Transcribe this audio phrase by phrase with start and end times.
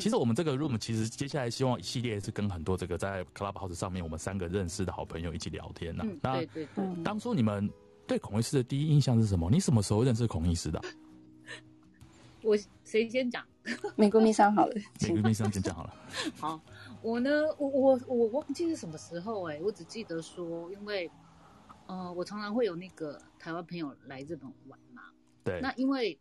[0.00, 6.06] 其实我们这个 room 其实接下来希望一系列是跟很多这个在 Clubhouse 上面我们三个认识的好朋友一起聊天呐、啊。
[6.06, 7.02] 嗯、对对对。
[7.02, 7.70] 当初你们
[8.06, 9.50] 对孔医师的第一印象是什么？
[9.50, 10.80] 你什么时候认识孔医师的？
[12.42, 13.46] 我谁先讲？
[13.94, 14.74] 美国蜜商好了，
[15.06, 15.94] 美国蜜商先讲好了。
[16.38, 16.60] 好，
[17.02, 21.10] 我呢，我我我忘记是什么时候哎、欸，我只记得说，因为
[21.86, 25.02] 呃，我常常会有那个台湾朋友来日本玩嘛。
[25.44, 25.60] 对。
[25.60, 26.18] 那因为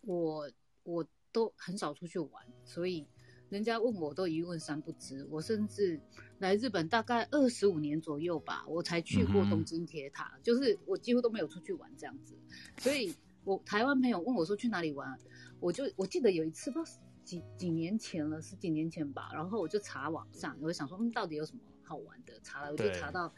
[0.00, 0.50] 我
[0.84, 1.04] 我
[1.36, 3.06] 都很少出去玩，所以
[3.50, 5.22] 人家问我都一问三不知。
[5.30, 6.00] 我甚至
[6.38, 12.34] 来日本大概二十五年左右吧，我才去过东京铁塔，嗯、就是我几乎都没有出去玩这样子。
[12.78, 15.14] 所以我台湾朋友问我说去哪里玩，
[15.60, 22.40] 我就我记得有一次不知道几几年前了，十几年前吧，然后我就查网上，我就想说嗯，到底有什么好玩的？
[22.42, 23.34] 查了我就查到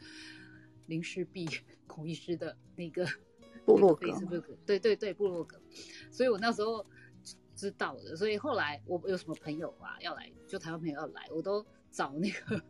[0.85, 1.45] 林氏璧
[1.85, 3.05] 孔医师的那个。
[3.65, 4.07] 部落格，
[4.65, 5.61] 对对对，部落格，
[6.09, 6.83] 所以我那时候
[7.59, 12.61] 知道的，所以后来我有什么朋友啊要来，就台湾朋友要来，我都找那个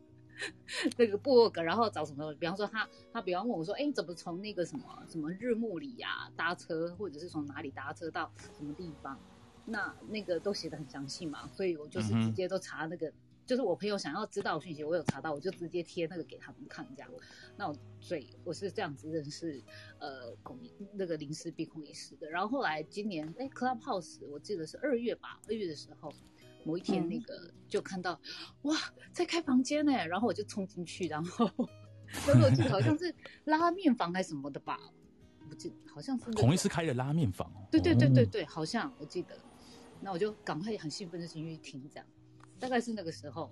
[0.98, 9.20] 那个部落格，然后找什么，比方说他他比方问我说，哎，你怎么从那个什么什么日暮里呀搭车，或者是从哪里搭车到什么地方，
[9.66, 13.14] 那那个都写的很详细嘛，所以我就是直接都查那个。
[13.50, 17.10] 就是我朋友想要知道讯息，我有查到，我就直接贴那个给他们看，这样。
[17.58, 19.60] 那我所以我是这样子认识
[19.98, 20.60] 呃孔
[20.94, 22.30] 那个临时闭孔医师的。
[22.30, 26.14] 然后后来今年哎 Clubhouse 我记得是二月吧，二月的时候
[26.64, 28.14] 某一天那个就看到、
[28.62, 28.78] 嗯、哇
[29.12, 31.50] 在开房间呢，然后我就冲进去，然后
[32.28, 33.12] 然后我记得好像是
[33.46, 34.80] 拉面房还是什么的吧，
[35.50, 37.52] 不记得好像是、那个、孔医师开的拉面房。
[37.72, 39.36] 对对对对对，好像我记得。
[40.02, 42.06] 那我就赶快很兴奋的进去听这样。
[42.60, 43.50] 大概是那个时候，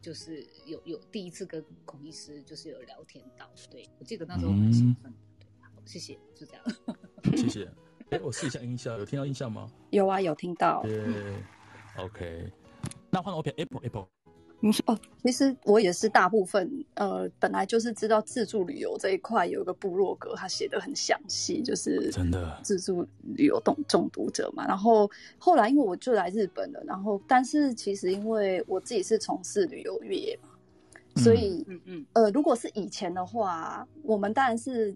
[0.00, 6.64] 就是有有第一次跟孔医师就是有聊天到，对，我记得那时候很兴奋，嗯、对，好，谢谢，就这样，
[7.36, 7.64] 谢谢。
[8.10, 9.68] 哎、欸，我试一下音效，有听到音效吗？
[9.90, 10.80] 有啊，有听到。
[10.82, 11.42] 对
[11.96, 12.52] ，OK。
[13.10, 14.06] 那换我片 Apple Apple。
[14.86, 23.06] 哦，其实我也是大部分，呃，本来就是知道自助旅游这一块有一个部落格，他写的很详细，就是真的自助
[23.36, 24.66] 旅游中中毒者嘛。
[24.66, 25.08] 然后
[25.38, 30.48] 后来因为我就来日本了，然后但是其实因为我自己是从事旅游业嘛，
[31.22, 34.94] 所以嗯嗯呃，如果是以前的话，我们当然是。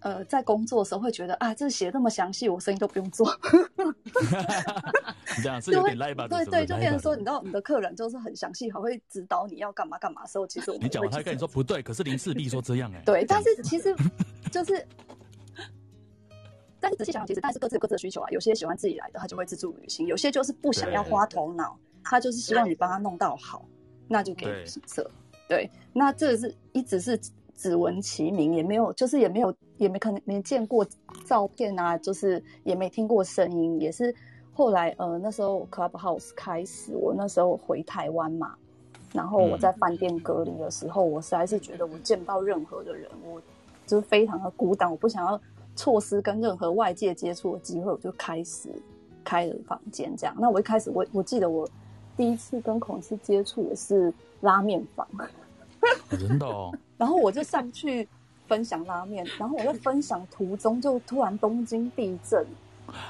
[0.00, 3.26] 呃，在工作的时候会觉得啊，这写这么详细，我生意都不用做。
[5.42, 6.26] 这样是有点赖吧？
[6.26, 13.04] 对对，就变成说，你知道你的客人就是很详细，还会指导你要干嘛干嘛的时候，其实我们你讲完他跟你说不对，可是林世璧说这样哎、欸。
[13.06, 13.94] 对，但是其实
[14.50, 14.86] 就是，
[16.80, 18.30] 但是仔细想想，其实但是各自有各自的需求啊。
[18.30, 23.68] 有些喜欢自己来的，他就会自助旅行；有些就是不想要花头脑，他就是希望你帮他弄到好，
[24.08, 25.10] 那就给旅行社。
[25.46, 27.20] 对，那这是一直是。
[27.60, 30.86] 只闻其名，也没有，就是也没有，也没可能没见过
[31.26, 34.14] 照片啊，就是也没听过声音，也是
[34.54, 38.54] 后来呃那时候 Clubhouse 开始，我那时候回台湾嘛，
[39.12, 43.38] 然后我在饭店隔离的时候，我实在是觉得我见不到任何的人，我
[43.86, 45.38] 就是非常的孤单，我不想要
[45.76, 48.70] 错失跟任何外界接触的机会，我就开始
[49.22, 50.34] 开了房间这样。
[50.38, 51.68] 那我一开始我我记得我
[52.16, 54.10] 第一次跟孔医师接触也是
[54.40, 55.06] 拉面房。
[56.10, 58.06] 真的哦， 然后我就上去
[58.46, 62.44] 分享拉面，然后我在分享途中就突然东京地震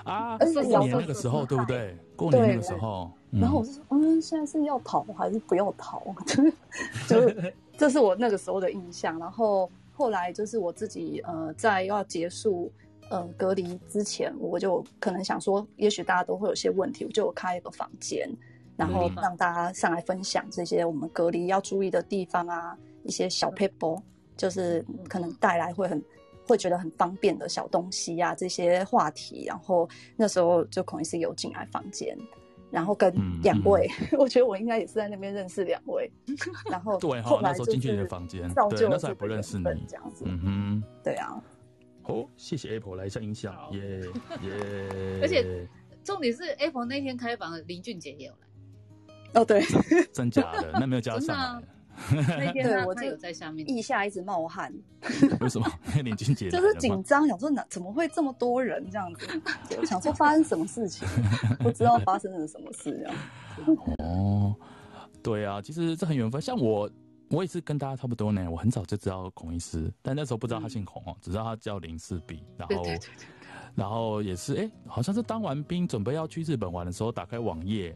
[0.04, 1.96] 啊，而且过年那个时候对不对？
[2.16, 6.02] 过年那个时候，然后我就说，嗯，现在是要逃还是不要逃？
[6.26, 6.52] 就是
[7.08, 9.18] 就是，这是我那个时候的印象。
[9.18, 12.70] 然后后来就是我自己呃，在要结束
[13.08, 18.28] 呃隔离之前，我就可能想说，也许大家都会有些问题，我就开一个房间。
[18.80, 24.02] 然后让大家上来分享这些我们隔离要注意的地方啊，一些小 paper，，
[24.38, 26.02] 就是可能带来会很
[26.48, 29.44] 会觉得很方便的小东西呀、啊，这些话题。
[29.46, 29.86] 然后
[30.16, 32.16] 那时候就孔医师有进来房间，
[32.70, 36.10] 然后跟两位，嗯嗯、我觉得我应该也是在那边认识两位。
[36.70, 40.24] 然后对，好，那时候进去你的房间，对，那时候还不认识你，这样子。
[40.26, 41.38] 嗯哼，对啊。
[42.02, 44.00] 好，谢谢 Apple 来一下音响，耶
[44.42, 45.20] 耶。
[45.20, 45.68] 而且
[46.02, 48.49] 重点是 Apple 那天开房，林俊杰也有来。
[49.34, 49.64] 哦，对，
[50.12, 50.70] 真假的？
[50.74, 51.62] 那没有加上来。
[52.12, 54.72] 那天对我就有在下面，腋下一直冒汗。
[55.40, 55.66] 为什么？
[56.02, 59.26] 林俊杰就是紧张，想说哪怎么会这么多人这样子？
[59.78, 61.06] 我想说发生什么事情，
[61.60, 63.14] 不知道发生了什么事这样。
[63.98, 64.56] 哦，
[65.22, 66.40] 对啊，其实这很缘分。
[66.40, 66.90] 像我，
[67.28, 68.50] 我也是跟大家差不多呢。
[68.50, 72.42] 我很早就知道孔医师，但那时候不知道他姓孔哦，只知道他叫林氏璧。
[72.56, 72.84] 然后，
[73.74, 77.94] 然后也是哎，好像是当完兵准备要去日本玩的时候，打开网页。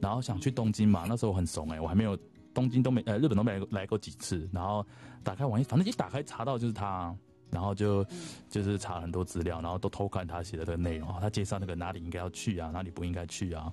[0.00, 2.18] 然后想去东京嘛，那时候我很怂哎、欸，我还没有
[2.54, 4.48] 东京都没呃日本都没来过，几次。
[4.52, 4.84] 然后
[5.22, 7.14] 打开网页，反正一打开查到就是他，
[7.50, 8.04] 然后就
[8.48, 13.72] 就是查很多资料，然后都偷看他写的这个内容，他介绍那个哪里应该要去啊，哪里不应该去啊。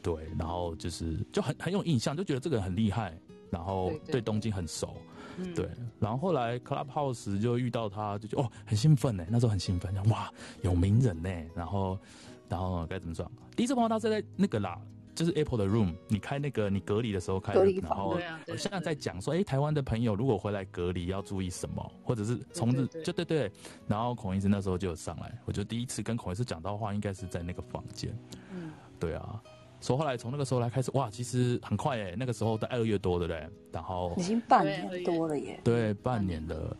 [0.00, 3.18] 对，然后就是就很很有印象，就觉得这个人很厉害，
[3.50, 4.96] 然后对东京很熟，
[5.36, 10.32] 对，对，对，然后后来 Clubhouse 就遇到他，就觉得哦很兴奋呢，那时候很兴奋，哇
[10.62, 11.98] 有名人呢，然后
[12.48, 13.30] 然后该怎么说？
[13.56, 14.80] 第一次碰到他是在那个啦。
[15.18, 18.16] 就是 Apple 的 Room，你开那个你隔离的时候开的，然后
[18.46, 23.50] 我现在在讲说，哎、欸，台湾的朋友如果回来隔离要注意什么，或者是从日就对对，
[23.88, 28.16] 然后孔医师那时候就有上来，我就第一次跟孔医师讲到话，应该是在那个房间，
[28.54, 28.70] 嗯，
[29.00, 29.42] 对啊，
[29.80, 36.76] 所以后来从那个时候来开始，哇，其实很快哎，那个时候在二月多的嘞，然后已经半年多了耶，对，半年了，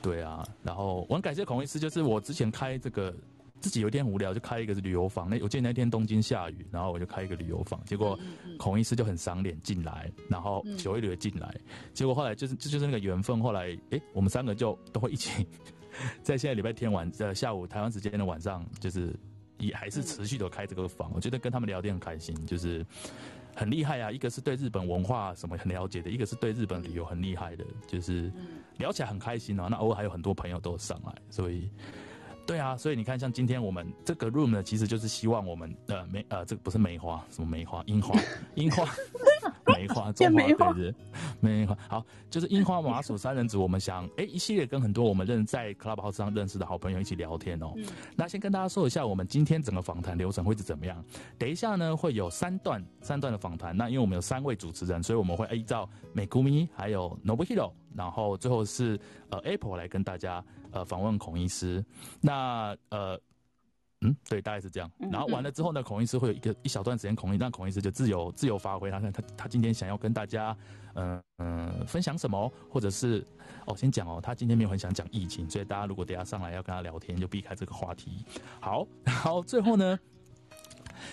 [0.00, 3.14] 对啊，然后我很感谢孔医师，就是我之前开这个。
[3.62, 5.30] 自己有一点无聊，就开一个旅游房。
[5.30, 7.80] 那我记得那天东京下雨，然后我就开一个旅游房。
[7.84, 8.18] 结果
[8.58, 11.56] 孔医师就很赏脸进来，然后九一旅进来。
[11.94, 13.40] 结果后来就是这就是那个缘分。
[13.40, 15.46] 后来哎、欸，我们三个就都会一起
[16.22, 19.14] 在现在礼拜天晚呃下午台湾时间的晚上，就是
[19.58, 21.10] 也还是持续的开这个房。
[21.14, 22.84] 我觉得跟他们聊天很开心，就是
[23.54, 24.10] 很厉害啊。
[24.10, 28.32] 一个是对日本文化什么很了解的，一个是对日本旅游很厉害的，就是
[28.78, 29.68] 聊起来很开心啊。
[29.70, 31.70] 那偶尔还有很多朋友都上来，所以。
[32.44, 37.82] 对啊，所以你看，像今天我们这个 room 呢，其实就是希望我们呃梅呃，这个不是梅花，什么梅花？
[37.86, 38.18] 樱花，
[38.56, 38.84] 樱花，
[39.74, 40.94] 梅花，中华对对，
[41.40, 41.78] 梅花。
[41.88, 47.72] 好，就是樱花麻薯三人组，我们想哎一系列跟很多我们认在 Clubhouse 上认识的好朋友一起聊天哦。
[47.76, 47.86] 嗯、
[48.16, 51.02] 那先跟大家说一下，我们今天整个访谈流程会是怎么样？
[51.38, 53.74] 等一下呢，会有三段三段的访谈。
[53.76, 58.98] 那因为我们有三位主持人，所以我们会依照 Megumi 还有 Nobuhiro，然后最后是
[59.30, 60.44] 呃 Apple 来跟大家。
[60.72, 61.84] 呃，访问孔医师，
[62.20, 63.20] 那呃，
[64.00, 64.90] 嗯，对，大概是这样。
[64.98, 70.56] 然后完了之后呢，孔医师会有一个一小段时间，孔医让孔医师就自由自由发挥，他他他今天想要跟大家，
[70.94, 73.24] 嗯、呃、嗯，分享什么，或者是
[73.66, 78.24] 哦，先讲哦，他今天没有很想讲疫情，所以大家如果等下上来要跟他聊天，就避开这个话题。
[78.60, 79.98] 好， 然后最后呢，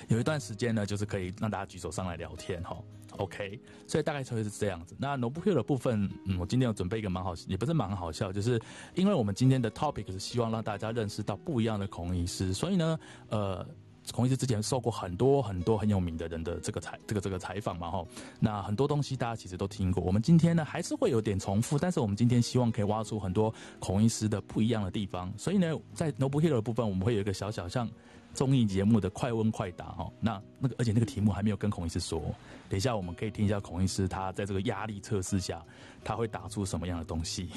[0.07, 2.81] 有一段时间呢，就是可以让大家举手上来聊天哈。
[3.19, 4.95] OK，所以大概就会是这样子。
[4.97, 8.59] 那 Nobuhiro 的部分，嗯，我今天有准备一个蛮好，也不是蛮好笑，就是
[8.95, 13.67] 因为我们今天的 topic 是希望让大家认识到不一样的孔医师，所以呢，呃，
[14.13, 18.05] 孔医师之前受过很多很多很有名的人的这个采这个这个采访嘛，哈，
[18.39, 20.01] 那很多东西大家其实都听过。
[20.01, 25.29] 我们今天呢还是会有点重复，但是我们今天希望可以挖出很多孔医师的不一样的地方。
[25.37, 27.89] 所以呢，在 Nobuhiro 的部分，我们会有一个小小像。
[28.33, 32.21] 综艺节目的快问快答哈，那那个而且那个题目还没有跟孔医师说，
[32.69, 35.61] 等一下我们可以听一下孔医师他在这个压力测试下
[36.03, 37.49] 他会打出什么样的东西。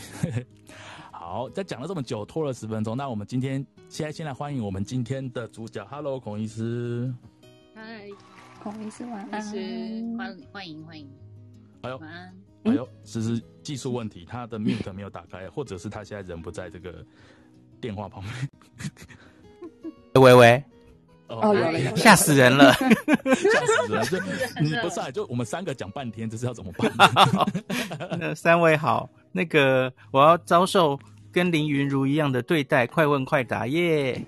[1.13, 7.15] 好，在讲了这么久，拖了十分钟，那我们今天现在先来欢迎我们今天的主角，Hello，孔医师。
[7.75, 8.09] 嗨，
[8.61, 9.41] 孔医师晚安。
[10.17, 11.09] 欢欢迎欢迎。
[11.83, 12.35] 哎呦，晚安。
[12.65, 17.05] 哎呦，只是技术问题，他的 mute 没有打开，或者是他现在人不在这个
[17.81, 18.91] 电话旁边。
[20.15, 20.65] 喂喂，
[21.29, 21.55] 哦，
[21.97, 22.73] 吓死人了，
[23.35, 24.05] 吓死人！
[24.11, 24.19] 就
[24.61, 26.93] 你不是，就我们三个讲半天，这是要怎么办？
[28.21, 30.99] 那三位好，那个我要遭受
[31.33, 34.23] 跟林云如一样的对待，快问快答耶！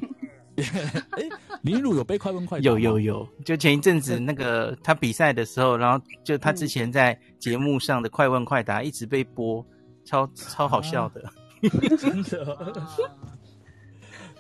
[0.56, 1.28] 哎，
[1.62, 2.62] 林云如有被快问快答？
[2.62, 9.64] 有有有，就前一阵子那个他比赛的时候，然后就他之前在节目上的快问快答一直被播，
[10.06, 11.22] 超超好笑的，
[11.98, 12.72] 真的。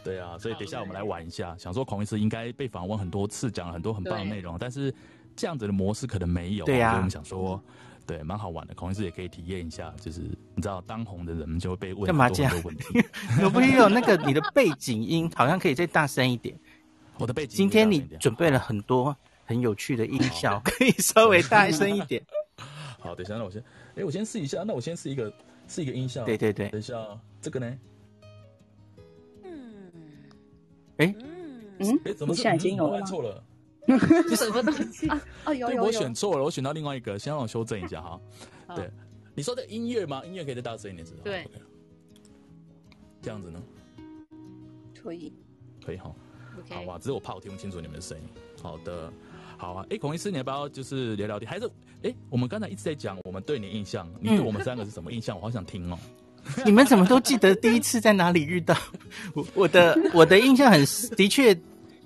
[0.04, 1.56] 对啊，所以等一下我们来玩一下。
[1.58, 4.94] 想说孔医师应该被访问很多次，讲了很多很棒的内容，但是
[5.34, 6.64] 这样子的模式可能没有。
[6.66, 7.62] 对呀、啊，所以我们想说，
[8.06, 8.74] 对，蛮好玩的。
[8.74, 10.20] 孔医师也可以体验一下，就是
[10.54, 13.02] 你知道，当红的人就会被问很多很多问题。
[13.40, 16.54] 有不有那个你的背景音好像可以再大声一点？
[17.18, 17.56] 我的背景。
[17.56, 22.22] 今天你准备了很多很有趣的音效， 可以稍微大声一点。
[23.00, 23.64] 好，等一下，那我先，
[23.96, 24.64] 哎，我先试一下。
[24.66, 25.32] 那我先试一个，
[25.66, 26.24] 试一个音效。
[26.24, 26.68] 对对对。
[26.68, 26.94] 等一下，
[27.40, 27.78] 这个呢？
[30.98, 31.14] 哎，
[31.78, 33.02] 嗯，哎，怎么现在已经有了？
[33.02, 33.44] 错了，
[34.36, 35.20] 什么东西啊？
[35.46, 38.20] 哦，有有有，我选错了，我选到另外一个，先让我修正一下哈。
[38.76, 38.90] 对，
[39.34, 40.24] 你说的音乐吗？
[40.24, 41.22] 音乐可以再大声一点，知道吗？
[41.24, 41.46] 对，
[43.20, 43.62] 这样子呢？
[45.02, 45.32] 可以，
[45.84, 46.14] 可以哈。
[46.70, 48.24] 好吧，只是我怕我听不清楚你们的声音。
[48.62, 49.12] 好的，
[49.58, 49.86] 好啊。
[49.90, 51.50] 哎，孔医师，你要不要就是聊聊天？
[51.50, 51.68] 还是
[52.04, 55.36] 哎，我们刚才一直在讲我们对你印象，你对我们三个是什么印象？
[55.36, 55.98] 我好想听哦。
[56.64, 58.76] 你们怎么都记得第一次在哪里遇到？
[59.34, 60.84] 我我的我的印象很
[61.16, 61.56] 的确，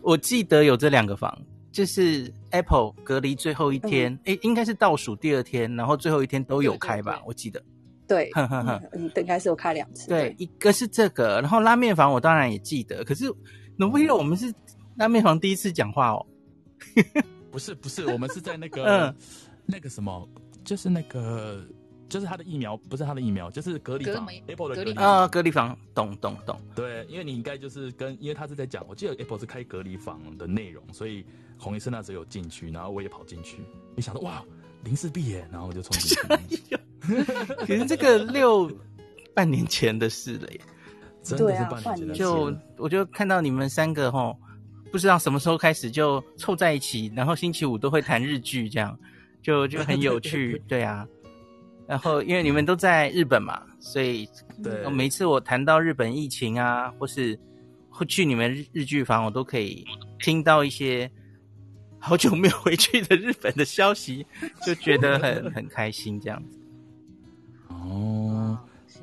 [0.01, 1.37] 我记得有这两个房，
[1.73, 7.21] 就是 Apple 隔离最后一天，哎、嗯，应该是倒数第二天，然后最后一天都有开吧？
[7.27, 7.63] 我记得。
[8.07, 10.09] 对，呵呵呵，嗯，应该是有开两次。
[10.09, 13.25] 对，一个是这个，然后拉面房我当然也记得，可是
[13.77, 14.53] Nobuhiro 我们是
[14.97, 16.27] 拉面房第一次讲话哦。
[17.51, 19.15] 不是不是，我们是在那个、 嗯、
[19.67, 20.27] 那个什么，
[20.65, 21.63] 就是那个。
[22.09, 26.59] 就是他的疫苗，不是他的疫苗，就是隔离房，Apple 的隔离啊，隔离房，懂懂懂。
[26.75, 31.25] 对，因为你应该就是跟，因为他是在讲，我记得 Apple 是开隔离房的内容，所以
[31.59, 33.59] 孔医生那时候有进去，然后我也跑进去，
[33.95, 34.43] 你想说哇，
[34.85, 36.17] 林氏璧耶，然后我就冲进
[36.49, 36.79] 去。
[37.67, 38.71] 可是这个六
[39.35, 40.61] 半年前的事了耶，
[41.23, 42.21] 真的是半年前的事。
[42.21, 44.35] 就我就看到你们三个齁，
[44.91, 48.99] 不知道什么时候开始就凑在一起，然后星期五都会谈日剧，这样
[49.43, 51.07] 就就很有趣， 对啊。
[51.89, 54.29] 然后，因为你们都在日本嘛，所以
[54.63, 57.39] 对，每次我谈到日本疫情啊，或是
[57.89, 59.87] 会去你们日日剧房，我都可以
[60.21, 61.11] 听到一些
[61.99, 64.27] 好久没有回去的日本的消息，
[64.67, 66.61] 就觉得很很开心这样子。
[67.69, 69.01] 哦，谢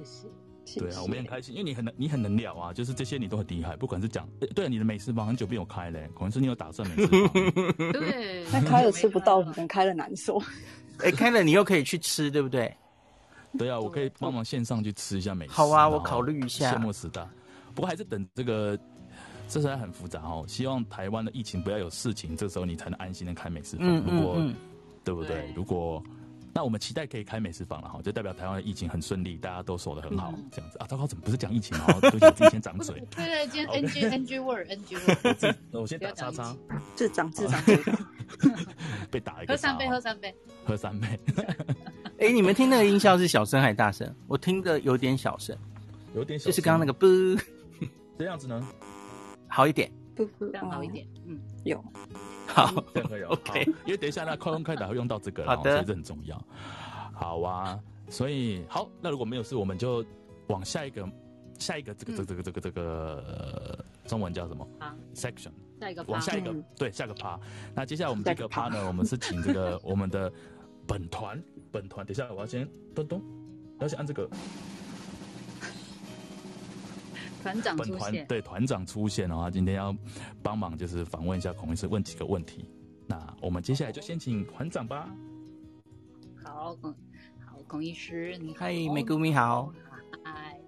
[0.64, 7.34] 谢，对啊，我们也很开心，因为你很能，你很能聊啊，就是这些你都很厉害，不管是讲，对啊，你的美食房很久没有开嘞，可能是你有打算美食房，
[7.94, 10.40] 对，那开了吃不到，可能开了难受。
[11.04, 12.74] 哎，开了你又可以去吃，对不对？
[13.58, 15.52] 对啊，我可以帮忙线上去吃一下美食。
[15.54, 16.74] 好啊，我考虑一下。
[16.74, 17.28] 羡慕死的，
[17.74, 18.78] 不过还是等这个，
[19.48, 20.44] 这实在很复杂哦。
[20.48, 24.04] 希望台湾的疫情不要有事情，这时候你才能安心的开美食嗯。
[24.06, 24.38] 如果
[25.04, 25.54] 对不对？
[25.56, 26.04] 如果
[26.58, 30.88] 那我们期待可以开美食房了哈，就代表台湾的疫情很顺利，大家都守得很好，这样子啊。
[30.88, 32.00] 糟糕，怎么不是讲疫情 啊？
[32.00, 33.04] 对不起，我自己先掌嘴。
[33.14, 35.56] 对对，今天 NG NG word NG word。
[35.70, 36.56] 那我先打叉叉。
[36.96, 37.62] 智障智障。
[39.12, 39.52] 被打一个。
[39.52, 40.34] 喝三杯，喝三杯，
[40.64, 41.20] 喝三杯。
[42.20, 44.10] 哎，你们听那个音效是小声还是大声？
[44.26, 45.54] 我听的有点小声，
[46.16, 47.38] 有点小，就是刚刚那个啵，
[48.18, 48.66] 这样子呢，
[49.50, 51.84] 好一点，这样好一点，嗯，有，
[52.48, 56.42] 好，这样可以，OK，因为等一下那快问快答会用到这个，好的，所以这很重要。
[57.14, 57.80] 好啊，
[58.10, 60.06] 所以好，那如果没有事，我们就
[60.48, 61.10] 往下一个，
[61.60, 64.68] 下一个这个这个这个这个这个中文叫什么？
[64.80, 67.40] 啊，section，下一个，往下一个，对，下个趴。
[67.74, 70.32] 那接下来我们这个趴呢，我们是请这个我们的
[70.88, 71.42] 本团。
[71.72, 73.22] 本团，等一下，我要先咚咚，
[73.82, 74.30] 要先按这个。
[77.46, 78.00] 团长出现。
[78.00, 79.96] 本团对团长出现的话，今天要
[80.42, 82.68] 帮忙，就是访问一下孔医师，问几个问题。
[83.06, 85.08] 那我们接下来就先请团长吧。
[86.44, 86.92] 好，孔
[87.46, 88.62] 好，孔医师，你好。
[88.62, 89.72] 嗨，美姑你好。
[90.24, 90.60] 嗨，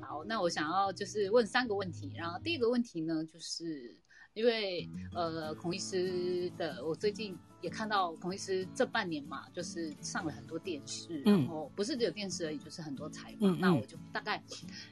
[0.00, 3.96] 好，那我想要就是问三个问题，然后第一个问题呢，就是。
[4.34, 13.58] 因为呃，孔医师的，我最近也看到孔医师这半年嘛，就是上了很多电视，嗯、然后不是只有电视而已，就是很多采访。
[13.58, 14.42] 那我就大概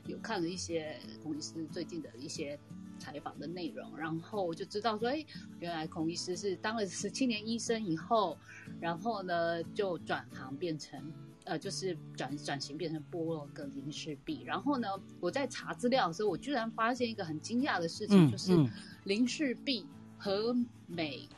[0.07, 2.59] 有看了一些孔医师最近的一些
[2.99, 5.23] 采访的内容，然后我就知道说，哎，
[5.61, 8.39] 原来孔医师是当了十七年医生以后，
[8.81, 10.99] 然后呢就转行变成。
[11.45, 14.87] 呃，就是转转型变成部落格林氏璧，然后呢，
[15.19, 18.57] 我在查资料的时候，我居然发现一个很惊讶的事情，嗯、就是
[19.03, 19.85] 林氏璧
[20.17, 21.29] 和美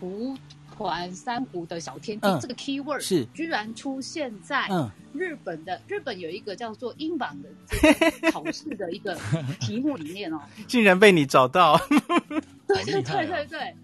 [0.00, 0.34] 湖
[0.82, 3.24] 环珊瑚的小天地、嗯、这个 keyword 是。
[3.32, 4.68] 居然出现在
[5.12, 9.16] 日本的、嗯、日本有一个叫做英榜的这个考试的一个
[9.60, 11.78] 题目里面哦，竟然被你找到，
[12.66, 13.74] 对对对对对，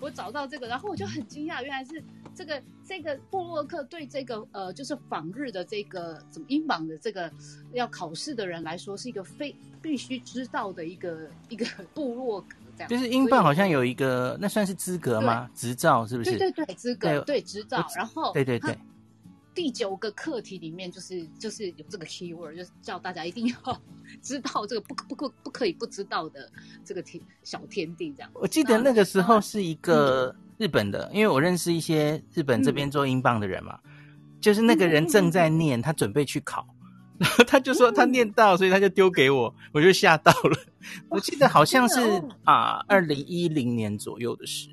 [0.00, 2.02] 我找到这个，然后我就很惊讶，原来是。
[2.34, 7.32] 这个这个布洛克对这个呃，就是访日的这个怎么英榜的这个
[7.72, 12.88] 要考试的人来说，是一个非必须知道的一个一个部落格这样。
[12.88, 15.48] 就是英镑好像有一个，那算是资格吗？
[15.54, 16.36] 执照是不是？
[16.36, 17.84] 对对对，资格对执照。
[17.96, 18.78] 然后对对对，
[19.54, 23.82] 第九个课题里面就是就是有这个 keyword，就是叫大家一定要
[24.22, 26.50] 知道这个不不不不可以不知道的
[26.84, 28.30] 这个天小天地这样。
[28.34, 30.34] 我记得那个时候是一个。
[30.58, 33.92] 日本的，因为我认识一些日本这边做英镑的人嘛，嗯、
[34.40, 36.66] 就是那个人正在念，他准备去考，
[37.18, 40.56] 然 后他就说他念到，所以他就丢给我，我就吓到了。
[41.08, 42.00] 我记得好像是
[42.44, 44.68] 啊，二零一零年左右的事。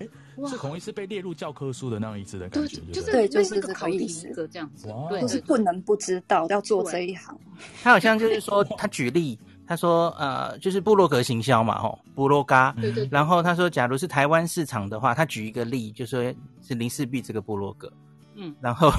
[0.00, 0.08] 哎，
[0.48, 7.38] 是孔医师被列入教科书的那样一次的感觉，就是对，就是这个意思，这样子，对，就是不能不知道要做这一行。
[7.82, 9.38] 他好像就是说，他举例。
[9.64, 12.74] 他说：“呃，就是布洛格行销嘛，吼，部落嘎。
[12.78, 13.08] 对对。
[13.10, 16.20] 然后他说，假如是台湾市场的话，他举一个例，就说
[16.60, 17.90] 是林氏璧这个布洛格。
[18.34, 18.54] 嗯。
[18.60, 18.90] 然后，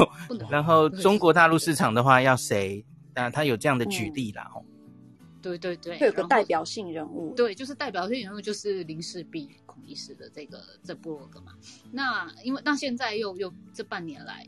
[0.50, 2.86] 然后中国大陆市场的话要谁？
[3.13, 4.66] 那，他有这样的举例啦，吼。
[5.42, 5.98] 对对对。
[6.00, 7.34] 会有个代表性人物。
[7.36, 11.54] 对，就是代表性人物就是林氏璧孔医师的这个这部落格嘛。
[11.92, 14.46] 那因为那现在又又这半年来。”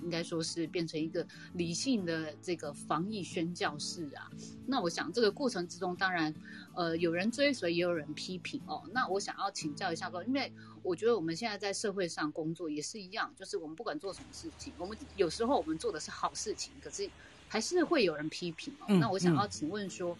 [0.00, 4.30] 应该说是变成一个理性的这个防疫宣教士啊。
[4.64, 6.32] 那我想这个过程之中，当然，
[6.76, 8.80] 呃，有人追随，也有人批评哦。
[8.94, 10.52] 那我想要请教一下说，因为
[10.88, 17.08] 我觉得我们现在在社会上工作也是一样，就是我们不管做什么事情，我们有时候我们做的是好事情，可是
[17.46, 18.86] 还是会有人批评哦。
[18.88, 20.16] 嗯，那我想要请问说，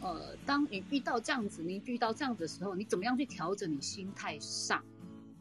[0.00, 4.82] 呃，当你遇到这样子，你遇到这样子的时候，你怎么样去调整你心态上？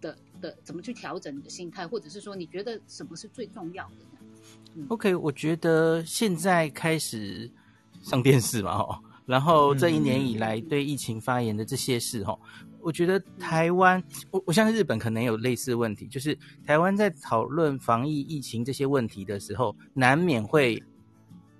[0.01, 7.51] 的的怎么去调整你的心态，或者是说你觉得什么是最重要的呢？OK，我觉得现在开始
[8.01, 12.39] 上电视嘛，哦，然后这一年以来对疫情发言的这些事，哈，
[12.89, 20.81] 我觉得台湾，我我相信日本可能有类似的问题，就是台湾在讨论防疫疫情这些问题的时候，难免会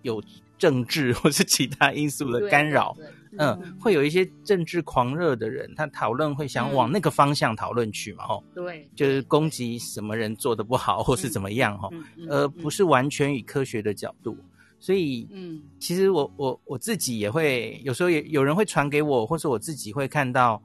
[0.01, 0.19] 有
[0.57, 2.97] 政治或是其他因素的干扰。
[3.37, 11.93] 嗯，会有一些政治狂热的人，他讨论会想往那个方向讨论去嘛，吼，对，就是攻击什么人做的不好，或是怎么样，吼，
[12.27, 14.35] 而不是完全以科学的角度。
[14.79, 20.59] 所以，嗯，其实我我我自己也会有时候也有人会传给我，或是我自己会看到，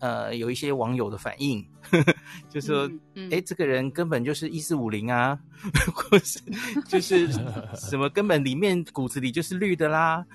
[0.00, 2.14] 呃，有一些网友的反应，呵 呵
[2.48, 2.90] 就说，
[3.30, 5.38] 哎，这个人根本就是一四五零啊，
[5.94, 6.40] 或是
[6.88, 7.30] 就是
[7.76, 10.26] 什么根本里面骨子里就是绿的啦。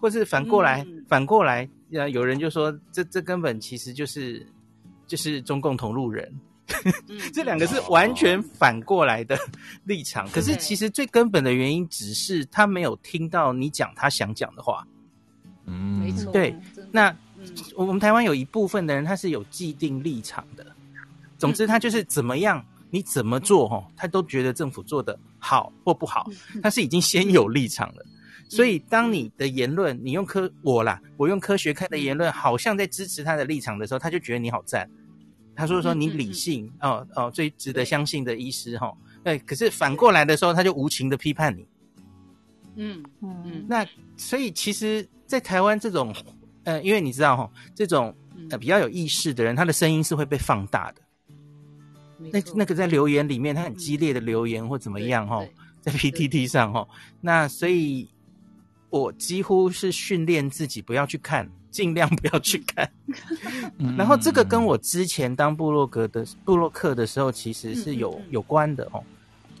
[0.00, 4.46] 或是反过来，嗯、反过来，有人就说这这根本其实就是
[5.08, 6.32] 就是中共同路人，
[7.08, 9.36] 嗯、这两个是完全反过来的
[9.82, 10.24] 立场。
[10.28, 14.86] 嗯、可是其实最根本的原因只是他没有听到你讲他想讲的话。
[15.66, 16.32] 嗯，没错。
[16.32, 16.54] 对，
[16.92, 17.16] 那、嗯、
[17.76, 20.66] 我们台湾有一部分的人他是有既定立场的。
[21.38, 26.28] 总之，他就是怎么样，你怎么做哈，他都觉得政府做的好或不好，
[26.62, 28.04] 他是已经先有立场了。
[28.48, 34.88] 所以，当你的言论，你用科我啦，我用科学看的言论，好像在支持他的立场的时候，他就觉得你好赞。
[35.54, 38.90] 他说说你理性，哦哦，最值得相信的医师哈。
[39.22, 41.66] 对，可是反过来的时候，他就无情的批判你。
[42.76, 43.66] 嗯嗯嗯。
[43.68, 43.86] 那
[44.16, 46.14] 所以，其实，在台湾这种，
[46.68, 48.14] 呃，因为你知道哈，这种
[48.50, 51.00] 呃比较有意识的人，他的声音是会被放大的。
[52.18, 55.42] 那那个在留言里面，他很激烈的留言或怎么样哈，
[55.80, 56.86] 在 PTT 上哈，
[57.20, 58.08] 那所以。
[58.90, 62.90] 我几乎是训练自己不要去看，尽量不要去看。
[63.98, 69.04] 然后这个跟我之前当部落格的部落客的时候，其实是有有关的哦。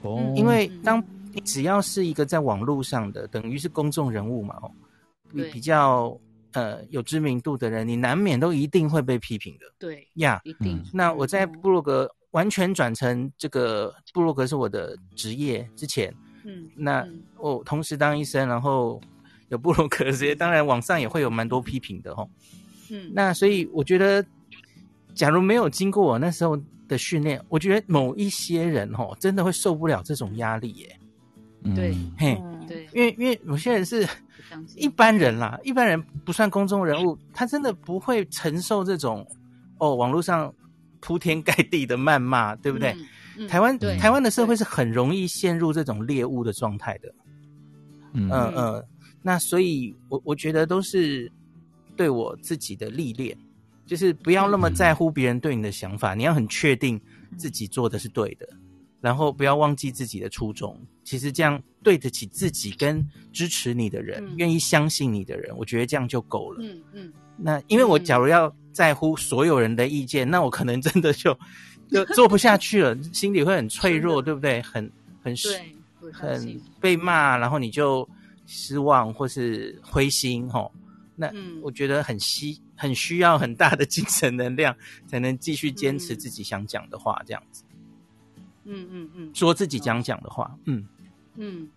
[0.00, 4.72] 哦，因为当你只要是一个在网络上的，等于是公众人物嘛哦，
[5.30, 6.18] 你比较
[6.52, 9.66] 呃有知名度的人，你难免都一定会被批评的。
[9.78, 10.82] 对呀，一定。
[10.92, 16.14] 那我在部落格完全转成这个部落格是我的职业之前，
[16.44, 17.06] 嗯，那
[17.38, 19.00] 我同时当医生，然后。
[19.50, 22.28] 有部落格这些，当然网上也会有蛮多批评的吼。
[22.90, 24.22] 嗯，那所以我觉得，
[25.14, 26.54] 假如没有经过我那时候
[26.86, 31.00] 的训练，我觉得某一些人吼真的会受不了这种压力耶。
[31.74, 34.06] 对，嘿，对，因为因为有些人是
[34.76, 39.26] 一般人啦，一般人不算公众人物，他真的不会承受这种
[39.78, 40.52] 哦网络上
[41.00, 42.96] 铺天盖地的谩骂，对不对？
[43.48, 47.14] 台湾台湾的社会是很容易陷入这种猎物的状态的。
[48.12, 48.84] 嗯嗯。
[49.22, 51.30] 那所以我，我我觉得都是
[51.96, 53.36] 对我自己的历练，
[53.84, 57.00] 就是不要那么在乎别人对你的想法，嗯、你要很确定
[57.36, 58.48] 自己做的是对的，
[59.00, 60.80] 然后不要忘记自己的初衷。
[61.08, 66.58] 其实这样对得起自己跟支持你的人，嗯、愿意相信你的人，我觉得这样就够了。
[66.60, 67.06] 嗯嗯。
[67.06, 71.38] 嗯那因为我假如要在乎所有人的意见，那我可能真的就
[71.90, 74.60] 就做不下去了，心里会很脆弱，的对不对？
[74.60, 74.92] 很
[75.22, 78.08] 很对很被骂，然后你就。
[78.50, 80.72] 失望或是灰心吼，
[81.14, 84.74] 那我觉得很需很需要很大的精神能量，
[85.06, 87.62] 才能继续坚持自己想讲的话，这样子。
[88.64, 90.97] 嗯嗯嗯，说自己想讲的话，嗯嗯，
[91.38, 91.70] 嗯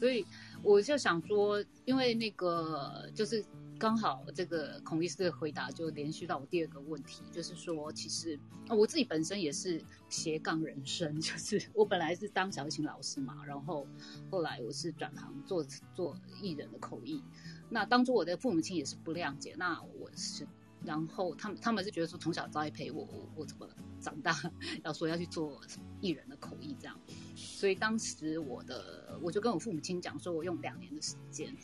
[0.00, 0.26] 所以
[0.62, 3.44] 我就想说，因为那个就是。
[3.78, 13.86] 刚好这个孔医师的回答就连续到我第二个问题，就是说，其实我自己本身也是斜杠人生， 就是我本来是当小提琴老师嘛，然后
[14.30, 15.62] 后来我是转行做
[15.94, 17.22] 做艺人的口译。
[17.68, 20.48] 那当初我的父母亲也是不谅解，那我是，
[20.84, 23.68] 然后他们他们是觉得说从小栽培我，我我怎么
[24.00, 24.34] 长大
[24.84, 25.60] 要说要去做
[26.00, 26.98] 艺人的口译这样，
[27.34, 31.54] 所以当时我的我就跟我父母亲讲说，我用两年的时间。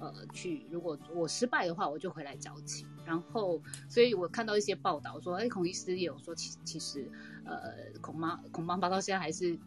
[0.00, 2.86] 呃，去如果我失败的话，我就回来教琴。
[3.04, 7.10] 然后，所以我看到一些报道说，哎，孔医师也有说，其其实，
[7.44, 9.58] 呃，孔妈孔妈妈到现在还是，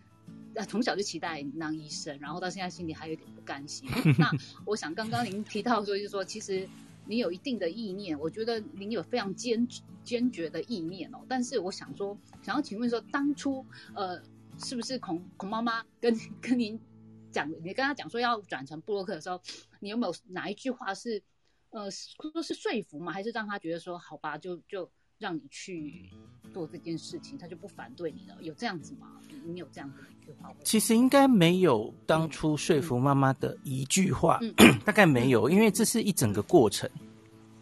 [0.55, 3.89] 呃，从小就期待你当医生，然后到现在心里还有点不甘心。
[4.17, 4.31] 那
[4.65, 6.65] 我想刚刚您提到说，就是说，其实
[7.05, 9.67] 你有一定的意念，我觉得您有非常坚
[10.03, 11.19] 坚决的意念哦。
[11.27, 14.21] 但是我想说，想要请问说，当初呃，
[14.57, 16.79] 是不是孔孔妈妈跟 跟您？
[17.31, 19.41] 讲，你跟他讲说要转成布洛克的时候，
[19.79, 21.23] 你有没有哪一句话是，
[21.69, 23.09] 呃，说是说服吗？
[23.13, 26.09] 还是让他觉得说好吧，就就让你去
[26.51, 28.35] 做这件事情，他就不反对你了？
[28.41, 29.07] 有这样子吗？
[29.45, 30.51] 你有这样的一句话？
[30.65, 36.89] 其实应该没有当初说服妈妈的一句话，嗯嗯、 大概没有，因为这是一整个过程。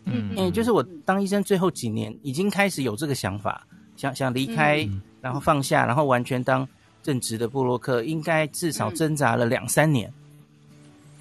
[0.06, 6.68] 嗯，嗯，就是我当医生最后几年，已经开始有这个想法，想想离开，嗯、然后放下，然后完全当。
[7.02, 10.14] 正职的布洛克，应该至少挣扎了两三年。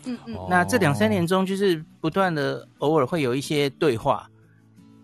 [0.04, 4.28] 嗯嗯，那这两三年中，就是不断的偶尔会有一些对话，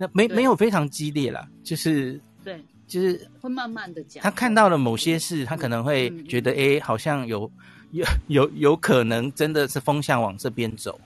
[0.05, 4.23] 那没没有非常激烈啦，就是对，就是会慢慢的讲。
[4.23, 7.51] 他看到了某些事，他可能会觉得，哎，好像有
[7.93, 11.01] 有有有可能真的是风向往这边走。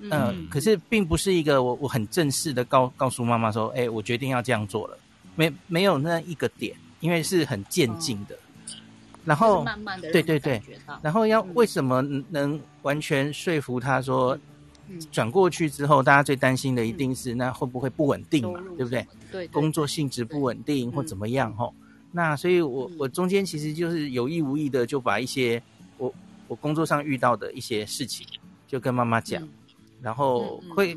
[0.00, 4.98] 嗯、呃，可是并不是一个我我很正式的告告诉妈妈说，哎，我决定要这样做了，
[5.34, 8.36] 没没有那一个点，因为是很渐进的。
[8.68, 8.74] 嗯、
[9.24, 10.62] 然后、就是、慢慢的对对对，
[11.02, 14.40] 然后要为什么能完全说服他说，嗯、
[15.10, 19.06] 转过去之后，大家最担心的一定是那会不会不稳定嘛，对不对？
[19.30, 21.86] 对，工作性质不稳定或怎么样哈、嗯？
[22.12, 25.62] 那所以我我中间其实就是有意无意的就把一些
[25.98, 26.12] 我
[26.48, 28.26] 我工作上遇到的一些事情
[28.66, 29.42] 就跟妈妈讲。
[29.42, 29.48] 嗯
[30.02, 30.94] 然后会，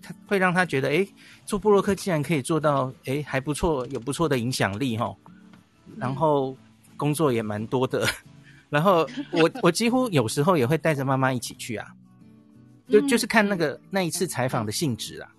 [0.00, 1.06] 他会让他觉得，哎，
[1.44, 5.14] 做布洛克竟然可以做到，哎，还不错，有不错的影响力哈。
[5.98, 6.56] 然后
[6.96, 8.08] 工作也蛮多的。
[8.70, 11.86] 然后我我几乎有时候也会带着妈妈一起去啊，
[12.88, 15.30] 就就是看那个那一次采访的性质啊。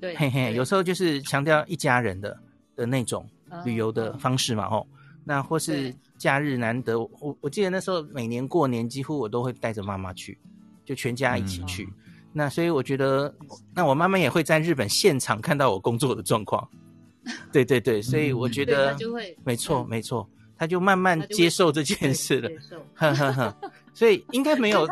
[0.00, 2.38] 对，嘿嘿，有时候就是强调一家人的
[2.74, 3.28] 的那种
[3.64, 4.86] 旅游的方式嘛，吼。
[5.22, 10.38] 那或是假日难得，我我记得那时候每年过年几乎我都会带着妈妈去，
[10.84, 11.86] 就全家一起去。
[12.32, 13.32] 那所以我觉得，
[13.74, 16.66] 那我妈妈也会在日本现场看到我工作的状况，
[17.52, 18.96] 对对对，所以我觉得，
[19.44, 22.50] 没错没错，他就慢慢接受这件事了，
[22.94, 23.56] 呵呵呵，
[23.92, 24.88] 所以应该没有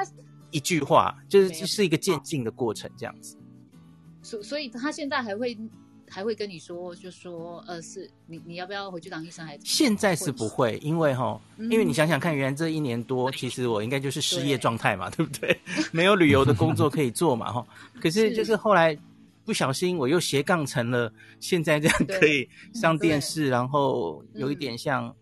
[0.51, 3.37] 一句话，就是是一个渐进的过程这样子。
[4.23, 5.57] 所所以，他现在还会。
[6.11, 9.45] 还会跟你说，就说，呃，是你你要不要回去当医生？
[9.45, 15.61] 还是现在是不会，因为哈、嗯，因为你想想看，原来这一年多，其实我应该就是失业状态嘛，对， 对不对？
[15.93, 17.67] 没有旅游的工作可以做嘛，哈。
[18.01, 18.99] 可是就是后来
[19.45, 25.15] 不小心，我又斜杠成了现在这样可以上电视，然后有一点像、嗯、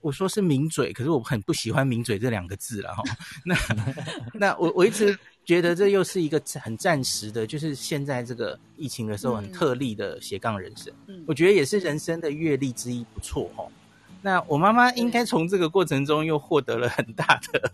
[0.00, 3.02] 我说是抿嘴，可是我很不喜欢抿嘴这两个字了哈。
[3.44, 3.56] 那
[4.34, 5.18] 那我我一直。
[5.42, 10.92] 觉得这又是一个很暂时的，就是现在这个疫情的时候很特例的斜杠人生。
[11.08, 13.66] 嗯，我觉得也是人生的阅历之一，不错哦。
[14.22, 17.72] 那我妈妈应该从这个过程中又获得了很大的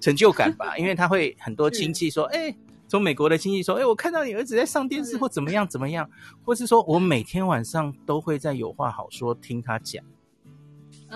[0.00, 0.78] 成就感吧？
[0.78, 2.54] 因为她会很多亲戚说：“哎，
[2.86, 6.08] 从美国的亲戚说，哎，我看到你儿子在上电视或怎么样怎么样，
[6.44, 10.02] 或是说我每天晚上都会在有话好说听他讲。”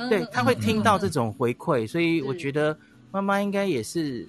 [0.09, 2.77] 对，他会听到这种回馈，所以我觉得
[3.11, 4.29] 妈妈应该也是。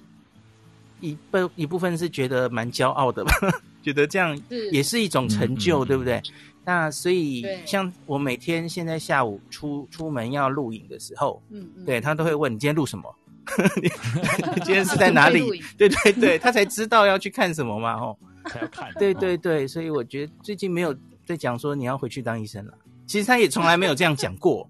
[1.00, 3.32] 一部一部分是觉得蛮骄傲的吧，
[3.82, 4.40] 觉得这样
[4.72, 6.22] 也是一种成就，对不对？
[6.64, 13.14] 那所以像我每天现在下午出出门要录影的时候，嗯，对他都会问你今天录什么？
[13.82, 13.90] 你
[14.64, 15.42] 今天是在哪里？
[15.76, 18.90] 对对对，他才知道要去看什么嘛，哦，才要看。
[18.94, 20.96] 对对对，所以我觉得最近没有
[21.26, 22.72] 在讲说你要回去当医生了。
[23.06, 24.66] 其实他也从来没有这样讲过，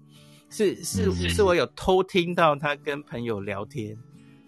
[0.49, 3.97] 是是是我有偷听到他跟朋友聊天。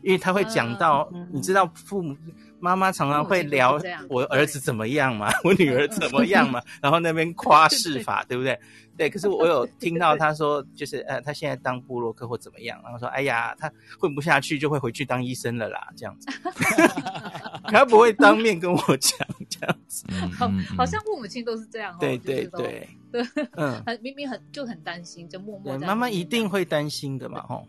[0.03, 2.15] 因为他会讲到、嗯，你知道父母
[2.59, 8.57] 妈妈常常会聊我儿子怎么样嘛，我女儿怎么样嘛， 然后那边夸饰法，对不对？
[8.95, 9.09] 对。
[9.09, 16.29] 可是我有听到他说，就是呃，他现在当布洛克或怎么样，然后说，哎呀，他混不下去就会回去当医生了啦，这样子。
[17.67, 20.05] 他不会当面跟我讲这样子。
[20.37, 21.97] 好，好像父母亲都是这样。
[21.99, 23.21] 对对对对，
[23.53, 25.77] 嗯， 很明明很就很担心，就默默。
[25.79, 27.67] 妈妈一定会担心的嘛，吼。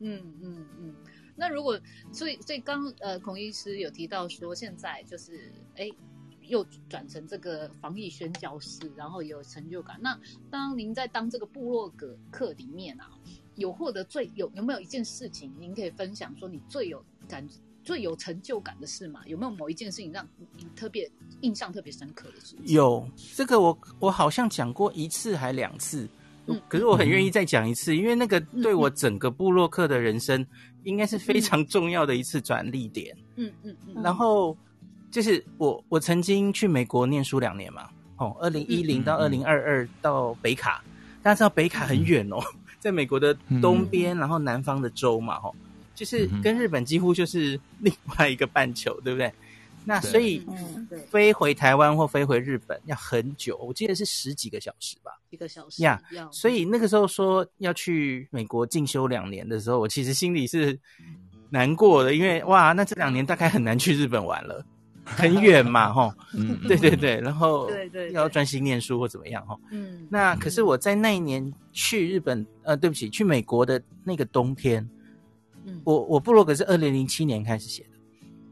[0.00, 0.94] 嗯嗯嗯。
[1.36, 1.78] 那如果，
[2.12, 5.88] 所以所以刚呃孔医师有提到说，现在就是哎，
[6.42, 9.98] 又转成这个防疫宣教师，然后有成就感。
[10.02, 10.18] 那
[10.50, 13.10] 当您在当这个部落格课里面啊，
[13.56, 17.46] 有获得最有有没有一件事情，您可以分享说你最有感
[17.90, 19.20] 最有成就感的事嘛？
[19.26, 20.24] 有没有某一件事情让
[20.56, 22.54] 你特别印象特别深刻的事？
[22.66, 26.08] 有这个我我好像讲过一次还两次。
[26.68, 30.46] 可是我很愿意再讲一次，因为那个对我整个部落客的人生，
[30.84, 33.16] 应该是非常重要的一次转捩点。
[33.34, 34.00] 嗯嗯嗯。
[34.04, 34.56] 然后
[35.10, 40.84] 就是我我曾经去美国念书两年嘛，哦，二零一零到二零二二到北卡，
[41.24, 42.38] 大家知道北卡很远哦，
[42.78, 45.54] 在美国的东边，然后南方的州嘛，吼，
[46.00, 49.30] 就是跟日本几乎就是另外一个半球，对不对？
[49.84, 50.42] 那所以，
[51.10, 55.12] 飞回台湾或飞回日本要很久，我记得是十几个小时吧。
[55.28, 60.78] 一个小时呀，yeah, 所以那个时候说要去美国进修两年的时候，我其实心里是
[61.50, 64.64] 难过的，因为哇，那这两年大概很难去日本玩了，
[65.04, 66.10] 很远嘛，吼。
[66.34, 69.60] 嗯，对对对，然后对对要专心念书或怎么样，吼。
[69.70, 74.86] 嗯，那可是我在那一年去日本，呃，对不起，去美国的那个冬天，
[75.70, 77.90] 嗯，我我部落格是二零零七年开始写的。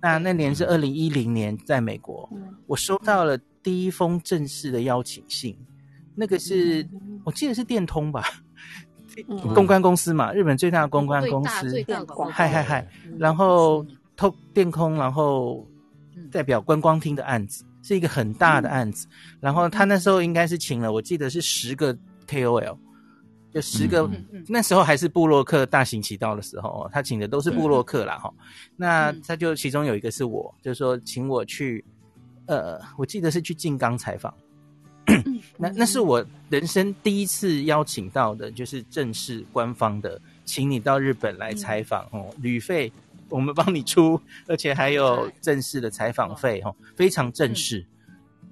[0.00, 2.30] 那那年是二零一零年，在美国，
[2.68, 5.58] 我收到了第一封正式的邀请信，
[6.14, 6.86] 那个是
[7.24, 8.24] 我记得是电通吧，
[9.52, 11.84] 公关公司嘛，日本最大的公关公司，
[12.30, 12.86] 嗨嗨嗨，
[13.18, 13.84] 然后
[14.16, 15.66] 透电空，然后
[16.30, 19.08] 代表观光厅的案子，是一个很大的案子。
[19.40, 21.92] 然后他那时候应该是请了，我记得是十个
[22.28, 22.78] KOL，
[23.52, 24.08] 就十个，
[24.46, 28.32] 那时候还是布洛克大行其道的时候，他请的都是布洛克啦哈。
[28.76, 31.82] 那他就其中有一个是我，就是说请我去，
[32.46, 34.32] 呃，我记得是去静冈采访。
[35.56, 42.92] 那那是我人生第一次邀请到的，就是正式官方的，请你到日本来采访哦，旅费
[43.30, 47.84] 我们帮你出，而且还有正式的采访费哦，非常正式。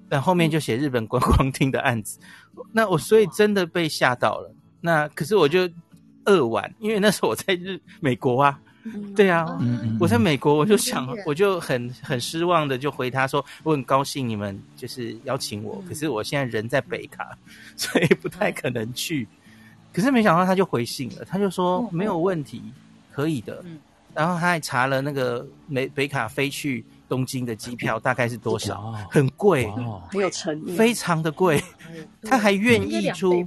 [0.09, 2.17] 但后面就写日本观光厅的案子，
[2.71, 4.51] 那我所以真的被吓到了。
[4.81, 5.69] 那可是我就
[6.25, 8.59] 扼腕，因为那时候我在日美国啊。
[9.17, 9.45] 对啊，
[9.99, 17.37] 我在美国，我就想，我就很很失望的就回他说，我很高兴你们就是邀请我，可是我现在人在北卡，
[17.75, 19.27] 所以不太可能去。
[19.91, 22.61] 可是没想到他就回信了，他就说没有问题，
[23.11, 23.61] 可以的。
[24.13, 29.69] 然后他还查了那个美北卡飞去东京的机票大概是多少，很贵，
[30.09, 31.61] 很有诚意，非常的贵，
[32.23, 33.45] 他还愿意出。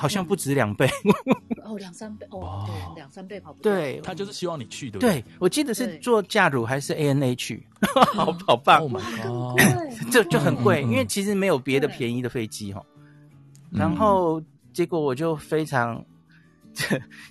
[0.00, 0.88] 好像不止两倍。
[1.64, 5.22] 哦，两三倍哦，对，两三倍跑不对，他就是希望你去，对不对？
[5.38, 7.66] 我记得是坐假如还是 ANA 去，
[8.14, 12.82] 好 好棒，Oh my God，就就很贵，因为其实没有别的便宜的飞机哈。
[13.70, 14.40] 然后
[14.72, 16.02] 结果我就非常，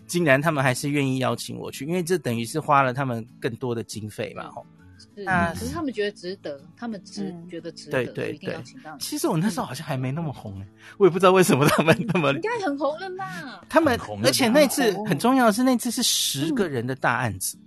[0.06, 4.66] 竟然他们还是愿意邀请我去，因为这等于是花了他们更多的经费嘛，吼。
[5.26, 5.54] 啊！
[5.54, 8.56] 可是他们觉得值得，他们只觉得值得，对对对。
[9.00, 13.62] 其实我那时候好像还没那么红哎，我也不知道为什么他们那么应该很红了嘛。
[13.70, 17.58] 他们而且那次很重要的是那次是十个人的大案子，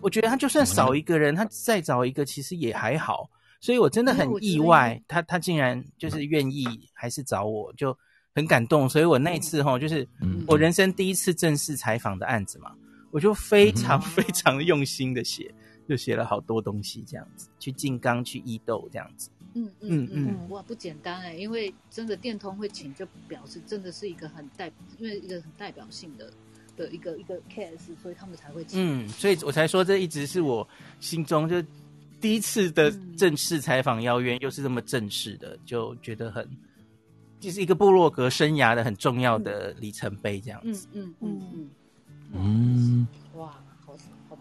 [0.00, 3.28] 我觉得他就算少一个人，他再找一个其实也还好。
[3.60, 7.96] 所以我真的很意外，他他竟然就是愿意还是找我，就
[8.34, 8.86] 很感动。
[8.86, 10.06] 所以我那次哈，就是
[10.46, 12.72] 我人生第一次正式采访的案子嘛，
[13.10, 15.50] 我就非常非常用心的写。
[15.88, 26.32] 就写了好多东西，这样子去静冈去伊豆这样子，嗯嗯嗯嗯，哇，不简单哎，因为真的电通会请，就表示真的是一个很代，因为一个很代表性的
[26.76, 28.80] 的一个一个 case，所以他们才会请。
[28.80, 30.66] 嗯，所以我才说这一直是我
[31.00, 31.62] 心中就
[32.20, 36.48] 第一次的正式采访邀约，又是这么正式的，就觉得很
[37.38, 40.88] 就是一个部落格生涯的很重要的里程碑这样子。
[40.92, 41.70] 嗯嗯嗯嗯
[42.32, 43.54] 嗯，哇。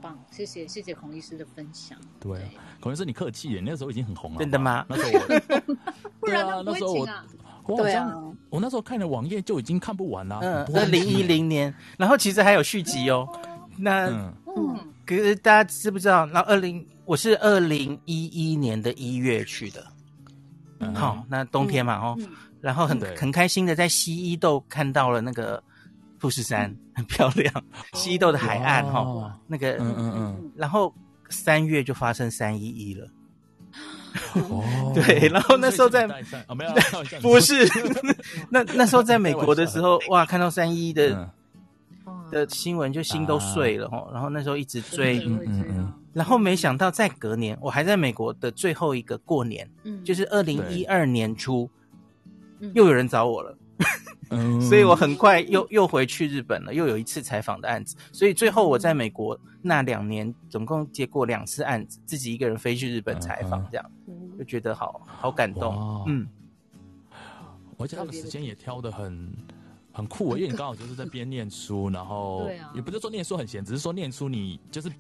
[0.04, 1.98] 棒，谢谢谢谢孔医师的分享。
[2.20, 2.38] 对，
[2.82, 4.40] 孔医师你客气耶，那时候已经很红了。
[4.40, 4.86] 真的吗？
[4.90, 5.66] 那时候我，
[6.20, 6.94] 不然那时候
[7.66, 8.14] 我，对啊，
[8.50, 10.40] 我那时候看的网页就已经看不完了。
[10.42, 13.26] 嗯，二零一零年，然后其实还有续集哦。
[13.78, 14.08] 那
[14.46, 16.26] 嗯，可是大家知不知道？
[16.28, 19.88] 然后二零，我是二零一一年的一月去的。
[20.94, 22.20] 好，那冬天嘛，哦，
[22.60, 25.64] 然后很很开心的在西医豆看到了那个。
[26.20, 30.94] 富士山很漂亮，西豆的海岸哈，那个嗯嗯嗯，然后
[31.30, 33.08] 三月就发生三一一了，
[34.34, 37.68] 哦，对，然后那时候在没有，不是，
[38.50, 41.32] 那那时候在美国的时候，哇，看到三一一的
[42.32, 51.70] 的新闻就心都碎了哈，然后那时候一直追，嗯嗯嗯，然后没想到在隔年，我还在美国的最后一个过年，嗯，就是二零一二年初，
[52.74, 53.58] 又有人找我了。
[54.62, 57.96] 所以我很快又又回去日本了，又有一次采访的案子。
[58.12, 63.92] 所以最后我在美国那两年，总共接过两次案子，自己一个人飞去日本采访，这样。
[64.36, 66.04] 就觉得好好感动。
[66.08, 66.28] 嗯，
[67.78, 69.32] 而且他的时间也挑的很
[69.92, 74.92] 很酷，因为你刚好就是在边念书，然后也不是说念书很闲，只是说念书你就是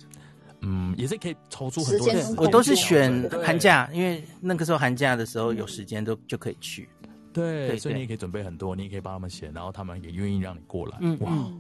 [0.62, 2.36] 嗯，也是可以抽出很多时间。
[2.38, 6.88] 我都是选寒假，因为那个时候寒假的时候有时间都就可以去。
[7.34, 10.98] 对，所以你也可以准备很多，你也可以帮他们写，然后他们也愿意让你过来。
[11.02, 11.52] 嗯，哇，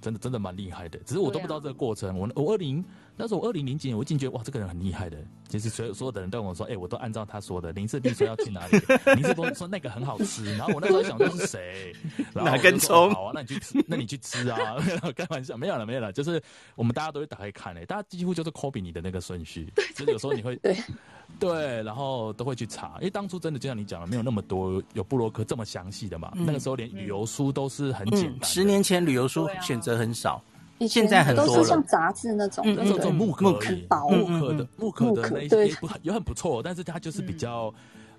[0.00, 2.18] 真的真的蛮厉害的，只是我都不知道这个过程。
[2.18, 2.84] 我我二零
[3.16, 5.18] 那时候我二零零几年，我一进觉得哇，这个人很厉害的。
[5.48, 7.72] 其实所有所有的人都跟我说，哎，我都按照他说的。
[7.72, 8.78] 林志斌说要去哪里，
[9.14, 10.44] 林氏璧说那个很好吃。
[10.56, 11.94] 然后我那时候想，这是谁？
[12.34, 13.10] 哪根葱？
[13.12, 14.76] 好啊，那你去吃，那你去吃啊！
[15.16, 16.12] 开玩笑，没有了，没有了。
[16.12, 16.42] 就是
[16.74, 19.72] 我们大家都会打开看诶，大家几乎就是 copy 你的那个顺序。
[19.94, 20.76] 就是有时候你会对。
[21.38, 26.32] 对，然后都会去查，因为当初真的就像你讲的，没有那么多有布洛克这么详细的嘛。
[26.34, 28.44] 那个时候连旅游书都是很简单。
[28.48, 30.42] 十年前旅游书选择很少，
[30.88, 33.74] 现在很多都是像杂志那种，那种木刻木刻
[34.08, 34.66] 木刻的。
[34.76, 37.72] 木刻的那一些不也很不错，但是它就是比较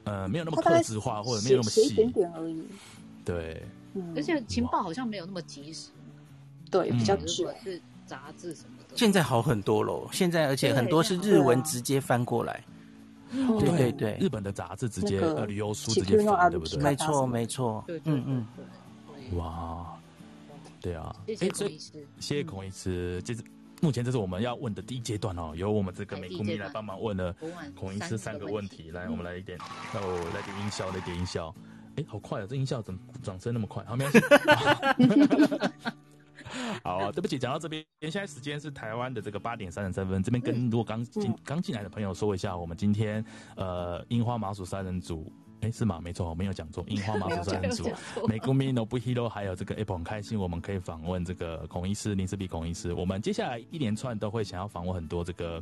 [0.04, 2.64] 呃没有那么客制化，或者没有那么细，一点点而已。
[3.26, 3.64] 对，
[4.16, 5.90] 而且情报好像没有那么及时，
[6.70, 8.96] 对，比较是杂志什么的。
[8.96, 12.64] 现在好很多喽，现在而且很多是日文直接翻过来。
[13.32, 13.92] 对对。
[13.92, 16.82] 对，日本的杂志直接呃旅游书直接翻，对不对？
[16.82, 18.48] 没错没错，嗯嗯，
[19.38, 19.98] 哇，
[20.82, 23.44] 对啊，谢谢孔医师，谢谢孔医师，这是
[23.82, 27.36] 目前这是我们要问的第一阶段哦，由我们这个美姑咪来帮忙问了
[27.76, 29.58] 孔医师三个问题，来，我们来一点，
[29.94, 31.54] 哦，来点音效，来点音效，
[31.96, 33.84] 哎，好快啊，这音效怎么掌声那么快？
[33.86, 35.98] 好，没关系。
[36.84, 43.24] 好啊，对不起，讲到这边，现在时间是台湾的这个八点三十三分，这边跟如果刚进刚进来的朋友说一下，我们今天
[43.56, 45.32] 呃樱花麻薯三人组。
[45.62, 46.00] 哎，是吗？
[46.00, 46.86] 没错，我没有讲错。
[46.88, 47.90] 樱花麻薯三人组，
[48.30, 52.94] 美姑咪 Nobuhiro 还有这个 Apple 很开心，我们可以访问这个孔医师林氏璧孔医师。
[52.94, 55.60] 我们接下来一连串都会想要访问很多这个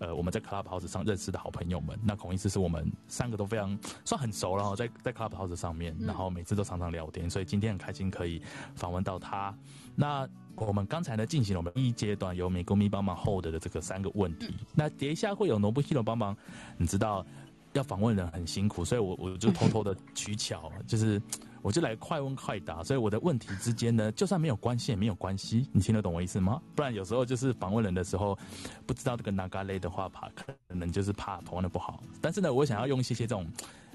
[0.00, 1.98] 呃我们在 Clubhouse 上认识的好朋友们。
[2.04, 3.74] 那孔医师是我们三个都非常
[4.04, 8.42] 算很熟了，在在 Clubhouse 上面，然后每次都常常聊天，所以今天很开心可以
[8.74, 9.56] 访问到他。
[9.98, 16.36] 那我们刚才呢进行了我们一阶段由美国咪帮忙 hold 的这个三个问题，那等一下会有 Nobuhiro 帮忙，
[16.76, 17.26] 你知道。
[17.74, 21.20] 要访问人很辛苦，所以我我就偷偷的取巧，就是
[21.68, 26.58] 我就来快问快答，所以我的问题之间呢，就算没有关系也没有关系，你听得懂我意思吗？
[26.74, 28.38] 不然有时候就是访问人的时候，
[28.86, 32.02] 不知道这个哪嘎类的话，怕可能就是怕访问的不好。
[32.22, 33.46] 但是呢，我想要用一些些这种。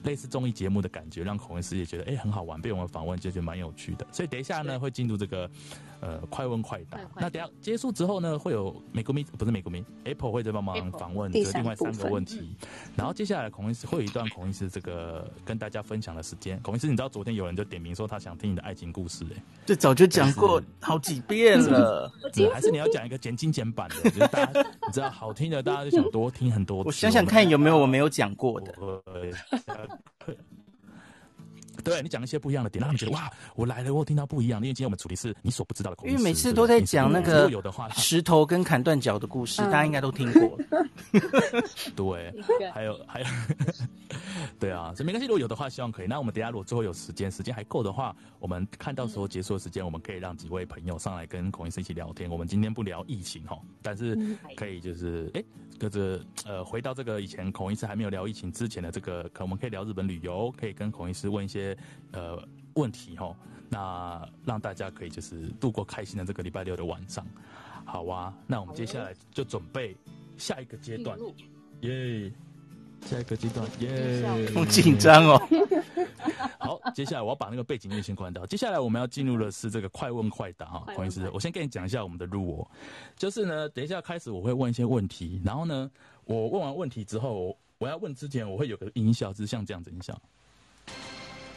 [0.04, 4.06] 类似综艺节目的感觉，让孔医师也觉得哎、欸、很好玩，被我们访问就觉得蛮有趣的。
[4.12, 5.50] 所以等一下呢，会进入这个
[6.02, 6.98] 呃快问快答。
[6.98, 12.54] 快快那等下结束之后呢，会有美国咪不是美国咪 Apple 会再帮忙访问这另外三个问题。
[12.98, 16.60] 然后接下来孔医师会有一段孔医师这个跟大家分享的时间。
[16.60, 22.12] 孔医师，你知道昨天有人就点名说他想听你的爱情故事哎、欸，这早就讲过好几遍了。
[22.54, 26.84] 还是你要讲一个简精简版的， 就是大家你知道好听的，大家就想多听很多。
[26.84, 28.74] 我想想看有没有我没有讲过的。
[31.84, 34.62] 对，你讲一些不一样的点，让他们觉得哇，我来了，我听到不一样。
[34.62, 37.50] 因为今天我们主题是你所不知道的故事，因为每次都在讲那个
[37.96, 40.58] 石头跟砍断脚的故事，大家应该都听过。
[41.96, 42.34] 对，
[42.74, 43.26] 还有还有，
[44.60, 46.08] 对啊，所以没关系，如果有的话，希望可以。
[46.08, 52.30] 那我们等下如果最后有时间，时间还够的话，我们看到时候结束的时间，我们可以让几位朋友上来跟孔医师一起聊天。
[52.30, 54.18] 我们今天不聊疫情哈，但是
[54.56, 55.44] 可以就是哎，
[55.78, 61.73] 跟着呃，回到这个以前孔医师还没有聊疫情之前的这个，可我们可以聊日本旅游，可以跟孔医师问一些。
[62.12, 62.42] 呃，
[62.76, 63.36] 问题哈，
[63.70, 67.26] 那让大家可以就是度过开心的这个礼拜六的晚上，
[67.86, 68.34] 好啊。
[68.48, 69.96] 那我们接下来就准备
[70.38, 71.18] 下一个阶段，
[71.82, 72.32] 耶、yeah！
[73.10, 74.54] 下一个阶段，耶、yeah！
[74.54, 75.42] 好紧张哦。
[76.58, 78.46] 好，接下来我要把那个背景音乐先关掉。
[78.46, 82.72] 接下来我们要进入的是这个快问快答哈，不好意思，我先跟你讲一下我们的路哦，
[83.18, 85.92] 就是呢，等一下开始我会问一些问题，然后呢，
[86.24, 90.18] 我问完问题之后，我要问之前我会有个音效，就是像这样子音效。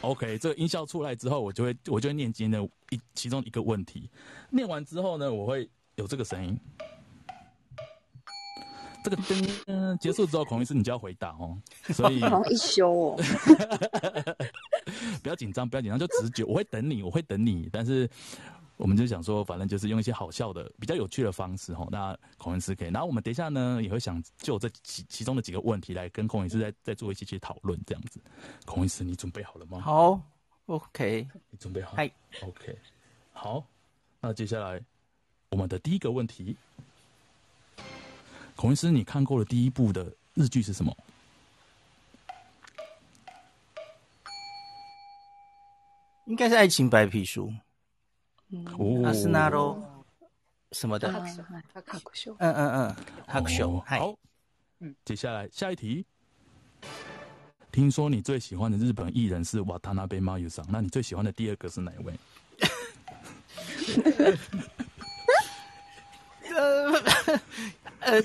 [0.07, 4.09] OK，这个音效出来之后，我就会我就会念今天的一其中一个问题。
[4.49, 6.57] 念完之后呢，我会有这个声音。
[9.03, 11.57] 这个灯结束之后，孔医师你就要回答哦。
[11.93, 13.19] 所以 好一休哦。
[15.21, 16.45] 不要紧张，不要紧张，就直觉。
[16.45, 18.09] 我会等你，我会等你，但是。
[18.77, 21.87] 我们就想说，反正就是用一些好笑的、比较有趣的方式吼。
[21.91, 28.21] 那孔医师可以，然后我们等一下呢，也会想就这其其中的几个问题来跟孔医师再再做一些些讨论，这样子。
[28.65, 29.79] 孔医师，你准备好了吗？
[29.79, 30.21] 好
[30.67, 31.27] ，OK。
[31.49, 31.93] 你准备好？
[31.95, 32.09] 嗨
[32.43, 32.77] ，OK。
[33.33, 33.65] 好，
[34.21, 34.79] 那接下来
[35.49, 36.55] 我们的第一个问题，
[38.55, 40.95] 孔医师，你看过的第一部的日剧是什么？
[46.25, 47.47] 应该是《爱情白皮书》。
[49.03, 50.05] 阿斯纳罗
[50.71, 51.09] 什么的，
[52.39, 52.95] 嗯嗯嗯，
[53.99, 54.17] 好，
[55.03, 56.05] 接下来下一题。
[57.71, 62.13] 听说你最喜欢的日本艺人是瓦塔纳贝马友桑，那你最喜欢的第二个是哪一位？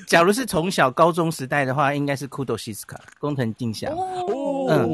[0.07, 3.93] 假如是从小高中时代的话，应该是库多西斯卡工藤静香。
[3.93, 4.87] 哦，嗯，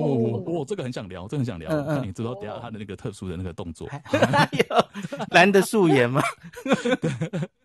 [0.47, 1.71] 哦，这个很想聊，这个很想聊。
[1.85, 3.89] 那你知道等下他的那个特殊的那个动作？
[3.89, 4.85] 还 有
[5.31, 6.23] 蓝的素颜吗？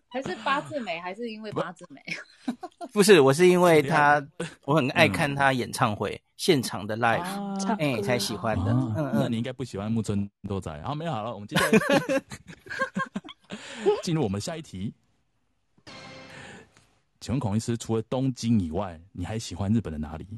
[0.08, 1.00] 还是八字眉？
[1.00, 2.00] 还是因为八字眉？
[2.92, 4.24] 不是，我是因为他，
[4.64, 8.70] 我很爱看他演唱会现场的 live，哎，才喜欢的。
[8.96, 10.80] 嗯，那你应该不喜欢木村多哉。
[10.82, 12.22] 好，没有好了，我们接下来
[14.04, 14.94] 进入我们下一题。
[17.24, 20.28] 请问孔医师，除了东京以外，你还喜欢日本的哪里？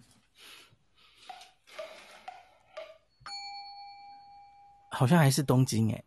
[4.92, 6.04] 好像还是东京哎，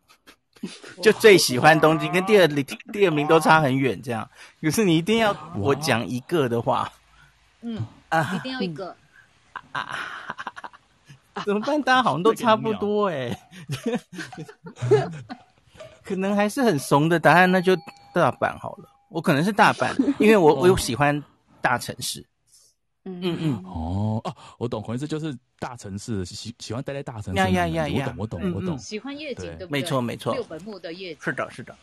[1.04, 4.02] 就最喜欢东京，跟第二名第二名都差很远。
[4.02, 4.30] 这样，
[4.62, 6.90] 可是你一定要我讲一个的话，
[7.60, 8.96] 嗯啊，一定要一个
[9.74, 10.00] 啊，
[11.46, 11.82] 怎么办？
[11.82, 13.38] 大家好像都差不多哎，
[16.06, 17.76] 可能还是很怂的答案，那就
[18.14, 18.90] 大阪好了。
[19.10, 21.22] 我可能是大阪，因为我我又喜欢
[21.62, 22.26] 大城市。
[23.06, 23.64] 嗯嗯嗯。
[23.66, 27.40] 哦哦，我懂，孔医师就是大城市喜喜欢待在大城市。
[27.40, 28.16] 呀呀呀呀！
[28.18, 28.78] 我懂，我懂，我懂。
[28.78, 29.68] 喜欢夜景，对？
[29.68, 30.34] 没错，没错。
[30.34, 31.22] 六本木的夜景。
[31.22, 31.76] 是的，是的。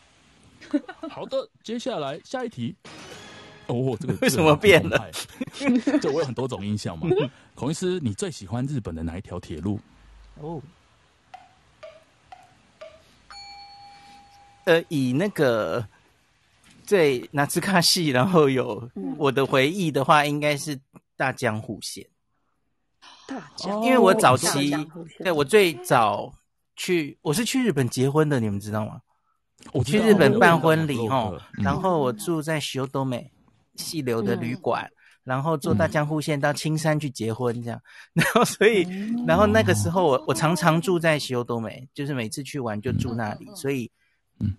[1.11, 2.75] 好的，接下来下一题。
[3.67, 5.11] 哦，这个 为什么变了？
[6.01, 7.09] 就 我有很多种印象嘛。
[7.55, 9.81] 孔医师，你最喜欢日本的哪一条铁路？
[10.41, 10.63] 哦。
[14.65, 15.87] 呃，以那个
[16.87, 20.79] 最拿兹卡戏，然后有我的回忆的话，应该是
[21.17, 22.07] 大江户线。
[23.27, 24.73] 大江，因为我早期
[25.19, 26.33] 对我最早
[26.77, 29.01] 去，我是去日本结婚的，你们知道吗？
[29.73, 33.33] 我去日本办婚礼哦，然后我住在修多美
[33.75, 37.83] 细流的旅馆，嗯、然后坐大江户线到青山去结婚，这样，
[38.13, 38.87] 然后所以，
[39.27, 43.91] 然后那个时候我我常常住在修多美，就是每次去玩就住那里，所以。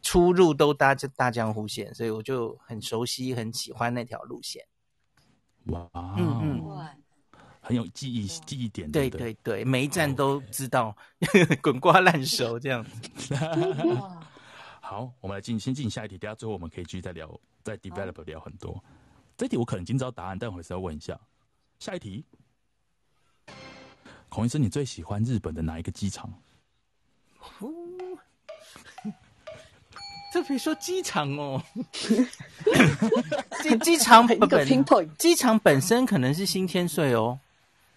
[0.01, 4.65] 出入都搭这大江户线，所以我就很熟悉，很喜欢那条路线。
[5.65, 6.89] 哇，嗯嗯，
[7.61, 8.91] 很有记忆记忆点。
[8.91, 10.95] 对对对，每一站都知道，
[11.61, 13.35] 滚瓜烂熟这样子。
[14.81, 18.81] 好，我们来进先进下一题，等下最后我们可以继续再聊，再 develop 聊很多。
[19.35, 21.19] 这一题我可能已经知道答案，但我还是要问一下。
[21.77, 22.25] 下一题，
[24.29, 26.33] 孔医生，你最喜欢日本的哪一个机场？
[30.31, 31.61] 特别说机场哦，
[33.63, 34.77] 机机场本
[35.17, 37.39] 机场本身可能是新千岁哦，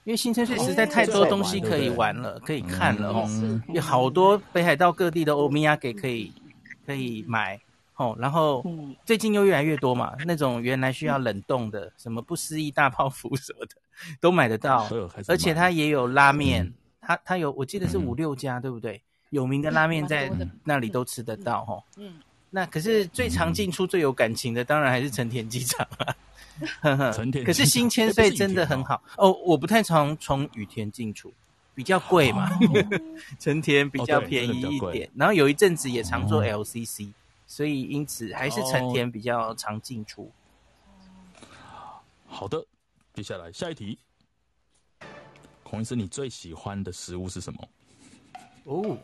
[0.05, 3.28] 因为新千岁实在太多东西可以玩了，可以看了哦，
[3.72, 6.33] 有好多北海道各地的欧米亚给可以
[6.87, 7.61] 可以买
[7.97, 8.64] 哦，然后
[9.05, 13.74] 最近又越来越多嘛，那种原来需要冷冻的什么不思议大泡芙什么的
[14.20, 14.89] 都买得到，
[15.26, 19.03] 而且它也有拉面，它它有我记得是五六家对不对？
[19.31, 20.31] 有名的拉面在
[20.64, 21.83] 那里都吃得到哦。
[21.97, 22.20] 嗯，
[22.51, 26.14] 那可是最常进出、最有感情的，当然还是成田机场啊。
[27.12, 27.43] 成田。
[27.45, 29.33] 可是新千岁真的很好哦。
[29.45, 31.33] 我不太常从羽田进出，
[31.74, 32.51] 比较贵嘛。
[33.41, 35.11] 成田比较便宜一点。
[35.14, 37.12] 然后有一阵子也常做 LCC，
[37.47, 40.31] 所以因此还是成田比较常进出。
[42.26, 42.62] 好的，
[43.14, 43.99] 接下来下一题。
[45.62, 47.68] 孔医师，你最喜欢的食物是什么？
[48.64, 48.99] 哦。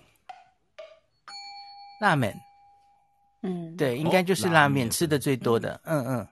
[2.01, 2.35] 拉面，
[3.43, 6.05] 嗯，对，应该就是拉面吃的最多的，嗯。
[6.07, 6.29] 嗯，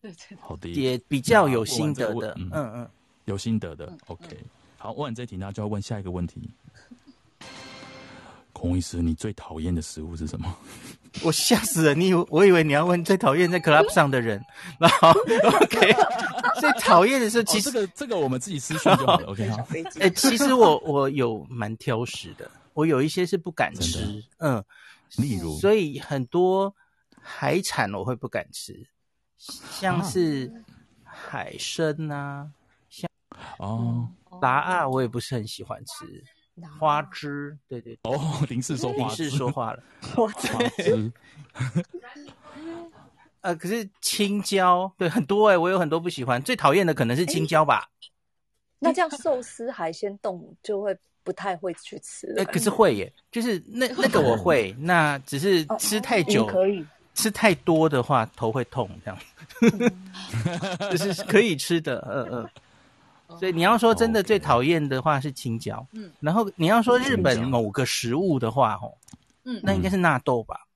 [0.00, 2.90] 对对，好的，也比较有心得的，嗯嗯，
[3.24, 4.36] 有心得的，OK，
[4.76, 6.50] 好，问完这题，那就要问下一个问题。
[8.52, 10.52] 孔医师，你最讨厌的食物是什么？
[11.22, 14.44] 我吓死了，你以为我以为你要问最讨厌在 club 上的人，
[14.78, 15.94] 然后 OK，
[16.60, 19.66] 最讨厌的是其实这个这个我们自己私讯就好了，OK，好，
[20.00, 24.62] 哎，其实我我有蛮挑食的，我有一些是不敢吃，嗯。
[25.16, 26.74] 例如，所以很多
[27.20, 28.88] 海产我会不敢吃，
[29.36, 30.64] 像是
[31.02, 32.50] 海参啊，
[32.88, 33.10] 像
[33.58, 34.08] 哦，
[34.42, 36.22] 辣啊，我也不是很喜欢吃。
[36.78, 39.82] 花枝，对对，对，哦，林氏说话，林氏说话了，
[40.14, 40.30] 花
[40.76, 41.12] 枝。
[43.40, 47.88] 呃，可是青椒，对，很多哎、欸，我有很多不喜欢，最讨厌的可能是青椒吧。
[48.80, 50.98] 那这样寿司海鲜冻就会。
[51.28, 56.82] 不太会去吃，哎，可是会耶，就是那那个我会，那只是吃太久，可以。
[57.12, 59.18] 吃太多的话头会痛，这样，
[60.90, 63.38] 就是可以吃的，嗯嗯。
[63.38, 68.94] 所以你要说真的最讨厌的话是青椒，嗯，然后你要说日本某个食物的话，哦，
[69.44, 70.66] 嗯，那应该是纳豆吧？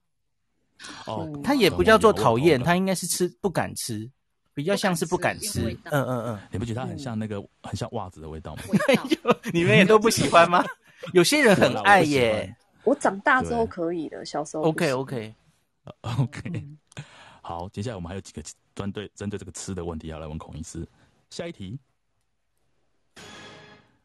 [1.07, 4.07] 哦，它也不叫做讨厌，它应该是吃不敢吃。
[4.53, 8.63] 比较像是不敢吃，嗯嗯嗯，你不觉得它很像那个很像袜子的味道吗？
[9.53, 10.63] 你们也都不喜欢吗？
[11.13, 12.55] 有些人很爱耶。
[12.83, 15.33] 我长大之后可以的，小时候 OK OK
[16.01, 16.67] OK。
[17.41, 18.43] 好，接下来我们还有几个
[18.75, 20.87] 针对针对这个吃的问题要来问孔医师。
[21.29, 21.79] 下一题，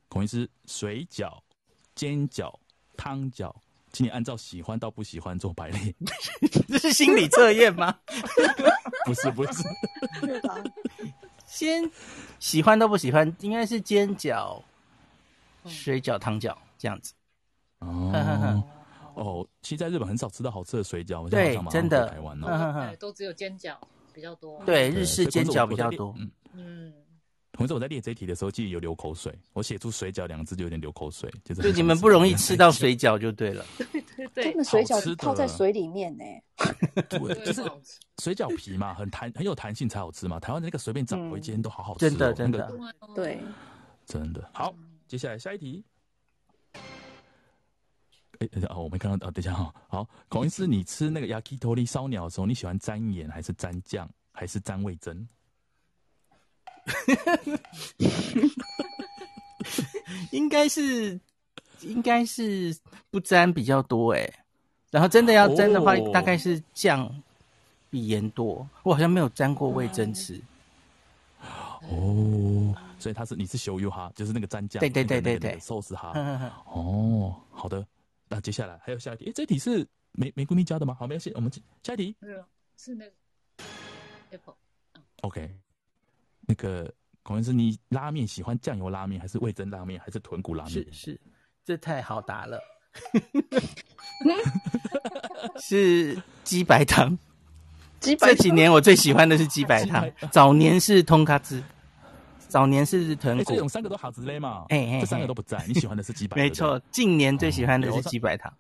[0.09, 1.39] 孔医师，水饺、
[1.95, 2.53] 煎饺、
[2.97, 3.55] 汤饺。
[3.93, 5.95] 请你按照喜欢到不喜欢做排列，
[6.69, 7.99] 这是心理测验吗？
[9.05, 9.63] 不 是不是，
[11.47, 11.91] 先
[12.39, 14.61] 喜欢到不喜欢，应该是煎饺、
[15.67, 17.13] 水饺、汤饺这样子。
[17.81, 18.63] 哦
[19.15, 23.75] 哦，其实在日本很少吃到好吃的水饺，对，真的，台湾哦，都只有煎饺
[24.13, 24.63] 比较多。
[24.65, 26.15] 对，日式煎饺比较多。
[26.19, 26.93] 嗯嗯。
[27.59, 29.37] 同时我在列这一题的时候，记得有流口水。
[29.53, 31.61] 我写出“水饺”两个字就有点流口水，就是。
[31.61, 33.67] 就你们不容易吃到水饺就对了。
[33.77, 36.23] 对对对，他们水饺泡在水里面呢。
[37.09, 37.61] 对，就是
[38.23, 40.39] 水饺皮嘛，很弹，很有弹性才好吃嘛。
[40.39, 42.73] 台湾的那个随便找回一间都好好吃，真的真的。
[43.13, 43.41] 对，
[44.07, 44.73] 真的好。
[45.09, 45.85] 接下来下一题。
[48.39, 49.75] 哎，等一下哦，我没看到啊，等一下哈。
[49.89, 55.27] 好，孔医师，你吃那个 yakitori 烧鸟的时候，你喜欢沾盐还是沾酱还是沾味噌？
[60.33, 61.21] 应该是
[61.81, 62.77] 应该是
[63.11, 64.31] 不沾比较多哎，
[64.91, 67.23] 然后真的要沾的话，大概是酱
[67.91, 68.69] 比盐多。
[68.83, 70.41] 我好像没有沾过味噌吃。
[71.91, 76.13] 哦，所以他是你是修油哈，就是那个蘸酱，对对对对对，寿司哈。
[76.67, 77.87] 哦，好的，
[78.29, 80.95] 那接下来还有下一题，哎，这题是玫玫瑰蜜加的吗？
[80.99, 81.51] 好，没关系，我们
[81.83, 82.17] 下一题。
[82.77, 83.13] 是那个
[84.31, 84.57] Apple。
[85.23, 85.51] OK，
[86.49, 86.91] 那个
[87.23, 90.73] 孔医师，你拉面喜欢酱油拉面，还是味噌拉面，还是豚骨拉面？
[90.73, 91.21] 是是，
[91.63, 92.59] 这太好答了。
[95.61, 97.17] 是鸡白汤。
[98.01, 98.37] 鸡白汤。
[98.37, 101.63] 这几年我最喜欢的是鸡白汤，早年是通卡汁，
[102.49, 103.45] 早年是豚骨。
[103.45, 104.65] 这种三个都好之类嘛？
[104.71, 105.63] 哎哎，这三个都不在。
[105.69, 106.43] 你喜欢的是鸡白 汤？
[106.43, 108.51] 没错，近年最喜欢的是鸡白汤。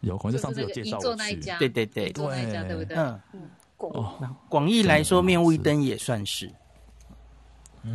[0.00, 2.98] 有孔医师上次有介绍我去，对对对，做那一家对不对？
[2.98, 3.48] 嗯。
[3.78, 6.52] 哦，广义来说，面屋一灯也算是。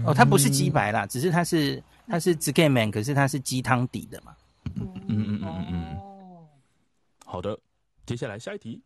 [0.05, 4.35] 哦，它不是鸡白啦，只是它是它是 zukemen，可是它是鸡汤底的嘛。
[4.75, 5.97] 嗯嗯嗯嗯嗯。
[5.97, 6.47] 哦，
[7.25, 7.57] 好的，
[8.05, 8.81] 接下来下一题。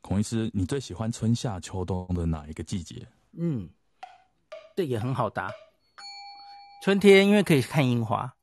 [0.00, 3.06] 孔医师，你最喜欢春夏秋冬的哪一个季节？
[3.32, 3.68] 嗯，
[4.74, 5.50] 这也很好答。
[6.82, 8.34] 春天，因为可以看樱花。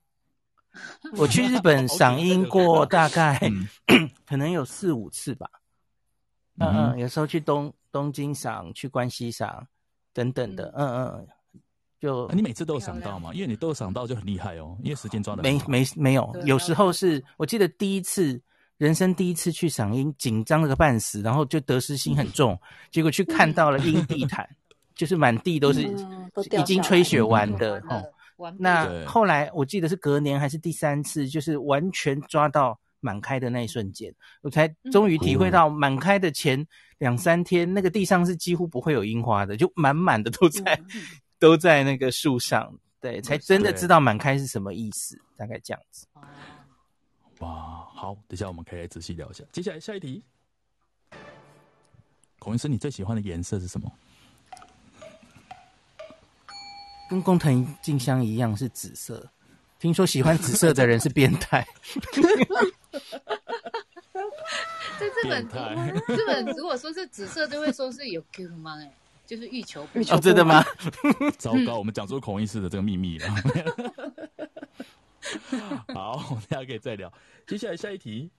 [1.17, 3.39] 我去日本赏樱过，大概
[4.25, 5.49] 可能有四五次吧。
[6.59, 9.67] 嗯嗯，有时候去东东京赏，去关西赏，
[10.17, 11.27] 等等的，嗯嗯，
[11.99, 13.29] 就、啊、你每次都有想到吗？
[13.35, 18.41] 因为你都有想到就很厉害哦，因为时间抓的没没没有，有时候是我记得第一次
[18.79, 22.59] 人生第一次去赏樱，紧张了个半死，然后就得失心很重，
[22.89, 24.49] 结果去看到了樱地毯，
[24.95, 28.03] 就是满地都是已经吹雪完的哦。
[28.57, 32.79] 那后来我记得是隔年还是第三次，就是完全抓到。
[32.99, 34.11] 满开的那一瞬间，
[34.41, 36.65] 我才终于体会到满开的前
[36.99, 40.81] 两三天，那个地上是几乎不会有樱花的，就满满的都在
[41.39, 46.07] 都在那个树上，对，才真的知道满开是什么意思，大概这样子。
[47.39, 49.43] 哇，好，等一下我们可以来仔细聊一下。
[49.51, 50.23] 接下来下一题，
[52.39, 53.91] 孔医生，你最喜欢的颜色是什么？
[57.09, 59.31] 跟工藤静香一样是紫色。
[59.79, 61.63] 听说喜欢紫色的人是变态。
[64.99, 65.45] 在日本，
[66.07, 68.77] 日本如果说是紫色，就会说是有 Q 吗？
[68.79, 68.91] 哎，
[69.25, 70.15] 就是欲求不求。
[70.15, 70.63] 哦，真的吗？
[71.37, 73.27] 糟糕，我们讲出孔医师的这个秘密了。
[75.93, 77.11] 好，我们大家可以再聊。
[77.45, 78.29] 接下来下一题，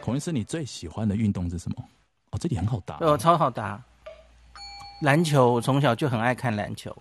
[0.00, 1.84] 孔医师，你最喜欢的运动是什么？
[2.30, 2.98] 哦，这题很好答。
[3.00, 3.82] 哦，超好答。
[5.00, 6.96] 篮球，我从小就很爱看篮球。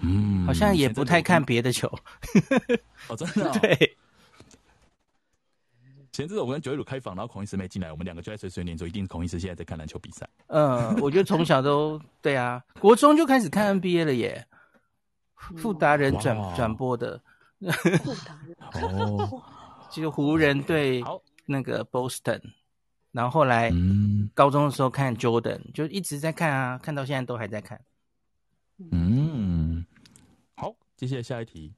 [0.00, 1.88] 嗯，好像也不太看别的球。
[3.08, 3.58] 哦，真的、哦？
[3.60, 3.96] 对。
[6.12, 10.28] 前阵子我跟九一鲁开房，然后孔医师没进来，我们两个就在碎碎念说，一定是孔医师现在在看篮球比赛。
[10.48, 14.46] 嗯，我觉得从小都对啊， 国中就开始看 NBA 了耶。
[15.56, 17.20] 富达人转转播的。
[17.58, 18.56] 富达人
[18.98, 19.42] 哦，
[19.90, 21.02] 就湖人对
[21.46, 22.40] 那个 Boston，
[23.10, 23.72] 然后后来
[24.34, 27.80] 高中的时候看 Jordan，就一直在看啊，看到现在都还在看。
[28.90, 29.84] 嗯，
[30.56, 31.72] 好，接下来下一题。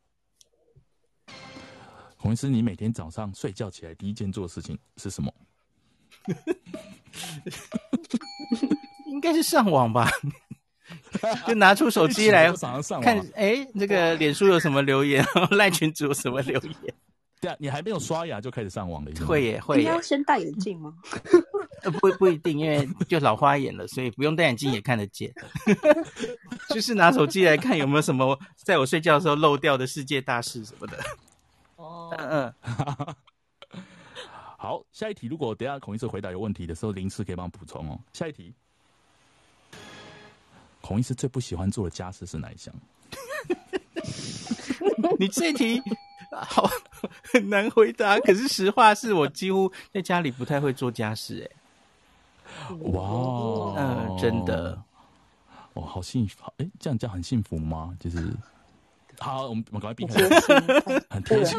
[2.24, 5.30] 孔医师，你每天早上睡觉起来第一件做的事情是什么？
[9.04, 10.10] 应该是上网吧，
[11.46, 12.50] 就拿出手机来
[13.02, 15.22] 看，哎、欸，这个脸书有什么留言，
[15.52, 16.72] 赖群主有什么留言。
[17.42, 19.10] 对啊，你还没有刷牙就开始上网了？
[19.26, 19.82] 会耶，会耶。
[19.82, 20.94] 你要先戴眼镜吗？
[22.00, 25.30] 不不一定，因为就老花眼了，所以不用戴眼镜也看得见。
[26.70, 30.98] 就是拿手机来看有没有什么在我睡觉的时候漏掉的世界大事什么的。
[31.84, 33.14] 哦，嗯嗯。
[34.56, 38.00] 好，下一题，如果等一下孔医师回答有问题的时候，临时可以帮我补充哦。
[38.12, 38.54] 下一题，
[40.80, 42.74] 孔医师最不喜欢做的家事是哪一项？
[45.18, 45.82] 你这题。
[46.30, 46.68] 好，
[47.32, 48.18] 很难回答。
[48.20, 52.76] 可是实话是我几乎在家里不太会做家事，哎。
[52.90, 54.82] 哇，嗯，真的，
[55.74, 56.42] 哇，好幸福。
[56.56, 57.94] 哎，这样这样很幸福吗？
[58.00, 58.34] 就是，
[59.18, 60.28] 好，我们我们赶快闭嘴。
[61.10, 61.58] 很贴心，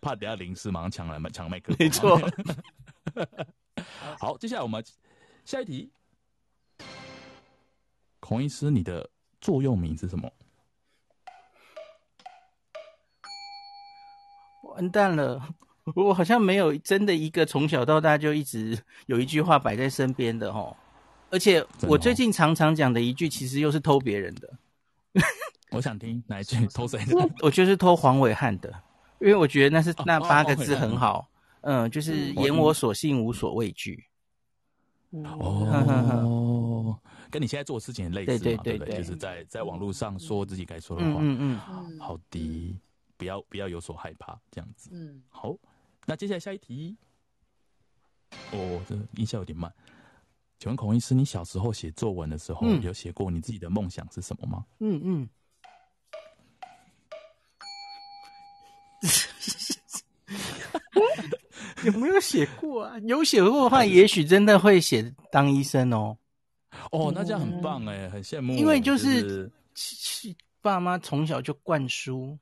[0.00, 1.74] 怕等下临时马上抢来抢麦克。
[1.78, 2.20] 没错。
[4.18, 4.84] 好，接下来我们
[5.44, 5.90] 下一题。
[8.20, 9.08] 孔医师，你的
[9.40, 10.30] 座右铭是什么？
[14.62, 15.54] 完蛋了，
[15.94, 20.76] 我好像没有真的一个从小到大就一直有一句话摆在身边的哦，
[21.30, 24.52] 而且我最近常常讲的一句，其实又是偷别人的。
[25.70, 26.66] 我想听哪一句？
[26.68, 27.14] 偷谁的？
[27.42, 28.70] 我就是偷黄伟汉的，
[29.20, 31.28] 因为我觉得那是那八个字很好，
[31.60, 34.04] 嗯，就是言我所信，无所畏惧。
[35.10, 36.98] 哦，
[37.30, 38.96] 跟你现在做的事情很类似嘛，对对对，对不对？
[38.98, 42.76] 就是在在网络上说自己该说的话，嗯嗯嗯，好的，
[43.16, 44.90] 不要不要有所害怕，这样子。
[44.92, 45.56] 嗯，好，
[46.06, 46.96] 那接下来下一题。
[48.52, 49.72] 哦，这音效有点慢。
[50.58, 54.64] 请问孔医师，你小时候写作文的时候，有写过你自己的梦想是什么吗？
[54.80, 55.28] 嗯嗯。
[61.84, 62.98] 有没有写过啊？
[63.00, 66.16] 有写过的话，也许真的会写当医生哦。
[66.90, 68.54] 哦，那这样很棒哎，很羡慕。
[68.54, 69.50] 因为就是
[70.60, 72.36] 爸妈从小就灌输，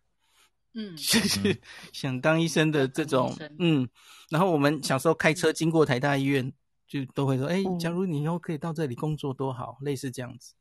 [0.74, 1.56] 嗯，就是
[1.92, 3.88] 想当医生的这种，嗯。
[4.30, 6.52] 然后我们小时候开车经过台大医院，
[6.88, 10.54] 就都会说：“哎，假如你以后可以到这里工作多好。”类似这样子。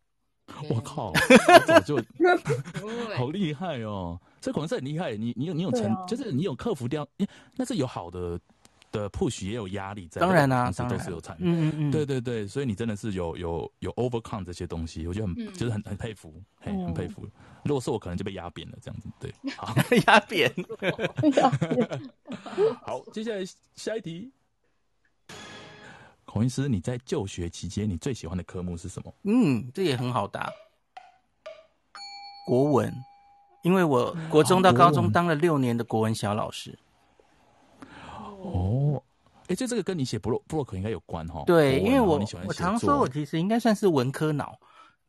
[0.69, 1.11] 我靠，
[1.65, 1.99] 早就
[3.17, 4.19] 好厉害哦！
[4.45, 5.15] 这可能是很厉害。
[5.15, 7.07] 你你有你有成，就是你有克服掉，
[7.55, 8.39] 那是有好的。
[8.91, 17.27] 的 push 也有压力在，当然啦，当然都是有参与，嗯嗯嗯，对对对，所以你真的是有有有 overcome 这些东西，我觉得很就是很很佩服，嘿，很佩服。
[17.65, 19.75] 如果是我，可能就被压扁了，这样子，对， 好，
[20.07, 20.49] 压扁。
[22.87, 23.43] 好，接下来
[23.75, 24.31] 下一题，
[26.23, 29.13] 孔医师，你在就学期间，你最喜欢的科目是什么？
[29.23, 30.49] 嗯，这也很好答，
[32.47, 32.93] 国文，
[33.65, 36.77] 因为我国中到高中当了六年的国文小老师。
[38.43, 39.01] 哦，
[39.41, 41.43] 哎、欸，就这个跟你写布洛布洛克应该有关哈？
[41.47, 44.55] 对，因为我我常说，我其实应该算是文科脑，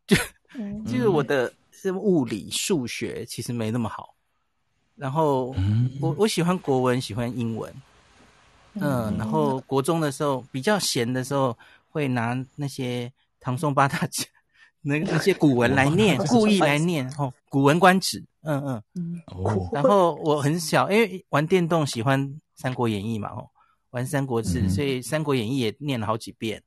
[0.07, 0.17] 就、
[0.55, 4.15] 嗯、就是我的是物理、数学其实没那么好。
[4.95, 5.55] 然后
[6.01, 7.71] 我我喜欢国文，喜欢英文，
[8.73, 11.55] 嗯，然后国中的时候比较闲的时候，
[11.91, 14.25] 会拿那些唐宋八大家
[14.81, 19.23] 那那些古文来念， 故意来念哦，《古文观止》，嗯嗯嗯。
[19.27, 22.27] 哦，然后我很小，因为玩电动喜欢。
[22.59, 23.47] 《三国演义》嘛，哦，
[23.91, 26.63] 玩《三国志》，所以《三国演义》也念了好几遍，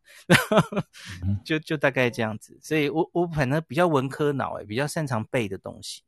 [1.26, 2.56] 嗯、 就就大概这样子。
[2.62, 6.04] 所以我我反正比较文科脑，哎，比较擅长背的东西。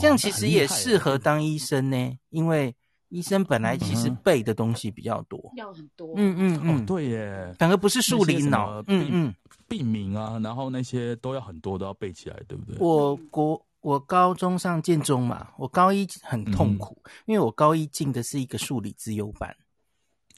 [0.00, 2.74] 这样其实也适合当医生呢，因为
[3.10, 6.14] 医生本来其实背的东西比较多，要很多。
[6.16, 9.34] 嗯嗯嗯，哦、对耶，反而不是数理脑，嗯嗯，
[9.68, 12.78] 病名啊，然后那些都要很多都要背起来，对不对？
[12.78, 13.62] 我国。
[13.84, 19.54] 我高中上建中嘛，我高一很痛苦，嗯、因为我高一进的是一个数理资优班，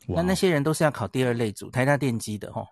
[0.08, 2.66] 那那些人都是要考第二类组，台大电机的齁。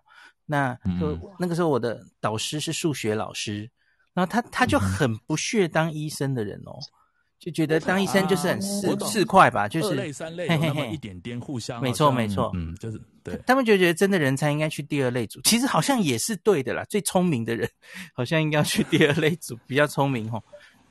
[0.45, 3.71] 那就、嗯、那个时候我的导师是数学老师，
[4.13, 6.73] 然后他他就很不屑当医生的人哦。
[6.77, 6.91] 嗯
[7.37, 13.37] 就觉得当医生就是很市市侩吧，就是二类三类那么一点点互相，没错没错，嗯，就是对。
[13.45, 16.83] 他们就觉得真的人才应该去第二类组，其实好像也是对的啦。
[16.85, 17.69] 最聪明的人
[18.13, 20.41] 好像应该要去第二类组，比较聪明齁。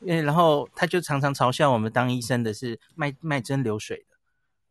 [0.06, 4.04] 嗯，然后他就常常嘲笑我们当医生的是卖卖针流水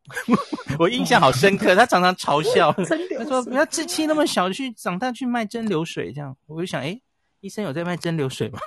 [0.08, 0.36] 的，
[0.80, 1.76] 我印象好深刻。
[1.76, 2.72] 他常常嘲笑，
[3.18, 6.36] 他说不要志气那么小，去长大去卖蒸馏水这样。
[6.46, 7.02] 我就想，诶，
[7.40, 8.60] 医生有在卖蒸馏水吗？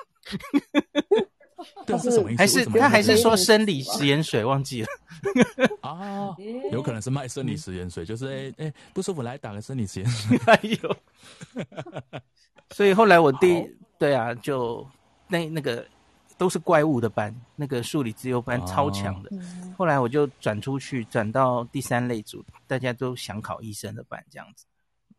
[1.84, 2.38] 但是什么意思？
[2.38, 4.88] 还是他还是说生理食盐水忘记了
[5.82, 6.34] 啊？
[6.70, 10.38] 有可能是卖生理食盐水，就是哎哎不舒服来打个生理食盐水。
[10.46, 10.96] 哎呦，
[12.70, 14.86] 所以后来我弟对啊，就
[15.28, 15.84] 那那个
[16.36, 19.30] 都是怪物的班，那个数理自由班超强的。
[19.76, 24.66] 后来我就转出去，转到第三类组，大家都想考医生的班这样子。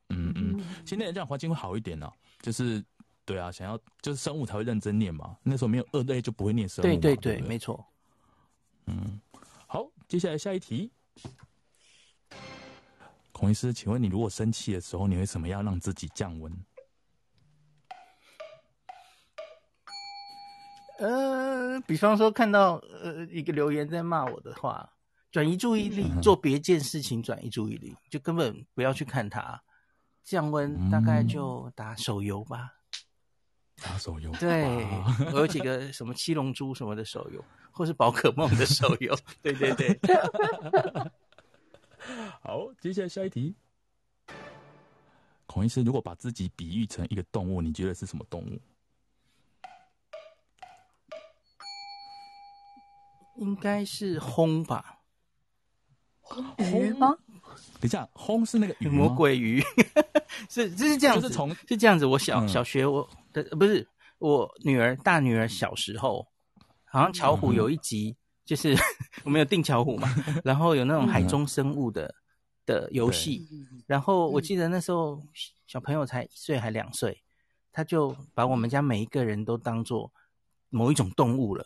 [0.09, 2.11] 嗯嗯，现在这样环境会好一点呢，
[2.41, 2.83] 就是。
[3.27, 5.35] 对啊，想要就是生物才会认真念嘛。
[5.43, 6.87] 那时候没有二类就不会念生物。
[6.87, 7.85] 对对对，对对没错。
[8.85, 9.19] 嗯，
[9.67, 10.89] 好，接下来下一题。
[13.33, 16.49] 孔医师，请问你如果生气的时候，你会怎么样让自己降温？
[20.97, 24.89] 呃，比方说看到呃一个留言在骂我的话，
[25.31, 29.61] 转移注意力，嗯、做别件事情转移注意力，就根本不要去看它。
[30.23, 32.73] 降温大概就打手游吧。
[33.81, 34.65] 打手游，对，
[35.31, 39.99] 我有几个什么七龙珠什么的手游，或是宝可梦的手游，对 对对。
[42.41, 43.55] 好，接下来下一题。
[45.45, 48.59] 孔医师，如果把自己比喻成一个动物，你觉得是什么动物？
[53.37, 54.99] 应该是轰吧？
[56.21, 57.15] 轰吗？
[57.79, 59.63] 等一下，轰是那个鱼魔鬼鱼？
[60.49, 62.05] 是，就是这样子，是从是这样子。
[62.05, 63.43] 我小、嗯、小学我的。
[63.55, 63.87] 不是
[64.19, 66.27] 我女儿，大女儿小时候，
[66.85, 68.75] 好像巧虎有一集，就是
[69.23, 70.09] 我们有定巧虎嘛，
[70.43, 72.13] 然后有那种海中生物的
[72.65, 73.47] 的游戏，
[73.85, 75.21] 然后我记得那时候
[75.67, 77.23] 小朋友才一岁还两岁，
[77.71, 80.11] 他就把我们家每一个人都当做
[80.69, 81.65] 某一种动物了，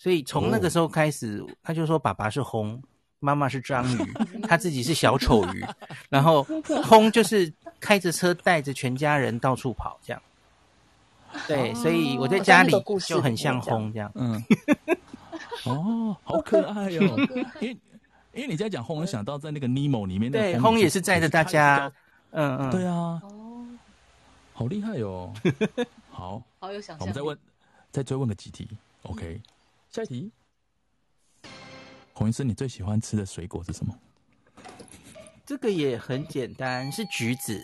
[0.00, 2.82] 所以从那个时候开始，他就说爸爸是轰，
[3.18, 3.98] 妈妈是章鱼，
[4.48, 5.62] 他自己是小丑鱼，
[6.08, 6.42] 然后
[6.88, 7.52] 轰就是。
[7.80, 10.22] 开着车带着全家人到处跑这样。
[11.48, 12.70] 对，所以我在家里
[13.08, 14.12] 就很像轰这样。
[14.16, 14.44] 嗯。
[15.64, 17.16] 哦，好可爱哟、哦！
[17.58, 17.78] 因为
[18.34, 21.90] 因为你在讲轰，我想到在那个尼莫里面，对，轰也是载着大家。
[22.32, 23.18] 嗯嗯，对啊。
[23.24, 23.64] 哦，
[24.52, 25.32] 好厉害哦！
[26.10, 27.00] 好，好有想象。
[27.00, 27.38] 我们再问，
[27.90, 28.68] 再追问个几题。
[29.04, 29.40] OK，
[29.90, 30.32] 下一题。
[32.12, 33.98] 孔医师，你最喜欢吃的水果是什么？
[35.44, 37.60] 这个也很简单，是橘子。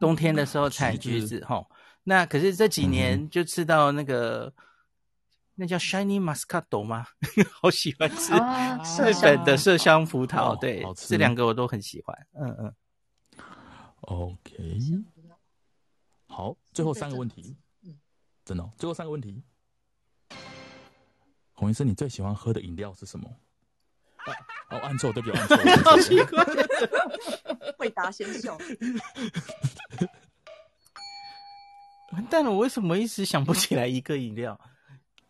[0.00, 1.66] 冬天的时候采橘子，哈。
[2.04, 4.64] 那可是这几年就吃到那个，嗯、
[5.56, 7.06] 那叫 Shiny Muscato 吗？
[7.60, 12.26] 好喜欢吃日本的麝香葡萄，哦、对，这两个我都很喜欢。
[12.32, 12.74] 嗯嗯。
[14.02, 14.80] OK，
[16.28, 17.56] 好，最后三个问题。
[17.82, 17.98] 嗯，
[18.46, 19.42] 真的，最后三个问题。
[21.58, 23.28] 孔医生，你最喜欢喝的饮料是什么？
[24.70, 26.44] 哦，按错，对不起，按错，好奇怪，
[27.76, 28.56] 会答先笑。
[32.12, 34.56] 完蛋了，我为什么一时想不起来一个饮料？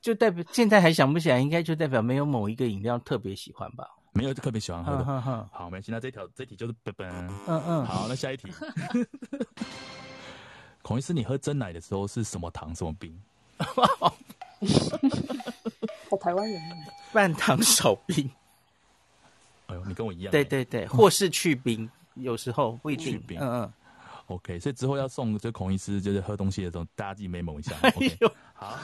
[0.02, 3.88] 就代表现在还想不起来，应该就代表没有某一个饮料特别喜欢吧？
[4.12, 5.04] 没有特别喜欢喝的。
[5.50, 7.08] 好，没关系，那这条这题就是笨笨。
[7.46, 7.86] 嗯嗯。
[7.86, 8.52] 好，那下一题。
[10.82, 13.18] 孔医师，你喝真奶的时候是什么糖什么冰？
[16.10, 16.60] 好台湾人。
[17.12, 18.30] 半糖少冰。
[19.66, 20.30] 哎呦，你跟我一样。
[20.30, 22.96] 对对对， 或是去冰，有时候会。
[22.96, 23.38] 去冰。
[23.40, 23.72] 嗯嗯。
[24.26, 27.74] OK，所以之后要送这孔医师，就是喝东西的时候，大家自己 memo 一下。
[27.82, 27.90] 哎
[28.20, 28.78] 呦 OK，好。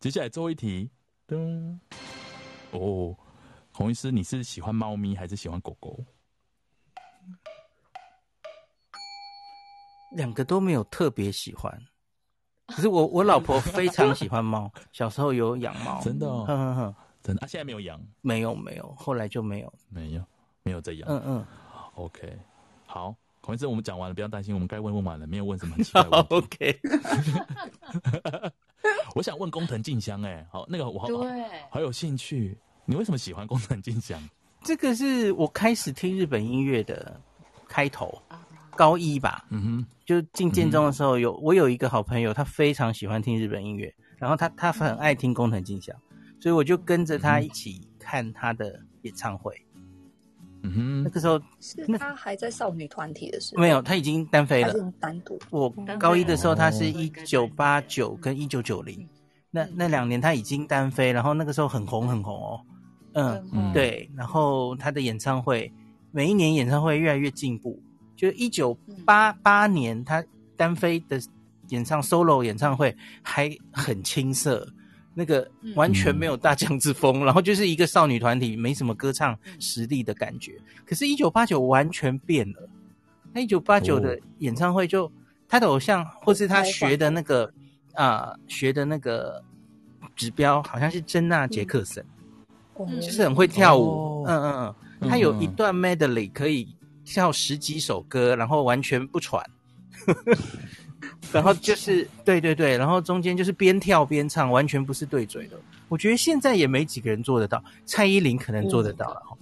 [0.00, 0.90] 接下来最后一题。
[1.28, 1.78] 噔。
[2.70, 3.14] 哦，
[3.72, 6.02] 孔医师，你是喜欢猫咪还是喜欢狗狗？
[10.12, 11.78] 两个都没有特别喜欢。
[12.68, 16.00] 可是我我老婆非常喜欢猫， 小时候有养猫。
[16.02, 16.44] 真的、哦？
[16.46, 17.40] 呵呵呵真的？
[17.42, 18.00] 啊，现在没有养？
[18.20, 20.24] 没有没有，后来就没有，没有
[20.62, 21.08] 没有再养。
[21.08, 21.46] 嗯嗯。
[21.94, 22.38] OK，
[22.86, 23.14] 好。
[23.40, 26.26] 孔医生，我们讲完了，不要担心，我们该问问完了，没有问什么很奇怪问题。
[26.34, 26.80] OK，
[29.14, 31.24] 我想问工藤静香，哎，好，那个我好好，
[31.72, 32.56] 好有兴趣，
[32.86, 34.18] 你为什么喜欢工藤静香？
[34.62, 37.20] 这个是我开始听日本音乐的
[37.68, 38.18] 开头，
[38.76, 45.94] 高一吧，嗯哼，就进建中的时候有，有我有一个好朋友，他非常喜欢听日本音乐，然后他他很爱听工藤静香，
[46.40, 49.54] 所以我就跟着他一起看他的演唱会。
[50.62, 54.72] 嗯哼，那个时候是他还在少女团体的时候，没有，他已经单飞了。
[54.98, 55.68] 单独，我
[55.98, 59.06] 高一的时候，他是一九八九跟一九九零，
[59.50, 62.60] 那那两年他已经单飞，然后那个时候很红很红哦。
[63.12, 65.70] 嗯，嗯对，然后他的演唱会
[66.10, 67.78] 每一年演唱会越来越进步，
[68.30, 68.72] 就一九
[69.04, 70.24] 八八年他
[70.56, 71.20] 单飞的
[71.68, 74.68] 演唱 solo 演唱会还很青涩。
[75.16, 80.60] 那个完全没有大将之风，嗯、 然后就是一个少女团体，没什么歌唱实力的感觉。
[80.84, 82.68] 可是，一九八九完全变了。
[83.32, 85.12] 那一九八九的演唱会就，就、哦、
[85.46, 87.44] 他的偶像或是他学的那个
[87.92, 89.40] 啊、呃，学的那个
[90.16, 92.04] 指标，好像是珍娜杰克森，
[92.80, 93.84] 嗯、就是很会跳舞。
[93.84, 96.74] 哦、嗯嗯嗯，他有一段 medley 可以
[97.04, 99.44] 跳十几首歌，然后完全不喘。
[101.32, 105.56] 然后就是对对对，然后中间就是边跳边唱，完全不是对嘴的。
[105.88, 109.36] 我觉得现在也没几个人做得到，蔡依林可能做得到了哈。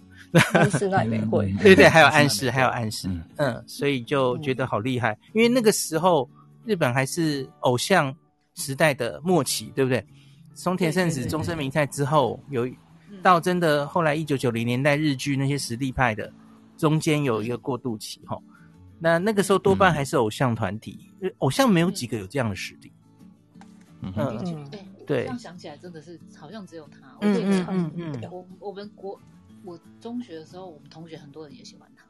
[0.54, 5.16] 暗示那也会， 对对，还有暗示，还有暗示，嗯，所以就觉得好厉害。
[5.34, 6.28] 因为那个时候
[6.64, 8.14] 日本还是偶像
[8.54, 10.04] 时代的末期，对不对？
[10.54, 12.68] 松田圣子、终身明菜之后，有
[13.22, 16.32] 到真的后来一九九零年代日剧那些实力派的，
[16.82, 18.36] 中间有一个过渡期哈。
[18.98, 22.92] 那那个时候多半还是偶像团体，嗯、偶像没有几个有这样的实力。
[24.00, 24.68] 嗯嗯，
[25.06, 26.98] 对，这样想起来真的是好像只有他。
[27.20, 28.30] 嗯嗯嗯嗯。
[28.32, 29.16] 我我们国
[29.62, 32.04] 我中学的时候，我们同学很多人也喜欢他，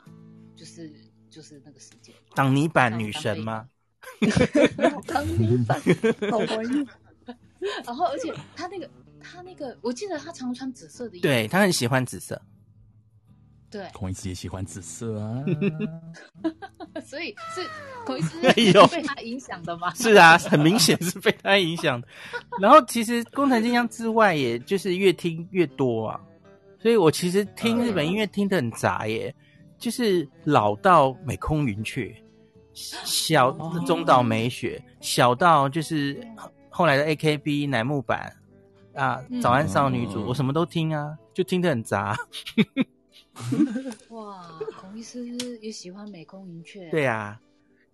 [0.56, 0.90] 就是
[1.28, 2.14] 就是那个时间。
[2.34, 3.68] 挡泥板女神吗？
[5.06, 5.78] 挡泥板，
[6.30, 6.86] 好怀念。
[7.84, 8.88] 然后，而且他那个
[9.20, 11.22] 他那个，我记得他常穿紫色的衣服。
[11.22, 12.40] 对，他很喜欢紫色。
[13.72, 15.42] 对，孔医师也喜欢紫色啊，
[17.02, 17.66] 所以是
[18.04, 19.92] 孔医师被他影响的吗？
[19.94, 22.06] 是啊，很明显是被他影响的。
[22.60, 26.20] 然后其实工藤静香之外，也就是越听越多啊。
[26.78, 29.34] 所以我其实听日本音乐听得很杂耶，
[29.78, 32.14] 就是老到美空云雀，
[32.74, 33.50] 小
[33.86, 36.20] 中岛美雪，小到就是
[36.68, 38.30] 后来的 AKB 乃木坂
[38.94, 42.14] 啊，早安少女组，我什么都听啊，就听得很杂。
[44.10, 45.24] 哇，孔医师
[45.60, 46.88] 也喜欢美空云雀。
[46.90, 47.40] 对啊，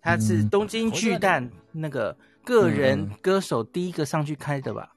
[0.01, 4.93] 他是东京巨蛋那个个人歌手第一个上去开的吧？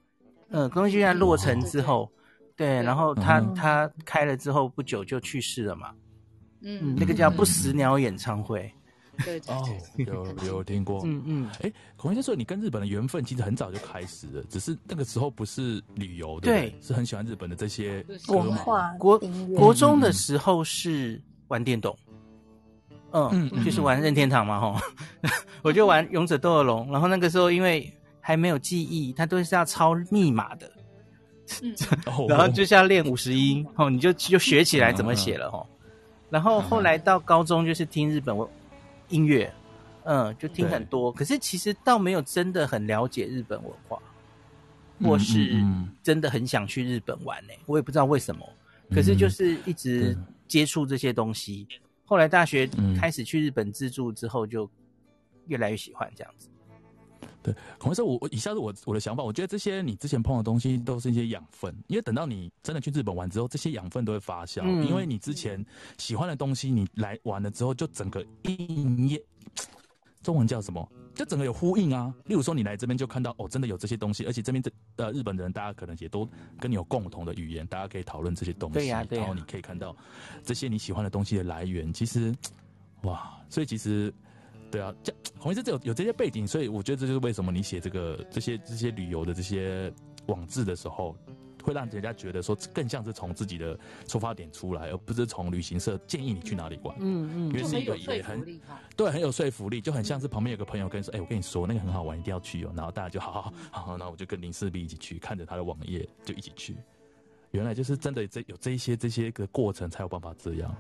[0.51, 2.11] 嗯，东京巨蛋落成之后，
[2.57, 5.93] 对，然后他他开了之后不久就去世了嘛。
[6.63, 8.73] 嗯，那个叫不死鸟演唱会。
[9.25, 11.47] 对，对，哦，有有听过，嗯嗯。
[11.61, 18.91] 哎、欸，孔医师说你跟日本的缘分其实很早就开始了，只是那个时候不是旅游，对，对，是很喜欢日本的这些文化。
[18.99, 19.19] 国
[19.55, 21.97] 国中的时候是玩电动，
[23.11, 24.77] 嗯，嗯，嗯，就是玩任天堂嘛，吼，
[25.63, 30.71] 我就玩勇者斗恶龙，然后那个时候因为还没有记忆，它都是要抄密码的，
[31.63, 31.75] 嗯、
[32.29, 35.67] 然后就是要练五十音，哦，你就就学起来怎么写了，吼。
[36.31, 38.35] 然后后来到高中就是听日本
[39.13, 39.53] 音乐，
[40.05, 41.13] 嗯，就听很多。
[41.13, 43.97] 可是其实倒没有真的很了解日本文化，
[45.01, 45.63] 或是
[46.03, 47.59] 真的很想去日本玩呢、欸。
[47.67, 48.45] 我也不知道为什么。
[48.91, 50.17] 可是就是一直
[50.49, 51.67] 接触这些东西。
[52.05, 54.69] 后来大学开始去日本自助之后，就
[55.47, 56.49] 越来越喜欢这样子。
[57.43, 65.65] 对，孔医师，我我以下是我我的想法，我觉得这些你之前碰的东西都是一些养分，因为等到你真的去日本玩之后，这些养分都会发酵，嗯、因为你之前
[65.99, 69.21] 喜欢的东西，你来玩了之后，就整个应验，
[70.23, 70.89] 中文叫什么？
[71.15, 72.15] 就整个有呼应啊。
[72.27, 76.29] 例如说，你来这边就看到哦，真的有这些东西，而且这边的呃日本人，大家可能也都
[76.61, 79.23] 跟你有共同的语言，大家可以讨论这些东西，对呀、啊，对、啊。
[79.23, 79.97] 然后你可以看到
[80.45, 82.35] 这些你喜欢的东西的来源，其实
[83.03, 84.15] 哇，所以其实。
[84.73, 89.93] 对啊，这红医师这有有这些背景，所以我觉得这就是为什么你写这个这些这些旅游的这些
[90.27, 91.15] 网志的时候，
[91.63, 96.97] 会让人家觉得说更像是从自己的出发点出来，而不是从旅行社建议你去哪里玩。
[97.01, 98.61] 嗯嗯，因为是一个也很
[98.97, 102.73] 对很有说服力，就很像是旁边有个朋友跟你说，哎、欸，我跟你说那个很好玩，一定要去哦。
[102.75, 106.75] 然后大家就好好好好，然后我就跟林氏璧一起去，看着他的网页就一起去。
[107.51, 110.75] 原来就是真的这有这一些这些个过程才有办法这样。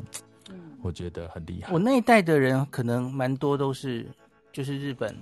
[0.82, 1.72] 我觉得很厉害。
[1.72, 4.07] 我那一代的人可能蛮多都是，
[4.53, 5.16] 就是日本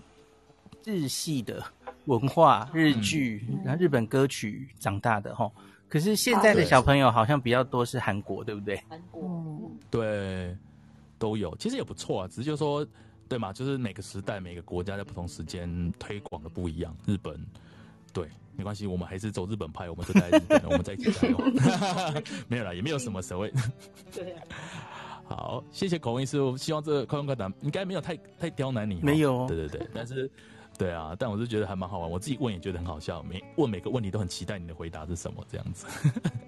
[0.85, 1.63] 日系的
[2.07, 5.51] 文化、日剧、嗯，然后日本歌曲长大的哈。
[5.89, 8.81] 可是现在的小朋友好像比较多是韩国，对不对？
[8.89, 10.57] 韩国，对，
[11.19, 11.55] 都有。
[11.57, 12.87] 其实也不错啊，只是就是说，
[13.29, 16.97] 对嘛，就是每个时代、每个国家在不同时间推广的不一样。
[17.07, 17.45] 日本，
[18.13, 21.37] 对，没关系，我们还是走日本派，我们是在日本，我们在一起加油。
[22.47, 23.53] 没有啦，也没有什么所谓。
[24.15, 24.35] 对。
[25.31, 26.41] 好，谢谢孔医师。
[26.41, 28.99] 我希望这个快问快答应该没有太太刁难你。
[29.01, 29.89] 没有，对对对。
[29.95, 30.29] 但是，
[30.77, 32.11] 对啊，但我是觉得还蛮好玩。
[32.11, 35.87] 我自己问也觉得很好笑，每问每个问题都很期待你的回答是什么这样子。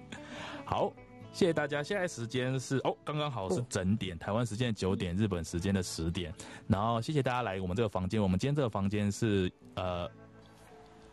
[0.67, 0.91] 好，
[1.31, 1.81] 谢谢大家。
[1.81, 6.33] 现在时间是哦，刚刚好是整点，台湾时间的九点，日本时间的十点。
[6.67, 8.21] 然后谢谢大家来我们这个房间。
[8.21, 10.11] 我们今天这个房间是呃。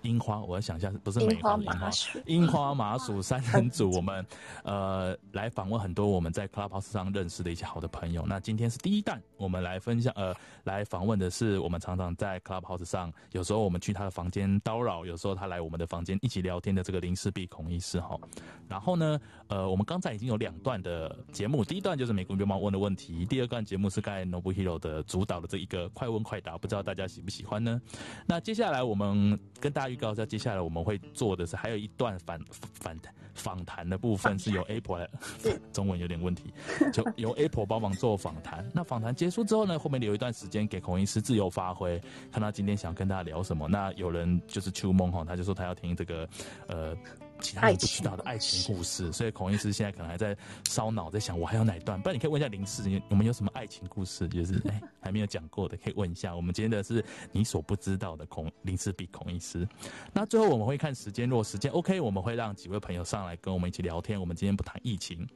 [0.03, 1.91] 樱花，我要想一下，不是梅花，樱花，
[2.27, 4.25] 樱花麻薯 三人组，我们
[4.65, 8.25] 呃来访问很多我们在 Clubhouse 上认识的一些好的朋友。
[8.27, 10.35] 那今天是第一弹，我们来分享呃
[10.65, 18.19] 来访问的是我们常常在 Clubhouse 上，有时候我们去他的房间叨扰，有时候他来我们的房间一起聊天的这个林氏璧孔医师哈。
[18.67, 27.79] 然后呢，呃，我们刚才已经有两段的节目，第一段就是美国流氓问的问题，第二段节目是刚才 Nobuhiro 的主导的这一个快问快答，不知道大家喜不喜欢呢？
[28.27, 29.90] 那接下来我们跟大家。
[29.91, 32.41] 预告一下，接下来我们会做的是还有一段反
[32.73, 32.99] 反
[33.35, 35.11] 访谈的部分，是由 Apple 来，
[35.73, 36.53] 中文有点问题，
[36.93, 38.67] 就由 Apple 帮忙做访谈。
[38.73, 43.69] 那访谈结束之后呢，后面留一段时间给孔医师自由发挥，看他今天想跟大家聊什么。
[43.69, 46.29] 那有人就是秋梦哈，他就说他要听这个
[46.67, 46.97] 呃。
[47.41, 50.37] 其他人不知道的爱情故事，所以孔医师现在可能还在
[50.69, 52.01] 烧脑，在想我还有哪一段？
[52.01, 54.29] 不然你可以问一下林氏，我们有什么爱情故事？
[54.29, 56.35] 就是 哎、欸，还没有讲过的，可以问一下。
[56.35, 59.67] 我们今天的是你所不知道的孔林氏比孔医师。
[60.13, 64.21] 那最后我们会看时间，如果时间 OK，我们会让几位朋友上来跟我们一起聊天。
[64.21, 65.27] 我们今天不谈疫情，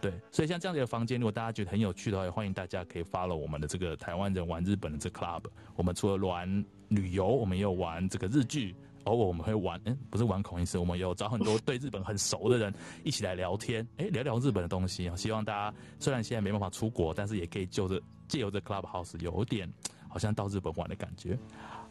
[0.00, 5.44] 对，所以像这样子的房间，如果大家觉得很有趣的话，也欢迎大家可以 follow 我们的这个台湾人玩日本的这个 club。
[5.76, 8.74] 我们除了玩旅游，我们也有玩这个日剧。
[9.08, 12.72] 偶尔我们会玩，嗯，不是玩孔医师，我们有找很多对日本很熟的人
[13.04, 15.16] 一起来聊天，哎，聊聊日本的东西啊。
[15.16, 19.68] 希望大家虽然现在没办法出国，但是也可以就着借由这 Clubhouse 有点
[20.08, 21.38] 好像到日本玩的感觉。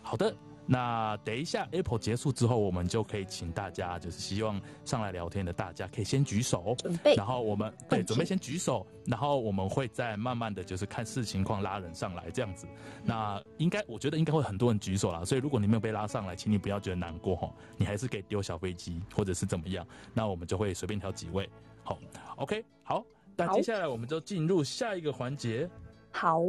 [0.02, 0.36] 好的。
[0.70, 12.68] 那等一下，Apple 结束之后，我们就可以请大家，就是希望上来聊天的大家可以先举手，准备，然后我们对准备先举手，然后我们会再慢慢的就是看视情况拉人上来这样子。
[13.06, 21.50] 那应该我觉得应该会很多人举手啦，所以如果你没有被拉上来，请你不要觉得难过哈，你还是可以丢小飞机或者是怎么样，那我们就会随便挑几位。
[21.82, 21.98] 好
[22.36, 23.06] ，OK，好，
[23.38, 25.70] 那接下来我们就进入下一个环节。
[26.18, 26.42] 好，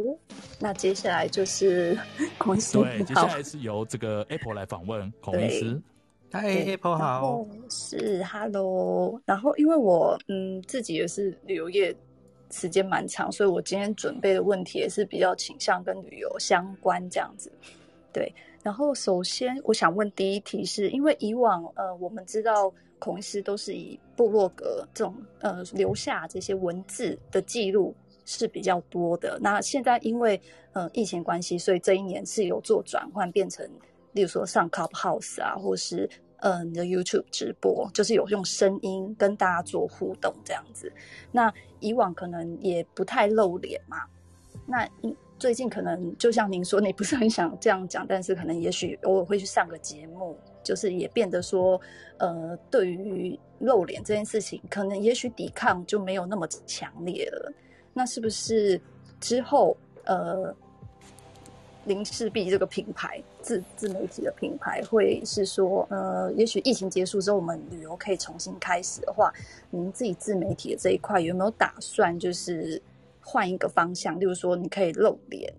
[0.58, 1.94] 那接下来就是
[2.38, 2.78] 孔医师。
[2.78, 5.78] 对，接下来是由这个 Apple 来访问孔医师。
[6.32, 7.46] 嗨，Apple 好。
[7.68, 9.20] 是，Hello。
[9.26, 11.94] 然后，因为我嗯自己也是旅游业
[12.50, 17.52] 时间蛮长，所以我今天准备的问题也是比较倾向跟旅游相关这样子。
[18.10, 27.94] 对，然后首先我想问第一题是，因为以往呃我们知道孔医师都是以部落格这种呃留下这些文字的记录。
[28.28, 29.38] 是比较多的。
[29.40, 30.38] 那现在因为
[30.74, 33.66] 呃疫情关系，所以这一年是有做转换，变成
[34.12, 40.92] 例如说上 Clubhouse 啊，或是呃你的 YouTube 直播，就是有用声音跟大家做互动这样子。
[41.32, 41.50] 那
[41.80, 43.96] 以往可能也不太露脸嘛，
[44.66, 44.86] 那
[45.38, 51.80] 最近可能就像您说，你不是很想这样讲，但是可能也许偶尔会去上个节目，就是也变得说，
[52.18, 57.52] 呃，对于露脸这件事情，可能也许抵抗就没有那么强烈了。
[57.98, 58.80] 那是不是
[59.18, 60.54] 之后呃，
[61.84, 69.32] 林氏璧这个品牌自自媒体的品牌会是说呃，也许疫情结束之后，我们旅游可以重新开始的话，
[69.70, 72.80] 您自己自媒体的这一块有没有打算就是
[73.20, 74.20] 换一个方向？
[74.20, 75.52] 例如说，你可以露脸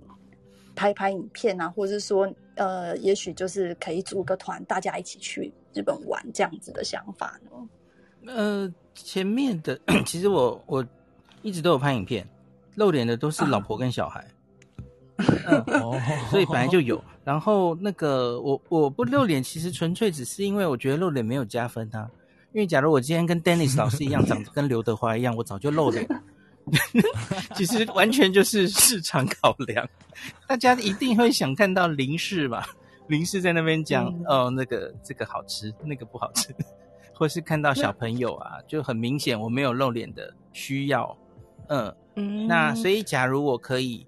[0.77, 7.51] 拍拍影片啊，或者是说呃，也许就是可以组个团，大家一起去日本玩这样子的想法呢？
[8.33, 9.77] 呃，前面的
[10.07, 10.85] 其实我我。
[11.41, 12.27] 一直都有拍影片，
[12.75, 14.19] 露脸的都是老婆跟小孩，
[15.45, 17.03] 啊嗯、 所以本来就有。
[17.23, 22.09] 然后那个我我不露脸，其实纯粹只是因为我觉得露脸没有加分啊。
[22.51, 26.19] 因为假如我今天跟 Dennis 老师一样，长得跟刘德华一样，我早就露脸了。
[27.55, 29.87] 其实完全就是市场考量，
[30.47, 32.67] 大家一定会想看到林氏吧？
[33.07, 36.49] 林氏在那边讲、嗯、哦，那个这个好吃，那个不好吃，
[37.13, 41.15] 或是看到小朋友啊，就很明显我没有露脸的需要。
[41.70, 44.05] 嗯，嗯，那所以假如我可以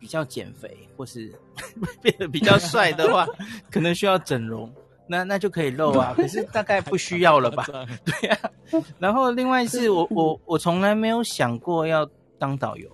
[0.00, 1.32] 比较减肥，或是
[2.02, 3.26] 变得比较帅的话，
[3.70, 4.72] 可能需要整容，
[5.06, 6.12] 那那就可以露啊。
[6.16, 7.64] 可是大概不需要了吧？
[8.04, 8.50] 对呀、啊。
[8.98, 12.88] 然后另外是我我我从来没有想过要当导游。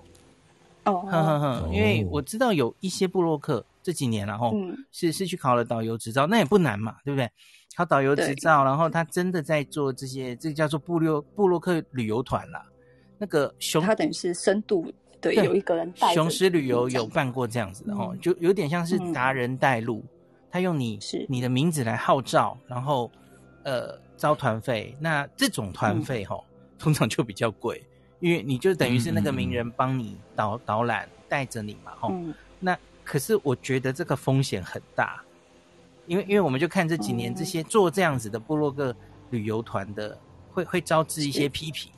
[0.85, 4.55] 哦，哼哼哼，因为我知道有一些部落客这几年然后
[4.91, 7.31] 是是去考了导游执照，那也不难嘛，对不对？
[7.77, 12.65] 考导游执照，然后他真的在做这些，这个叫做布洛布洛克旅游团啦。
[13.23, 14.91] 那个熊，他等于是深度
[15.21, 16.15] 对，有一个人带。
[16.15, 20.09] 雄狮旅游有办过这样子的哈、嗯，就有点像是达人带路，嗯、
[20.51, 23.11] 他用你是你的名字来号召，然后
[23.63, 24.97] 呃招团费。
[24.99, 26.43] 那这种团费哈，
[26.79, 27.85] 通常就比较贵，
[28.21, 32.33] 因为你就等于是那个名人帮你导、嗯、导览带着你嘛哈、嗯。
[32.59, 35.23] 那可是我觉得这个风险很大，
[36.07, 38.97] 因为因为我们就看这几年这些做这样子的部落格
[39.29, 40.19] 旅游团的，
[40.51, 41.93] 会会招致一些批评。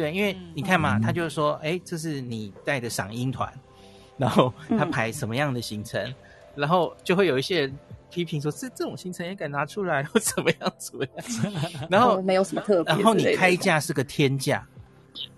[0.00, 3.52] 对，因为你看嘛，嗯、他就是说，哎，这是你带的赏樱团，
[4.16, 6.14] 然后他排什么样的行程，嗯、
[6.54, 7.78] 然后就会有一些人
[8.10, 14.66] 批评说，这这种行程也敢拿出来，或怎么样怎么样， 然后没有什么特别，然后你开价是个天价，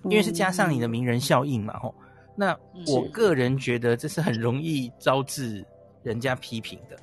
[0.04, 2.04] 因为是加上你的名人效应嘛，吼、嗯，
[2.36, 2.56] 那
[2.86, 5.66] 我个人觉得这是很容易招致
[6.04, 6.96] 人家批评的。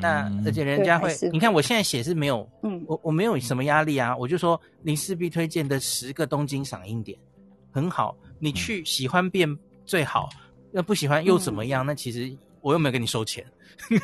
[0.00, 7.18] 那而且人家会，你看我现在写是没有，嗯，我我没有什么压力啊，我就说林世璧推荐的十个东京赏樱点，
[7.72, 9.48] 很好，你去喜欢变
[9.84, 10.28] 最好，
[10.70, 11.84] 那不喜欢又怎么样？
[11.84, 12.30] 那其实
[12.60, 13.44] 我又没有跟你收钱，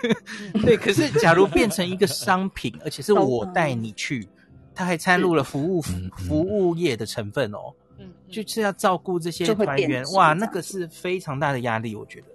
[0.64, 0.76] 对。
[0.76, 4.26] 可是假如变成一个商品，而且是我带你去，
[4.74, 12.26] 他还掺入了服务服务业的成分哦，嗯，就是要照顾这些团员，哇，那个是非常大的压力，我觉得。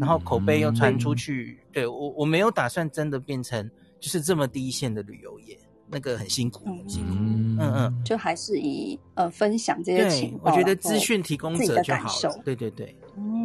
[0.00, 3.70] 然后口碑又传出去，嗯、对我我没有打算真的变成
[4.00, 5.58] 就是这么第一线的旅游业，
[5.88, 7.12] 那个很辛苦，很辛苦。
[7.14, 12.42] 嗯嗯，就还是以呃分享这些情况，我觉得资讯提供者就好了。
[12.44, 12.96] 对对对，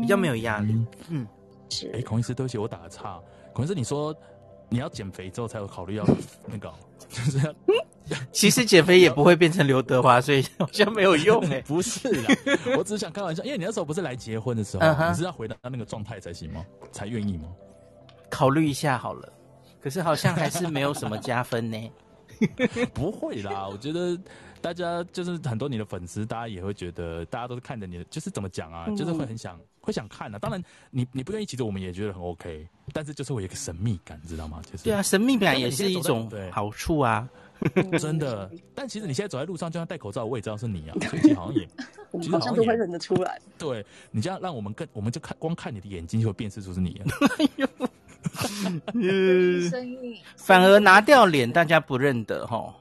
[0.02, 0.76] 比较没有压力。
[1.10, 1.28] 嗯，
[1.70, 1.92] 是。
[1.94, 3.20] 哎，孔医师，对不起，我打个岔。
[3.54, 4.16] 孔医师，你说
[4.68, 6.06] 你要减肥之后才有考虑要
[6.48, 6.74] 那个，
[7.10, 7.54] 就是要。
[8.32, 11.62] 其实减肥也不会变成刘德华，所以好像没有用哎、欸。
[11.68, 12.36] 不是啦，
[12.76, 15.12] 我只是想开玩笑，因为你那时候不是来结婚的时候，uh-huh.
[15.12, 16.66] 你是要回到那个状态才行吗？
[16.92, 17.48] 才愿意吗？
[18.30, 19.32] 考虑一下好了。
[19.82, 21.92] 可是好像还是没有什么加分呢。
[22.94, 24.18] 不会啦，我觉得
[24.60, 30.40] 大家就是很多你的粉丝，大家也会觉得，大家都是看着你的，就是怎么讲啊，就是会很想会想看啊。
[30.40, 30.62] 当然
[30.92, 34.62] 你，你你不愿意，其实我们也觉得很 OK，但是就是会有一个神秘感，知道吗？
[34.72, 37.28] 就是对啊，神秘感也是一种好处啊。
[38.00, 40.96] 真的，但其实你现在走在路上，就算戴口罩，我也知道是你啊。
[41.10, 41.68] 所以其实好像也，
[42.14, 43.38] 其实好像都会认得出来。
[43.58, 47.02] 对，你这样让我们更，我们就看光看你的眼睛就会辨识出是你。
[48.94, 49.70] 嗯，
[50.38, 52.74] 反而拿掉脸，大家不认得哈。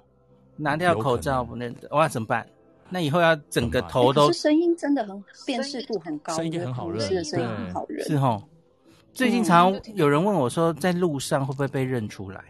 [0.55, 2.47] 拿掉口罩不认得，哇，怎么办？
[2.91, 4.33] 那以后要整个头都。
[4.33, 8.07] 声音真的很辨识度很高，声音很好认，是声音很好认。
[8.07, 8.43] 是吼。
[9.13, 12.41] 最近常常有人问我说，在路上会不会被认出来？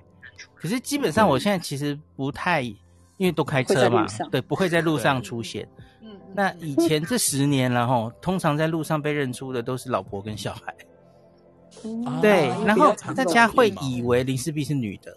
[0.55, 2.76] 可是基本上我现在其实不太，因
[3.20, 5.66] 为都开车嘛，对，不会在路上出现。
[6.03, 10.74] 嗯，那以前这十年了哈，通常在路上被认出的都是老婆跟小孩。
[11.84, 15.16] 嗯、对，然后大家会以为林氏璧是女的，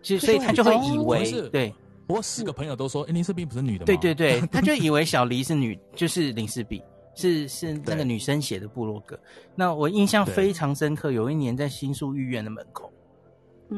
[0.00, 1.74] 就所以他就会以为对，
[2.08, 3.86] 我四个朋友都说，哎、欸，林氏璧不是女的吗？
[3.86, 6.82] 对对对， 他就以为小黎是女，就是林氏璧，
[7.14, 9.18] 是是那个女生写的部落格。
[9.54, 12.92] 那我印象非常深刻，有一年在新宿御苑的门口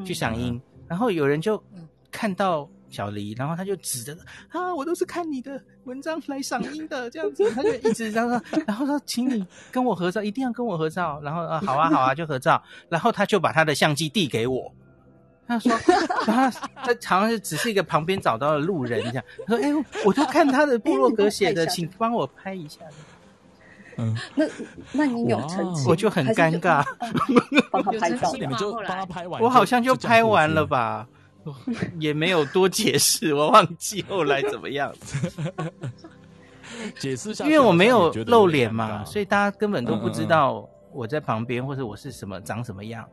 [0.05, 1.63] 去赏樱，嗯、然后有人就
[2.11, 4.17] 看到小黎，然后他就指着
[4.51, 11.19] 啊，我都是看你的文章来赏樱的，这样子， 他就一直这样说，然后说，请你跟我合照，一定要跟我合照。
[11.23, 12.63] 然后啊，好啊好啊，就合照。
[12.91, 14.71] 然后他就把他的相机递给我。
[15.49, 15.73] 他说
[16.27, 19.25] ：“他他好像是只是一个旁边找到的路人这样。
[19.47, 22.81] 他说：‘哎、欸，我就看他的部落格写的，请帮我拍一下。’
[24.01, 24.45] 嗯，那
[24.93, 25.89] 那你有成绩？
[25.89, 26.85] 我就很尴尬，
[27.73, 29.43] 帮他拍照，你们就帮他拍完。
[29.43, 31.09] 我好像就拍完了吧，
[31.99, 34.95] 也没有多解释，我忘记后来怎么样。
[37.01, 43.05] 解释一下，因为我没有露脸嘛，所以大家根本都不知道我在旁边或者我是什么长什么样。”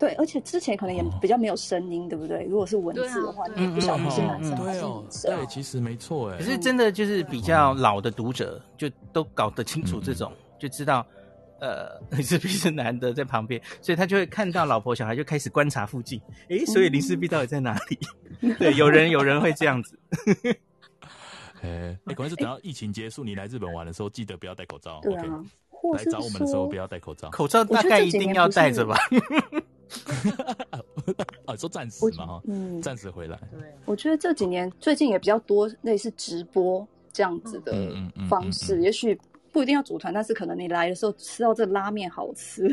[0.00, 2.44] 对，而且之前可能也比较没有声音，对不对？
[2.44, 5.36] 如果是文字的话，你不晓得是男生还是女生。
[5.36, 6.38] 对，其实没错哎。
[6.38, 11.06] 可是真的就是比较老的读者，就都搞得清楚这种，就知道，
[11.60, 16.18] 呃，林氏璧是男的在旁边，所以他就会看到老婆小孩就开始观察附近。
[16.48, 18.54] 诶，所以林氏璧到底在哪里？
[18.58, 20.00] 对，有人有人会这样子。
[21.60, 24.98] 哎，哎，关键是等到疫情结束，你来日本玩的时候，记得不要戴口罩。
[25.02, 25.44] 对啊，
[25.94, 27.28] 来找我们的时候不要戴口罩。
[27.28, 28.96] 口罩大概一定要戴着吧。
[31.46, 33.38] 啊， 说暂时嘛哈，嗯，暂时回来。
[33.50, 37.72] 对，我觉得这几年最近也比较多类似直播这样子的
[38.28, 39.18] 方式，嗯嗯嗯嗯、也许
[39.52, 42.68] 不一定要组团，但是可能你来的时候吃到这拉面好吃，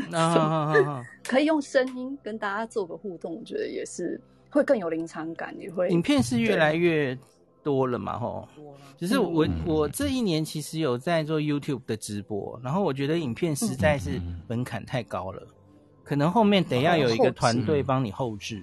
[1.26, 5.88] 可以用声音跟大家做个互动，我觉得也是会更有临场感，也会。
[5.88, 7.18] 影片是越来越
[7.64, 8.48] 多了嘛，吼。
[8.96, 15.40] 只是我我这一年其实有在做 YouTube 的直播，然后我觉得影片实在是门槛太高了。
[16.08, 18.62] 可能后面得要有一个团队帮你后制，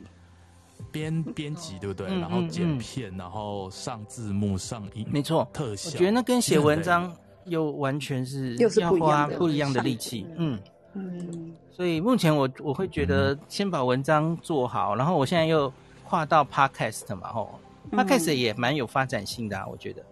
[0.91, 2.07] 编编辑对不对？
[2.07, 5.91] 然后剪片，然后上字幕、上音，没错，特效。
[5.91, 7.15] 我觉得那跟写文章
[7.45, 10.25] 又完全是要花不一样的力气。
[10.37, 10.59] 嗯
[10.95, 11.53] 嗯。
[11.71, 15.71] 所以目前我我会觉得先把文章做好，然后我现在又
[16.03, 17.59] 跨到 Podcast 嘛，吼
[17.91, 19.67] ，Podcast 也蛮有发展性的啊。
[19.67, 20.03] 我觉得，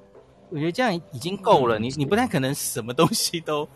[0.52, 1.80] 我觉得这样已经够了。
[1.80, 3.68] 你你不太可能什么东西都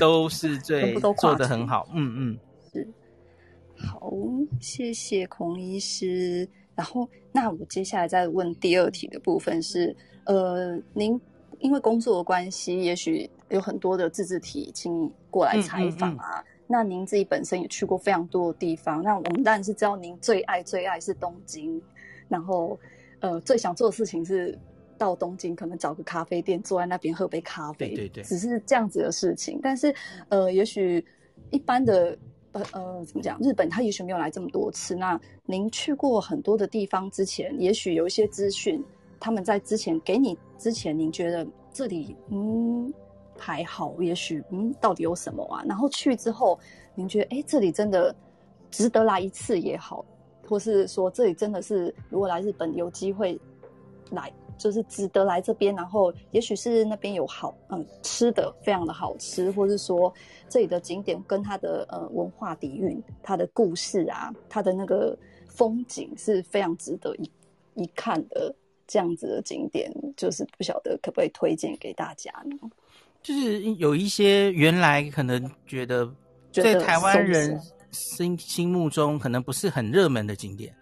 [0.00, 1.86] 都是最做的很好。
[1.92, 2.38] 嗯嗯。
[3.76, 4.10] 好，
[4.60, 6.48] 谢谢孔医师。
[6.76, 9.94] 然后，那我接下来再问第二题的部分是，
[10.24, 11.20] 呃，您
[11.60, 16.40] 因为工作的关系，也许有很多的自治体，请你过来采访啊。
[16.40, 16.44] 嗯嗯嗯。
[16.66, 21.80] 那您自己本身也去过非常多的地方，那我们当然是知道您最爱最爱是东京，
[22.28, 22.76] 然后
[23.20, 24.58] 呃，最想做的事情是
[24.98, 29.60] 到东京可能找个咖啡店，坐在那边喝杯咖啡，对对对，只是这样子的事情。
[29.62, 29.94] 但是
[30.28, 31.04] 呃，也许
[31.50, 32.18] 一般的。
[32.54, 33.38] 呃呃，怎么讲？
[33.40, 34.94] 日本他也许没有来这么多次。
[34.94, 38.82] 那您去过很多的地方之前，也许有一些资讯，
[39.20, 42.92] 他们在之前给你之前，您觉得这里嗯
[43.36, 45.62] 还好，也许嗯到底有什么啊？
[45.66, 46.58] 然后去之后，
[46.94, 48.14] 您觉得哎这里真的
[48.70, 50.04] 值得来一次也好，
[50.48, 53.38] 或是说这里真的是如果来日本有机会
[54.10, 54.32] 来。
[54.56, 60.12] 就是值得来这边，然后也许是那边有好嗯吃的非常的好吃，或是说
[60.48, 65.16] 这里的景点跟它的呃文化底蕴、它的故事啊、它的那个
[65.48, 67.30] 风景是非常值得一
[67.74, 68.54] 一看的
[68.86, 72.56] 这样子的景点，就是不晓得可不可以推荐给大家呢？
[73.22, 76.10] 就是有一些原来可能觉得
[76.52, 77.58] 在台湾人
[77.90, 80.74] 心心目中可能不是很热门的景点。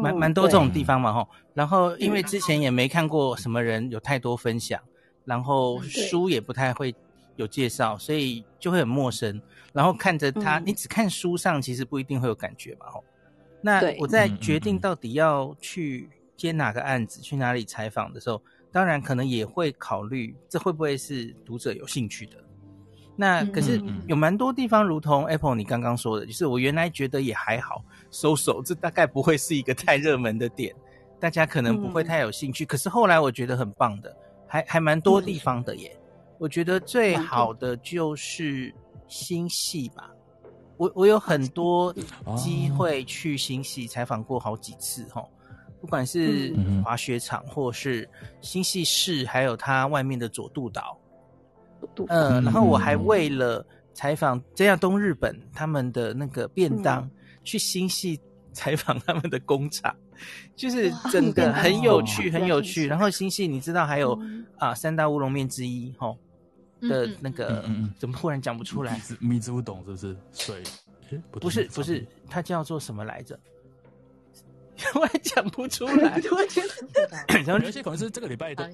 [0.00, 1.28] 蛮蛮多这种地方嘛，吼。
[1.54, 4.80] 然后因为之前也没看过什么人有太多分享，
[5.24, 6.94] 然后书也不太会
[7.36, 9.40] 有介绍，所以就会很陌生。
[9.72, 13.04] 然后看着他，你只看书上，其实不一定会有感觉嘛，吼。
[13.60, 22.36] 那我在决定到底要去接哪个案子，去哪里采访的时候，当然可能也会考虑这会不会是读者有兴趣的。
[23.22, 30.74] 那可是有蛮多地方，如同 Apple 你刚刚说的，就是我原来觉得也还好，so so，这大概不会是一个太热门的点，
[31.20, 32.66] 大家可能不会太有兴趣。
[32.66, 34.12] 可是后来我觉得很棒的，
[34.48, 35.96] 还还蛮多地方的耶。
[36.36, 38.74] 我觉得最好的就是
[39.06, 40.10] 星系吧，
[40.76, 41.94] 我我有很多
[42.36, 45.24] 机会去星系采访过好几次哈，
[45.80, 46.52] 不管是
[46.84, 50.98] 滑雪场或是新系市，还有它外面的佐渡岛。
[52.08, 53.64] 嗯，然后我还为了
[53.94, 57.10] 采访这样东日本他们的那个便当，嗯、
[57.44, 58.18] 去新系
[58.52, 59.94] 采访他们的工厂，
[60.56, 62.86] 就是整个很有趣，很有趣。
[62.86, 66.16] 然后新系你知道还有、嗯、啊三大乌龙面之一吼
[66.80, 69.00] 的那个，嗯怎么忽然讲不出来？
[69.20, 70.16] 米子不懂是不是？
[70.32, 70.62] 水？
[71.30, 73.38] 不是不是，它叫做什么来着？
[74.94, 76.14] 我还讲不出来。
[76.30, 76.60] 我觉
[76.92, 78.70] 得然后有些可能是这个礼拜的，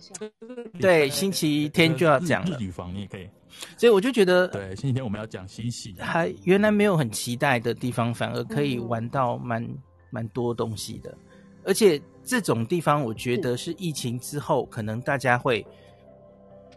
[0.80, 2.56] 对，星期天就要讲了。
[2.58, 3.28] 日语房你也可以，
[3.76, 9.62] 所以我就觉得，对，星期天我们要讲新戏，还原来没有很期待的地方，反而可以玩到蛮
[10.10, 11.16] 蛮、嗯、多东西的。
[11.64, 15.60] 而且这种地方，我觉得是疫情之后，可能大家会，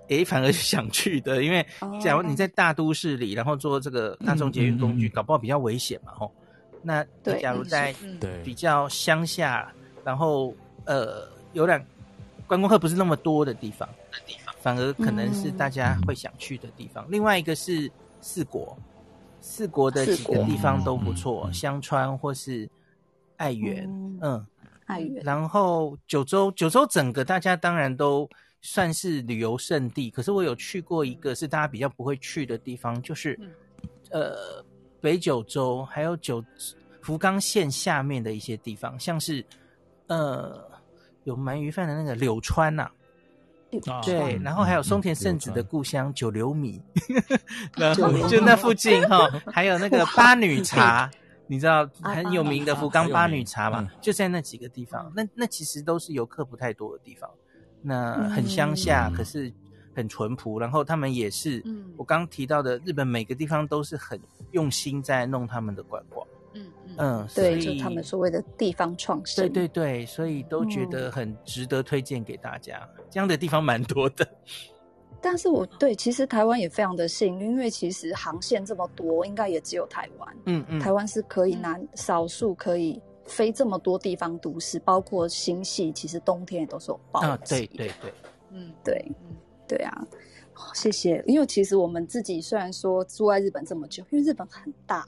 [0.09, 1.43] 哎、欸，反而想去的。
[1.43, 1.65] 因为
[2.01, 6.31] 假如你在大都市里，然后坐这个大众捷运工具，搞不好比较危险嘛，吼。
[6.83, 7.05] 那
[7.39, 7.93] 假如在
[8.43, 9.71] 比较乡下，
[10.03, 10.53] 然后
[10.85, 11.85] 呃，有点
[12.47, 13.87] 观光客不是那么多的地方，
[14.61, 17.05] 反而可能是大家会想去的地方。
[17.09, 18.77] 另外一个是四国，
[19.41, 22.67] 四国的几个地方都不错，香川或是
[23.37, 23.87] 爱媛，
[24.21, 24.45] 嗯，
[24.85, 25.23] 爱媛。
[25.23, 28.27] 然后九州，九州整个大家当然都
[28.61, 33.39] 算是旅游胜地，可是我有去过一个是大家比较不会去的地方，就是
[34.09, 34.65] 呃。
[35.01, 36.43] 北九州还有九
[37.01, 39.43] 福冈县下面的一些地方，像是
[40.07, 40.63] 呃
[41.23, 42.83] 有鳗鱼饭的那个柳川呐、
[43.87, 46.81] 啊，对，然后还有松田圣子的故乡九流米，
[47.75, 51.09] 然后就那附近哈，还有那个八女茶，
[51.47, 53.89] 你知道很有名的福冈八女茶嘛？
[53.99, 57.29] 就在那几个地方，那那其实都是游客不太多的地方，
[57.81, 59.51] 那很乡下，可是。
[59.93, 64.19] 很淳朴，然后他们也是，嗯，我刚提到的日本每个地方都是很
[64.51, 66.95] 用心在弄他们的观光，嗯嗯。
[66.97, 72.87] 嗯，对，就他们所谓的地方创新，对对对，所以都觉得很值得推荐给大家。
[72.97, 74.27] 嗯、这样的地方蛮多的，
[75.21, 88.13] 但是我对其实台湾也非常的幸运，因为其实航线这么多，应该也只有台湾，嗯嗯，台湾是可以拿少数可以飞这么多地方都市，包括新系，其实冬天也都是有包啊，对对对，
[88.51, 89.11] 嗯对。
[89.71, 90.07] 对啊，
[90.73, 91.23] 谢谢。
[91.25, 95.07] 因为其实我们自己虽然说住在日本这么久，因为日本很大，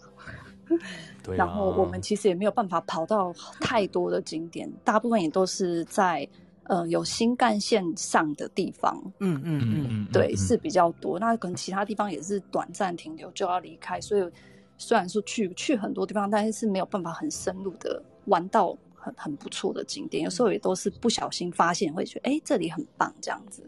[1.21, 6.25] 对啊，然后我们其实也没有办法跑到太多的景点，大部分也都是在
[6.63, 8.97] 呃有新干线上的地方。
[9.19, 11.19] 嗯嗯嗯嗯，对，嗯，是比较多。
[11.19, 14.31] 那可能其他地方也是短暂停留就要离开，所以
[14.77, 20.23] 虽然说去去很多地方，但是是没有办法很深入的玩到很很不错的景点。
[20.23, 23.61] 有时候也都是不小心发现，会觉得哎这里很棒这样子。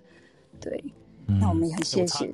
[0.59, 0.83] 对，
[1.27, 2.33] 嗯、那我们也很谢谢。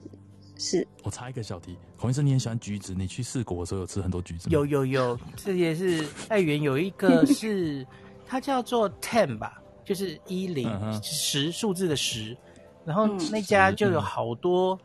[0.58, 4.52] 是，我插一个小题，孔医生，你很喜欢橘子，你去四国的时候有吃很多橘子吗？
[4.52, 7.84] 有有有，这也是爱媛有一个 是，
[8.28, 10.70] 它叫做 ten 吧，就是一零
[11.02, 12.38] 十数字的十，
[12.86, 14.80] 然后那家就有好多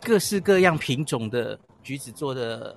[0.00, 2.74] 各式各样品种的橘子做的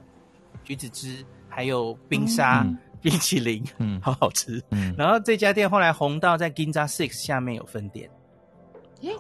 [0.66, 4.62] 橘子汁，还有冰沙、嗯、冰淇淋，嗯，好好吃。
[4.72, 8.10] 嗯，然后这家店后来红到在 Ginza Six 下面有分店。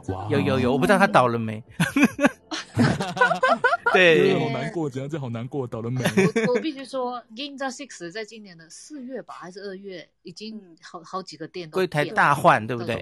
[0.10, 1.64] 哇有有有，我不知道他倒了没。
[3.93, 6.01] 对，好难过，这样子好难过，倒了没？
[6.47, 12.95] 我我必须说，Ginza Six 在今年的四月吧，还是二月，已经好好几个店都柜台大换，对不对？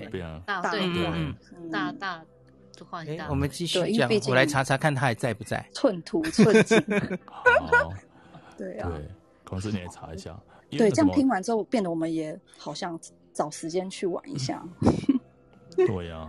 [0.46, 1.36] 大对对，
[1.72, 2.22] 大大
[2.74, 3.30] 就换一大。
[3.30, 5.66] 我们继续讲，我来查查看他还在不在。
[5.74, 6.78] 寸土寸金。
[7.26, 7.94] 好，
[8.58, 8.90] 对啊。
[8.90, 9.08] 对，
[9.46, 10.38] 同时你也查一下。
[10.70, 13.00] 对，这样听完之后，变得我们也好像
[13.34, 14.62] 找时间去玩一下。
[15.76, 16.28] 对呀。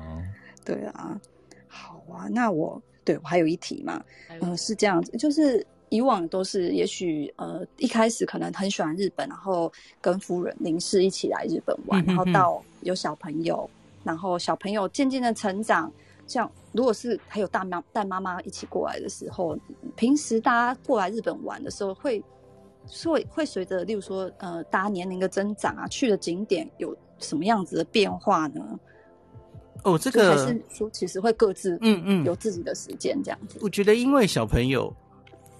[0.64, 1.20] 对啊，
[1.66, 9.70] 好啊，那我对我还有一题嘛，嗯、呃，是这样子，就是以往都是也许呃一开始可能很喜欢日本，然后
[10.00, 13.68] 跟夫人林氏一起来日本玩，然后到有小朋友，
[14.04, 15.92] 然后小朋友渐渐的成长，
[16.26, 19.58] 像如果是还有大妈带妈妈一起过来的时候，
[19.96, 22.22] 平时大家过来日本玩的时候会，
[23.04, 28.78] 会会随着例如说呃大家年龄的增长啊，去的景点有什么样子的变化呢？
[29.82, 33.58] 哦，这个还是说其实会各自嗯嗯有自己的时间这样子。
[33.60, 34.94] 我觉得因为小朋友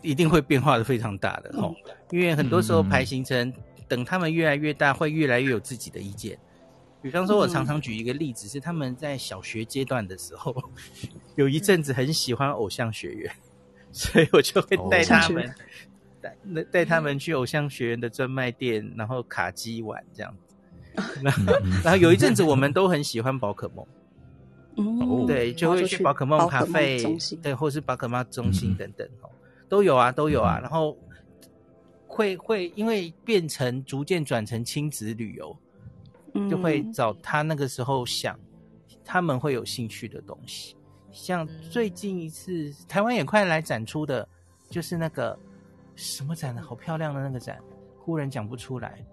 [0.01, 3.55] 一定会变化的非常大的哦，嗯、因为很多时候排行程，嗯、
[3.89, 6.39] 等他们越来越大，会越来越有自己的意见。
[7.01, 10.55] 比方说，我常常举一个例子，是他们在小学阶段的时候，
[11.35, 13.33] 有一阵子很喜欢偶像学院，
[13.91, 15.55] 所以我就会带他们
[16.21, 20.55] 带带他们去偶像学院的专卖店，然后卡机玩这样子。
[21.23, 23.85] 然后然后有一阵子我们都很喜欢宝可梦。
[24.77, 27.03] 嗯，对，就会去宝可梦咖啡，
[27.43, 29.29] 对，或是宝可梦中心等等哦，
[29.69, 30.59] 都有啊，都有啊。
[30.61, 30.97] 然后
[32.07, 35.57] 会会因为变成逐渐转成亲子旅游，
[36.49, 38.39] 就会找他那个时候想
[39.05, 40.75] 他们会有兴趣的东西。
[41.11, 44.27] 像最近一次台湾也快来展出的，
[44.71, 45.39] 就是那个
[45.95, 47.59] 什么展的，好漂亮的那个展，
[47.99, 49.05] 忽然讲不出来。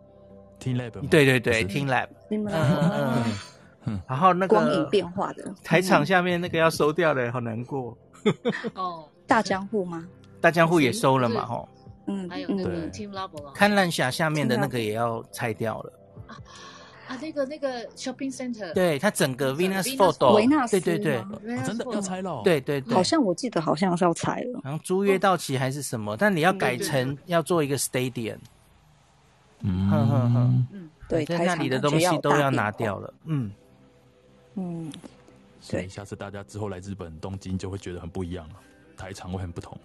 [0.61, 3.23] TeamLab，对对对，TeamLab，嗯嗯。
[4.07, 5.53] 然后那个光影变化的。
[5.64, 7.98] 台场下面那个要收掉的，好难过。
[8.76, 10.06] 哦，大江户吗？
[10.41, 11.70] 大江户也收了嘛，吼。
[12.07, 15.94] 嗯，还有那个 Team Labo，看烂侠下面的那个也要拆掉了。
[17.07, 28.38] 啊，那个那个 shopping center，对，它整个 Venus Photo，维纳斯，对对对，真的要拆了，对对对，好像我记得好像是要拆了，然后租约到期还是什么，但你要改成要做一个 stadium，
[29.61, 29.90] 嗯。
[29.90, 33.52] 哼哼哼，嗯，对，在那里的东西都要拿掉了，嗯
[34.60, 34.91] 嗯，
[35.61, 38.56] 所以下次大家之后来日本东京就会觉得很不一样了，
[38.98, 39.77] 台场会很不同。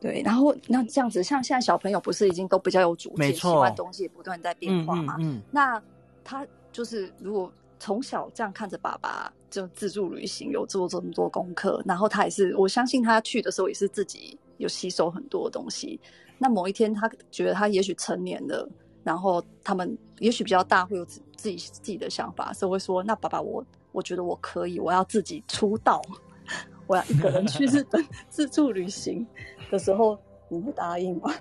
[0.00, 5.82] 对，然后那这样子，像现在小朋友不是已经都比较有主见，喜欢东西也不断在变化嘛，嗯，那。
[6.28, 16.00] 他就是如果从小这样看着爸爸就自助旅行，有做这么多功课，然后他也是，我相信他去的时候也是自己有吸收很多东西。
[16.36, 18.68] 那某一天他觉得他也许成年了，
[19.06, 26.02] 然后他们也许比较大，会有自自己自己的想法，所以会说：“那爸爸，我我觉得我可以，我要自己出道，
[26.88, 29.24] 我要一个人去日本 自助旅行
[29.70, 30.18] 的时候，
[30.48, 31.32] 你会答应吗？”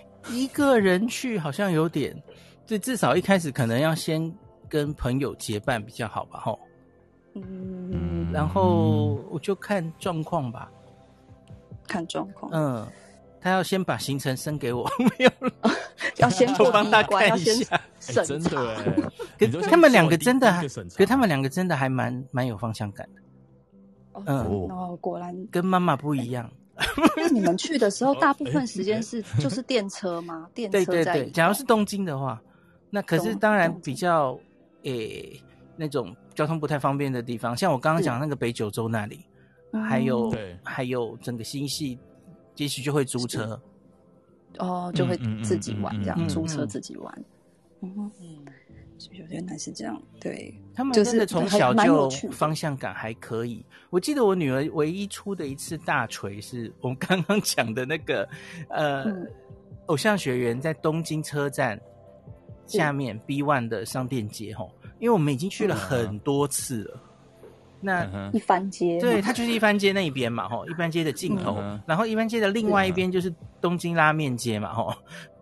[0.30, 2.14] 一个人去好像有点。
[2.66, 4.32] 就至少一开始可能要先
[4.70, 6.58] 跟朋友结伴比较好吧，吼。
[7.34, 10.70] 嗯，然后我就看状况吧，
[11.86, 12.50] 看状况。
[12.54, 12.86] 嗯，
[13.44, 15.52] 他要先把行程升给我， 没有了，
[16.16, 17.78] 要先 我帮他看一下。
[18.06, 20.50] 欸、真的，可他们两个真的，
[20.96, 23.20] 可他们两个真的还蛮蛮有方向感的。
[24.24, 24.38] 嗯，
[24.70, 26.50] 哦，果然跟妈妈不一样。
[27.18, 30.48] 那你们去的时候，大部分时间是就是电车吗？
[30.54, 32.40] 电车对对对，假如是东京的话。
[32.88, 34.38] 那可是当然比较
[34.84, 35.42] 诶、欸、
[35.76, 39.20] 那种交通不太方便的地方，像我刚刚讲那个北九州那里，
[39.86, 41.98] 还有还有整个新潟，
[42.56, 43.60] 也许就会租车，
[44.58, 47.24] 哦，就会自己玩这样，租车自己玩，
[47.82, 48.10] 嗯。
[48.20, 48.44] 嗯，
[49.28, 50.54] 原来是这样，对。
[50.74, 53.64] 他们真的从小就方向感还可以。
[53.90, 58.28] 我记得我女儿唯一出的一次大锤是 我们刚刚讲的那个
[58.68, 59.30] 呃、嗯、
[59.86, 61.80] 偶像学员在东京车站。
[62.66, 67.00] 下面 B one 的商店街吼，因为我们已经去了很多次了。
[67.84, 71.62] 那一番街，对，它就是一番街那一边嘛吼，一番街的尽头。
[71.86, 74.94] 然后一番街的另外一边就是东京拉面街嘛吼。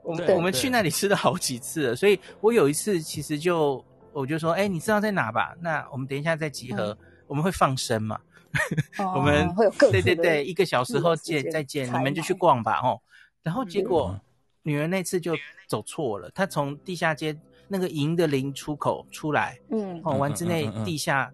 [0.03, 5.55] 我们我们去那里吃了好几次了，所以我有一次其实就我就说，哎，你知道在哪吧？
[5.61, 6.97] 那我们等一下再集合，
[7.27, 8.19] 我们会放生嘛。
[9.17, 13.01] 我们会有对对对，一个小时后见再见，你们就去逛吧吼。
[13.43, 14.19] 然后结果。
[14.65, 15.35] 女儿那次就
[15.67, 17.37] 走错了，她从地下街
[17.67, 21.33] 那个银的零出口出来，嗯，哦，丸之内地下，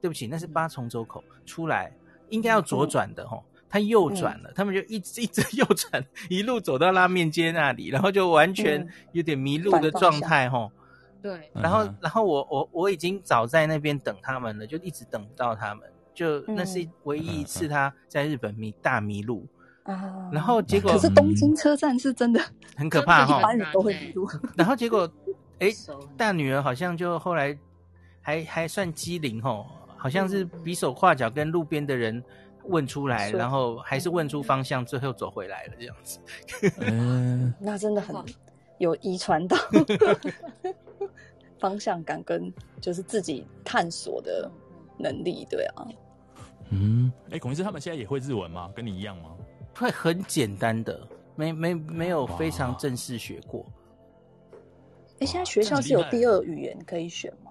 [0.00, 1.92] 对不起，那是八重洲口出来，
[2.28, 10.70] 应该要左转的哈，她、嗯、右转了，他们就一直一直 右转，一路走到拉面街那里，然后就完全有点迷路的状态哈，
[11.22, 19.46] 对，然后然后我我我已经早在那边等他们了，就一直等不到他们，就那是唯一一次他在日本迷大迷路。
[19.84, 22.40] 啊，然后结果可是东京车站是真的
[22.76, 24.28] 很可怕哈，一般人都会迷路。
[24.58, 25.08] 然后结果，
[25.60, 25.68] 哎，
[26.16, 27.56] 大女儿好像就后来
[28.20, 29.64] 还还算机灵吼，
[30.06, 32.22] 好像是比手画脚跟路边的人
[32.66, 36.20] 问出来，然后还是问出方向，最后走回来了这样子。
[36.78, 38.14] 嗯， 那真的很
[38.78, 39.56] 有遗传到
[41.58, 44.48] 方向感跟就是自己探索的
[44.96, 45.88] 能力，对啊。
[46.70, 48.70] 嗯，哎，孔医师他们现在也会日文吗？
[48.76, 49.30] 跟你一样吗？
[49.74, 51.04] 会很简单的，
[51.34, 53.66] 没没没有非常正式学过。
[55.18, 57.45] 哎，现在学校是有第二语言可以选吗？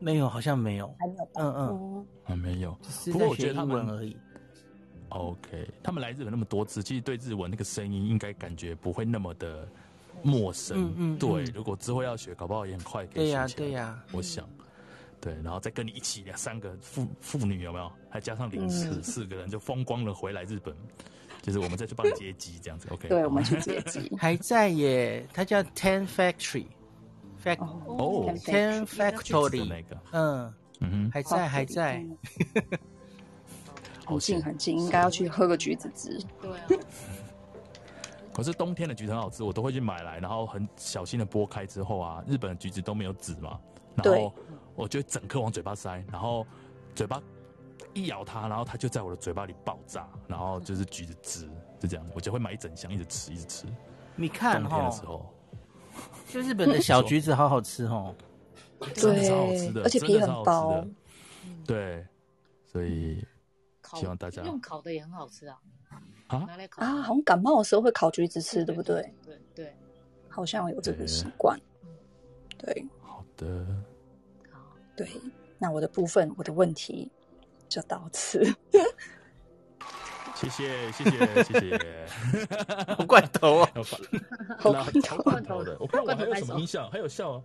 [0.00, 1.28] 没有，好像没有，还没有。
[1.34, 2.76] 嗯嗯，还没有。
[3.12, 4.16] 不过我觉得他们而已。
[5.10, 9.68] OK，他们来日本那么多次，其实对日文那个声音应该感觉不会那么的
[10.22, 10.86] 陌生。
[10.86, 11.18] 嗯嗯。
[11.18, 13.46] 对，如果之后要学，搞不好也很快可以学起来。
[13.46, 14.48] 对呀对呀，我想。
[15.20, 17.92] 对，然后再跟你一起两三个妇妇女有没有？
[18.08, 20.74] 还加上领事四个人就风光了回来日本。
[21.42, 23.08] 就是我们再去帮你接机这样子，OK？
[23.08, 25.26] 对，我们去接机， 还在耶。
[25.32, 26.06] 它叫 Ten
[27.44, 32.04] 哦，Ten Factory 那个，嗯嗯，还在还在，
[34.06, 36.22] 很近很近，应该要去喝个橘子汁。
[36.40, 36.66] 对啊。
[38.32, 43.58] 可是冬天的橘子很好吃，我都会去买来，然后很小心的剥开之后啊，日本的橘子都没有籽嘛，
[43.96, 44.32] 然后
[44.74, 46.46] 我就整颗往嘴巴塞，然后
[46.94, 47.20] 嘴巴。
[47.92, 51.50] 一咬它，然后它就在我的嘴巴里爆炸，然后就是橘子汁，
[51.80, 53.66] 就这样，我就会买一整箱，一直吃，一直吃。
[54.14, 55.34] 你看，冬天的时候，
[56.28, 58.14] 就日本的小橘子好好吃哦，
[58.94, 60.84] 真的超好吃的，而且皮很薄。
[61.66, 62.06] 对，
[62.64, 63.24] 所以
[63.94, 65.58] 希望大家用烤的也很好吃啊。
[66.28, 66.46] 啊
[66.76, 69.12] 啊，好像感冒的时候会烤橘子吃，对不对？
[69.24, 69.76] 对对，
[70.28, 71.58] 好像有这个习惯。
[72.58, 73.66] 对，好的，
[74.50, 74.60] 好，
[74.96, 75.08] 对，
[75.58, 77.10] 那我的部分，我的问题。
[77.68, 78.42] 就到此，
[80.40, 81.78] 谢谢谢谢谢谢，
[82.96, 83.70] 好罐头啊，
[84.58, 87.42] 好罐头，罐头的，我不知道我还有什么音效，还有笑啊。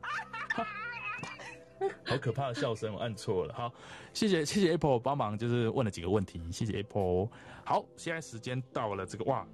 [2.05, 3.53] 好可怕的笑声，我按错了。
[3.53, 3.71] 好，
[4.13, 7.27] 谢谢谢谢 Apple 帮忙，就是问了几个问题，谢谢 Apple。
[7.65, 9.45] 好，现在时间到了，这个哇，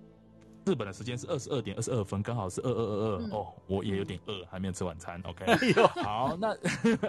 [0.65, 5.19] 日本的时间是二十二点二十二分，刚好是二二二二哦，我也有点饿，还没有吃晚餐。
[5.25, 5.73] OK，
[6.03, 6.55] 好，那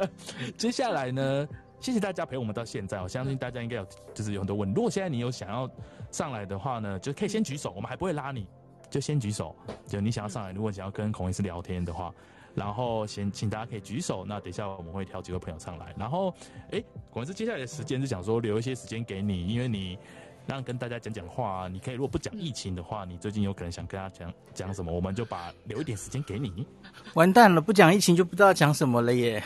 [0.56, 1.46] 接下来呢？
[1.78, 4.72] 谢谢大家陪我们到现在，我相信大家应该有就是有很多问。
[4.72, 5.68] 如果现在你有想要
[6.12, 8.46] 上来的话呢，就可以先举手，我们还不会拉你，
[8.88, 9.56] 就先举手。
[9.86, 12.14] 就你想要上来，如果想要跟孔医师聊天的话。
[12.54, 15.94] 然后先请大家可以举手，那等一下我们会挑几个朋友上来。
[15.98, 16.34] 然后，
[16.70, 19.98] 哎，孔医师接下来的时间是想说留一些时间给你，因为你
[20.46, 26.66] 让跟大家讲讲话，你可以如果不讲疫情的话，你最近有可能想跟他讲讲什么，我们就把留一点时间给你。
[27.14, 29.42] 完蛋了，不讲疫情就不知道讲什么了耶？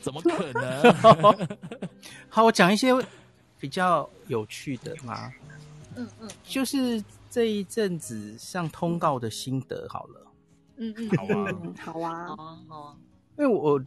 [0.00, 0.94] 怎么可能？
[2.30, 2.88] 好，我讲一些
[3.60, 5.30] 比较有趣的嘛。
[5.98, 10.32] 嗯嗯，就是这一阵子上通告的心得好了。
[10.76, 12.96] 嗯嗯，好啊，好啊，好啊，好啊。
[13.36, 13.82] 因为我，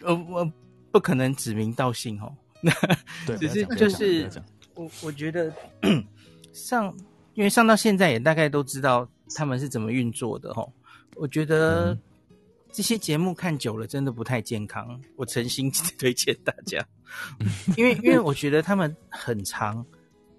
[0.00, 0.52] 呃，我
[0.90, 2.34] 不可能指名道姓哦。
[3.26, 4.30] 对， 只是就是
[4.74, 5.52] 我，我觉得
[6.52, 6.94] 上，
[7.34, 10.70] 因为上到现在也大概都知道他们是怎么运作的哦。
[11.16, 11.96] 我觉得
[12.72, 16.82] 这些节目看久了真的不太健康，我诚心推荐大家。
[17.76, 19.84] 因为因为我觉得他们很长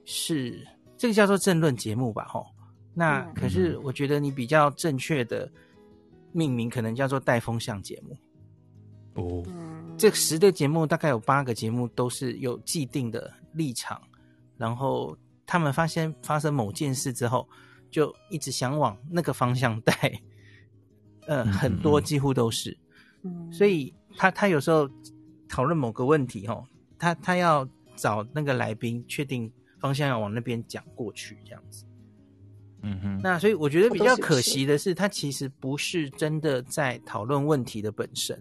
[0.04, 0.66] 是
[0.98, 2.48] 这个叫做政论节目吧，吼。
[2.94, 5.52] 那可是我觉得你比较正确的。
[6.38, 8.18] 命名可能叫做带风向节目
[9.14, 9.42] 哦，
[9.98, 14.02] 这十个节目大概有八个节目都是有既定的立场，
[14.58, 17.48] 然后他们发现发生某件事之后，
[17.90, 19.94] 就一直想往那个方向带，
[21.26, 22.78] 呃，很多几乎都是，
[23.24, 24.90] 嗯，所以他他有时候
[25.48, 26.68] 讨论某个问题吼，
[27.00, 27.66] 他他要
[27.96, 29.50] 找那个来宾确定
[29.80, 31.86] 方向要往那边讲过去这样子。
[32.82, 38.40] 嗯哼，那所以我觉得比较可惜的是，他其实不是真的在讨论问题的本身。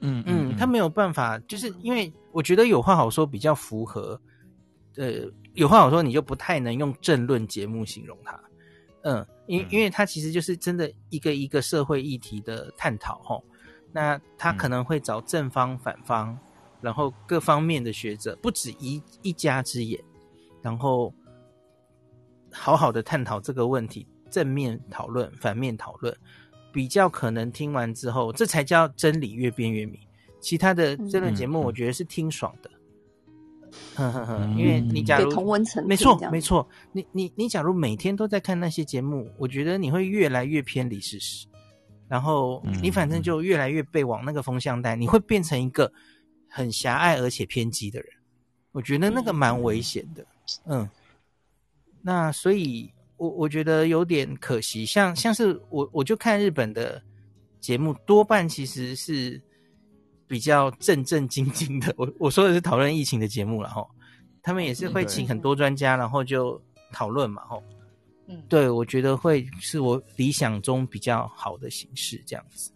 [0.00, 4.20] 嗯嗯，他没有办法，就是因为我觉得有话好说比较符合。
[4.96, 5.24] 呃，
[5.54, 8.38] 有话好说，你就不太能用政论节目形容它。
[9.02, 13.42] 嗯，因因为它其实就是真的一个一个社会议题的探讨吼。
[13.90, 16.36] 那他可能会找正方、反方，
[16.84, 19.98] 然后各方面的学者，不止一一家之言，
[20.62, 21.12] 然后。
[22.56, 26.16] 好好的探讨这个问题，正面讨论、反面讨论，
[26.72, 29.98] 比较可能听完之后，这才叫真理越辩越明。
[30.38, 32.70] 其他的这类节目，我觉得是听爽的。
[33.96, 41.48] 哼哼哼，因为你假如同文层，没错没错，你你你假如每天都在看那些节目，我觉得你会越来越偏离事实，
[42.06, 45.92] 然后你反正就越来越被往那个风向带，你会变成一个
[46.54, 48.08] 很狭隘而且偏激的人。
[48.70, 50.24] 我觉得那个蛮危险的，
[50.66, 50.88] 嗯。
[52.00, 57.02] 那所以我，我我觉得有点可惜，像像是我我就看日本的
[57.60, 59.40] 节目，多半其实是
[60.26, 61.94] 比较正正经经的。
[61.96, 63.86] 我我说的是讨论疫情的节目了哈，
[64.42, 66.60] 他们也是会请很多专家，然后就
[66.92, 67.58] 讨论嘛哈。
[68.26, 72.70] 嗯，对，我觉得会是我理想中比较好的形式这样子。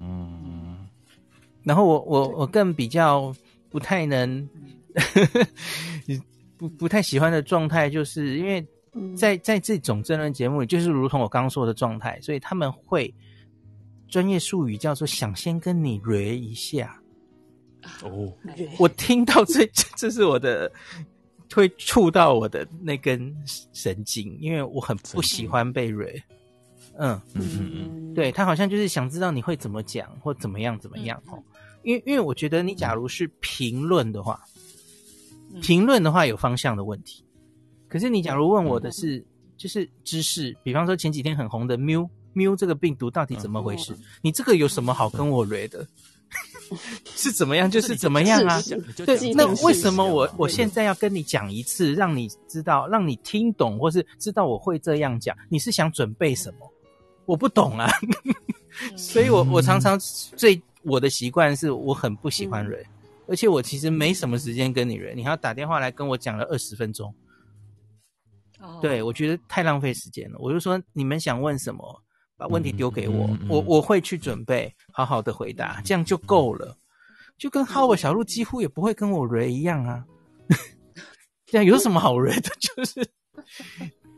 [0.00, 0.63] 嗯，
[1.64, 3.34] 然后我我我更比较
[3.68, 4.48] 不太能。
[6.56, 8.64] 不不太喜欢的状态，就是因为
[9.16, 13.12] 在在这种政论节目里，就是如同我刚刚说的状态，所以他们会
[14.06, 16.96] 专业术语叫做“想先跟你捋一下”。
[18.04, 18.32] 哦，
[18.78, 20.70] 我听到这 这是我的
[21.52, 23.34] 会触到我的那根
[23.72, 26.22] 神经，因为我很不喜欢被捋。
[26.98, 31.42] 嗯嗯嗯嗯，对，他好像就是想知道你会怎么讲或怎么样怎么样哦。
[31.82, 34.40] 因为因为我觉得你假如是评论的话。
[35.62, 37.24] 评论的话有方向的问题，
[37.86, 39.24] 可是你假如问我的是
[39.56, 43.94] 就是知识，比方说前几天很红的喵喵这个病毒到底怎么回事？
[44.20, 45.86] 你这个有什么好跟我聊的？
[47.14, 48.60] 是怎么样就是怎么样啊？
[49.06, 55.36] 对，那为什么我我现在要跟你讲一次，让你知道，让你听懂，或是知道我会这样讲？
[55.48, 56.73] 你是想准备什么？
[57.26, 57.88] 我不懂啊，
[58.96, 62.78] 所以我我常常最我的习惯是我很不喜欢聊。
[63.26, 67.14] 而且我其实没什么时间跟你人，你还要打电话来跟我讲了二十分钟。
[68.60, 70.36] 哦，对，我觉得太浪费时间了。
[70.38, 72.02] 我就说你们想问什么，
[72.36, 76.76] 把问题丢给我，嗯嗯嗯、我我会去准备，好好的回答，这样就够了。
[77.38, 80.04] 就跟 Howard 小鹿几乎也不会跟我聊一样啊。
[81.46, 82.50] 这样有什么好聊的？
[82.60, 83.08] 就是，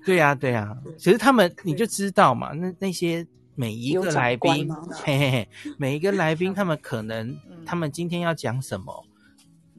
[0.07, 0.73] 对呀、啊、对呀、啊。
[0.97, 3.27] 其实他们你就知道嘛，那那些。
[3.59, 7.35] 每一个来宾，嘿嘿嘿，每一个来宾， 他们可能，
[7.65, 9.07] 他们今天要讲什么，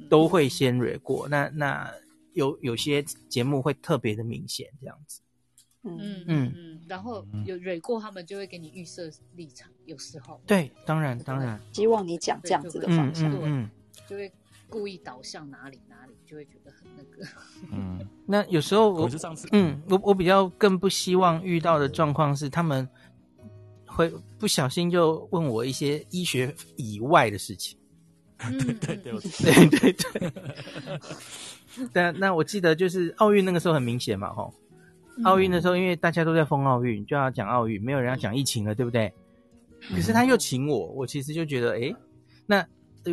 [0.09, 1.27] 都会先蕊过。
[1.29, 1.87] 那那
[2.33, 5.21] 有有些节目会特别的明显，这样子。
[5.83, 6.81] 嗯嗯嗯。
[6.89, 13.69] 然后有蕊过他们就会给你预设立场，有时候对，当然当然，希望你讲这样子的方向，嗯，嗯
[14.07, 14.33] 就会
[14.69, 17.25] 故意导向哪里哪里，就会觉得很那个。
[17.71, 22.87] 嗯，那有时候我，我就上次，嗯，我我比较更不希望遇到的状况是，他们
[23.85, 27.77] 会不小心就问我一些医学以外的事情。
[28.37, 30.33] 对对对对对对。
[31.93, 34.53] 但那我记得就是奥运那个时候很明显嘛，吼。
[35.23, 39.11] 奥运的时候，因为大家都在封奥运，就要讲奥运，没有人要讲疫情了，对不对？
[39.89, 41.95] 可是他又请我，我其实就觉得，哎，
[42.45, 42.63] 那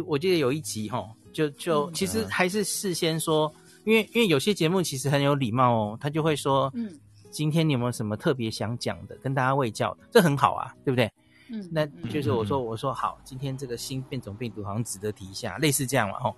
[0.07, 1.03] 我记得有一集哈，
[1.35, 3.53] 就就其实还是事先说，
[3.85, 6.91] 因为因为有些节目其实很有礼貌哦，他就会说，嗯，
[7.31, 11.13] 今天你有没有什么特别想讲的，跟大家喂教，这很好啊，对不对？
[11.51, 16.35] 嗯，那就是我说我说好，今天这个新变种病毒好像值得提一下，类似这样嘛，哦，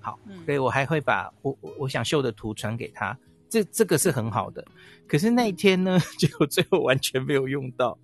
[0.00, 3.16] 好，所以我还会把我我我想秀的图传给他。
[3.48, 4.64] 这这个是很好的，
[5.08, 7.98] 可是那一天呢，结果最后完全没有用到。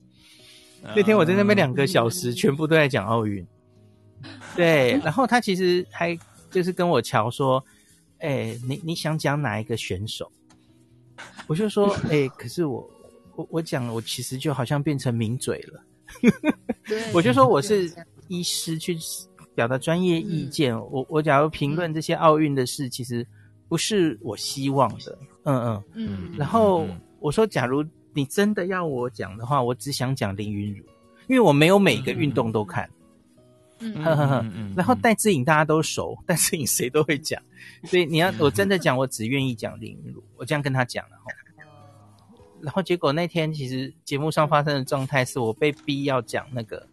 [0.95, 3.47] 那天我在那边两个小时，全部都在讲奥运。
[4.57, 6.19] 对， 然后他其实还
[6.57, 7.63] 就是跟我瞧说
[8.19, 10.33] ：“哎，你你想讲哪一个选手？”
[11.47, 12.91] 我就说：“哎，可是我
[13.35, 15.83] 我我讲，我其实就好像变成名嘴了。”
[17.13, 17.93] 我就说我是
[18.29, 18.97] 医师去
[19.55, 20.75] 表达专业意见。
[20.75, 23.27] 嗯、我我假如评论这些奥运的事，其实。
[23.69, 26.31] 不是我希望的，嗯嗯嗯。
[26.39, 26.87] 然后
[27.19, 27.85] 我说，假如
[28.15, 30.85] 你真的要我讲的话，我只想讲林昀儒，
[31.27, 33.06] 因为我没有每个运动都看，嗯
[33.79, 34.45] 呵呵呵。
[34.77, 37.43] 然后戴志颖大家都熟，戴志颖谁都会讲，
[37.85, 41.17] 所以你要我真的讲，我只愿意讲林昀儒，我这样跟他讲了。
[42.63, 46.87] 然后结果那天其实节目上发生的状态是我被逼要讲那个，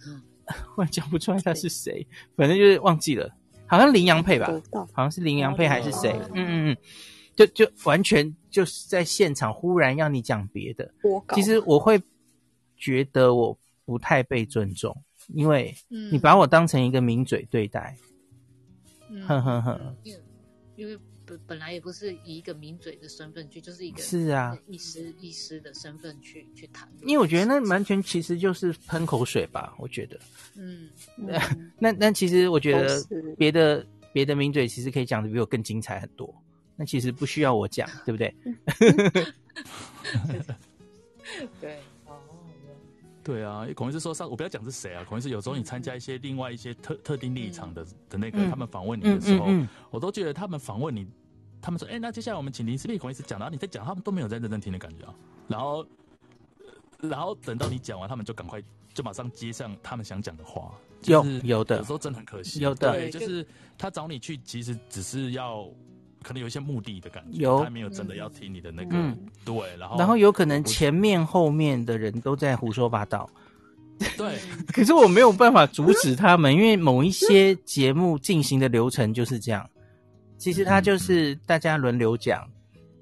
[0.76, 2.06] 我讲不出来他是谁，
[2.36, 3.30] 反正就是忘记了。
[3.66, 4.50] 好像林洋配吧，
[4.92, 6.12] 好像是林洋配还是谁？
[6.32, 6.76] 嗯嗯嗯，
[7.36, 10.92] 就就完全就是在现场忽然要你讲别的。
[11.34, 12.02] 其实我会
[12.76, 14.94] 觉得我不太被尊重，
[15.28, 17.96] 因为你把我当成一个名嘴对待。
[19.26, 19.96] 哼哼哼，
[20.76, 26.88] 因为本本来也不是以一个名嘴的身份去，就是一个是啊医师医师的身份去去谈。
[27.02, 30.18] 因为我觉得那完全其实就是喷口水吧，我觉得。
[30.56, 31.38] 嗯， 那
[31.78, 33.04] 那那其实我觉得
[33.36, 36.34] 别的别的名嘴其实可以讲的比我更精彩很多。
[36.74, 38.34] 那其实不需要我讲，对不对？
[41.60, 41.80] 对，哦，
[43.22, 45.04] 对啊，孔医师说上，我不要讲是谁啊。
[45.04, 49.46] 孔医师有时候你参加一些另外一些特特定立场的的那个，他们访问你的时候，
[49.90, 51.06] 我都觉得他们访问你，
[51.60, 55.14] 他们说，哎，那接下来我们请林思碧孔医师讲，然后你在讲，他们都没有在认真听的感觉啊。
[55.48, 55.86] 然后，
[57.00, 58.62] 然后等到你讲完，他们就赶快。
[58.94, 60.70] 就马上接上他们想讲的话，
[61.04, 62.60] 有有的，有时候真的很可惜。
[62.60, 63.46] 有的，对，就是
[63.78, 65.66] 他找你去，其实只是要
[66.22, 69.54] 可能有一些目的的感觉，有他没有真的要听你的那个，嗯、对。
[69.78, 73.28] 然后，然后有可能前面后面的人都在胡说八道，
[74.16, 74.38] 对。
[74.72, 79.68] 可是我没有办法阻止他们，因为某一些节目进行的流程就是这样。
[80.38, 82.48] 其实他就是大家轮流讲，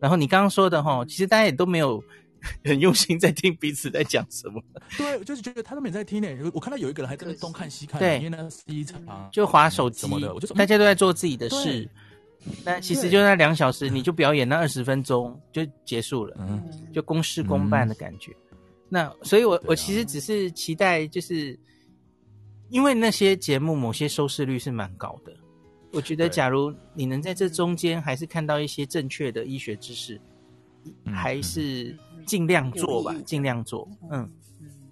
[0.00, 2.02] 然后你刚刚说的哈，其实大家也都没有。
[2.64, 4.62] 很用心在听彼此在讲什么，
[4.96, 6.38] 对，我就是觉得他都没在听诶。
[6.54, 8.98] 我看到有一个人还在那东看西看，对，因为那是一场
[9.30, 11.86] 就划手机什么的，我就大家都在做自己的事。
[12.64, 16.62] 那其实就那两小时，你就表演那二十分钟就结束了，嗯，
[16.92, 18.34] 就公事公办的感觉。
[18.88, 21.58] 那所以我我其实只是期待，就是
[22.68, 25.32] 因为那些节目某些收视率是蛮高的，
[25.92, 30.20] 我觉得假如你能在这中间还是看到一些正确的医学知识，
[31.12, 31.96] 还是。
[32.26, 33.88] 尽量做吧，尽量做。
[34.08, 34.30] 嗯，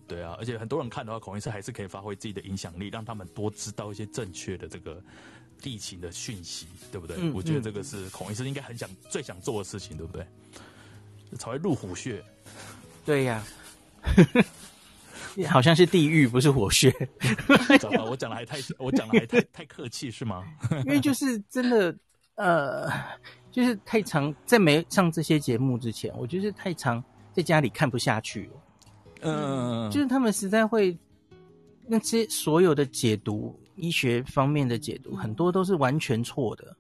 [0.09, 5.01] 对啊，而且很多人看的话，孔医师还是可以发挥自己的影响力，让他们多知道一些正确的这个
[5.64, 7.16] 疫情的讯息，对不对？
[7.18, 10.26] 嗯、我觉得这个是孔医师应该很想、最想做的事情，对不对？
[11.39, 12.22] 才会入虎穴。
[13.05, 13.43] 对呀、
[14.02, 14.10] 啊，
[15.51, 16.93] 好像是地狱，不是虎穴。
[18.06, 20.44] 我讲的还太，我讲的还太太客气是吗？
[20.86, 21.94] 因为就是真的，
[22.36, 22.90] 呃，
[23.51, 27.02] 就是太长，在没上这些节目之前，我就是太长。
[27.30, 28.52] 在家里看不下去了，
[29.20, 30.98] 嗯，就是他们实在会
[31.86, 36.76] 那些所有的解读，医学方面的解读，很多都是完全错的，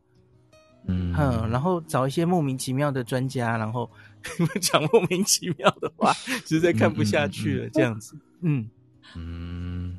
[0.86, 3.90] 嗯哼，然后找一些莫名其妙的专家，然后
[4.60, 6.12] 讲莫名其妙的话，
[6.46, 8.68] 实在看不下去了，嗯、这样子，嗯
[9.16, 9.98] 嗯，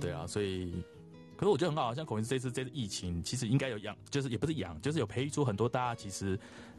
[0.00, 0.72] 对啊，所以，
[1.36, 6.38] 可是我觉得很好，像孔医师这次这次疫情，其实应该有养，就是也不是养，就是有培育出很多大家其实。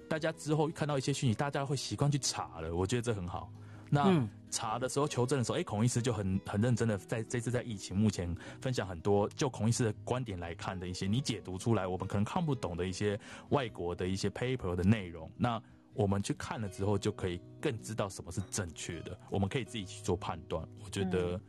[0.10, 2.74] 大家之后看到一些讯息，大家会习惯去查了。
[2.74, 3.48] 我觉得这很好。
[3.90, 15.30] 那查的时候求证的时候，哎、欸，孔医师就很很认真的在这次在疫情目前分享很多，就孔医师的观点来看的一些你解读出来我们可能看不懂的一些外国的一些 paper 的内容。
[15.38, 15.62] 那
[15.94, 20.68] 我们去看了之后，就可以更知道什么是正确的，我们可以自己去做判断。
[20.84, 21.40] 我觉得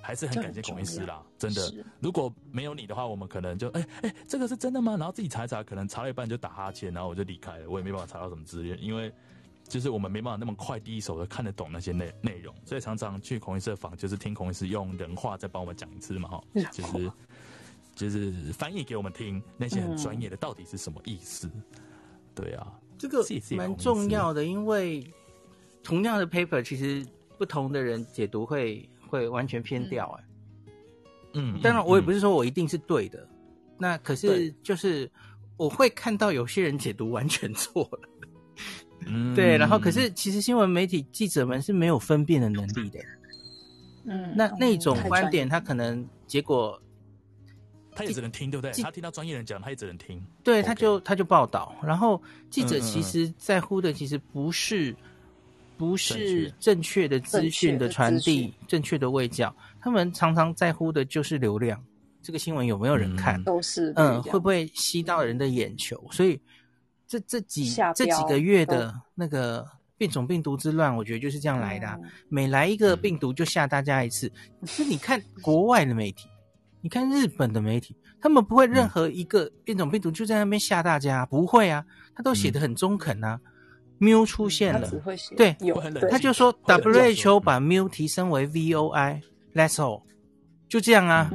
[0.00, 1.72] 还是很感谢孔医师啦，真的。
[2.00, 4.96] 如果没有你的话，我们可能就哎哎、欸欸，这个是真的吗？
[4.96, 9.12] 然后自己查一查，可能查了一半就打哈欠，然后我就离开了，我也没办法查到什么资料，因为。
[9.70, 17.12] 就是我们没办法那么快第一手的看得懂那些内内容，所以常常去孔医师的房，就是听孔医师用人话再帮我们讲一次嘛，哈，就是
[17.94, 21.48] 就是翻译给我们听那些很专业的到底是什么意思？
[21.54, 21.62] 嗯、
[22.34, 22.66] 对啊，
[22.98, 23.24] 这个
[23.56, 25.08] 蛮重要的，因为
[25.84, 27.06] 同样的 paper，其实
[27.38, 30.24] 不同的人解读会会完全偏掉，哎，
[31.34, 33.28] 嗯，当然我也不是说我一定是对的，嗯、
[33.78, 35.08] 那可是就是
[35.56, 38.08] 我会看到有些人解读完全错了。
[39.06, 43.00] 嗯，对，然后可是其实新闻媒体记者们是没有分辨的能力的，
[44.04, 46.80] 嗯，那那种观点他可能结果，
[47.92, 48.70] 他也只能听，对不对？
[48.82, 52.20] 他听到专业人讲，他也只能听，对，他就他就报道，然后
[52.50, 54.94] 记者其实在乎的其实不是
[55.78, 57.08] 不是正确。
[57.08, 61.82] 的资讯的传递，正确的位教，他们常常在乎的就是流量，
[62.22, 66.38] 这个新闻有没有人看，都是嗯，会不会吸到人的眼球，所以。
[67.10, 69.66] 这这几这几个月的那个
[69.98, 71.98] 变种病毒之乱，我觉得就是这样来的啊。
[72.28, 74.30] 每来一个病毒就吓大家一次。
[74.60, 76.28] 可是你看国外的媒体，
[76.80, 81.84] 你看日本的媒体，他们不会任何一个变种病毒就在那边吓大家，不会啊，
[82.14, 83.40] 他都写的很中肯啊。
[83.98, 84.88] mu 出现了，
[85.36, 85.56] 对，
[86.08, 90.02] 他就说 WHO 把 mu 提升为 voi，let's all，
[90.68, 91.28] 就这样啊。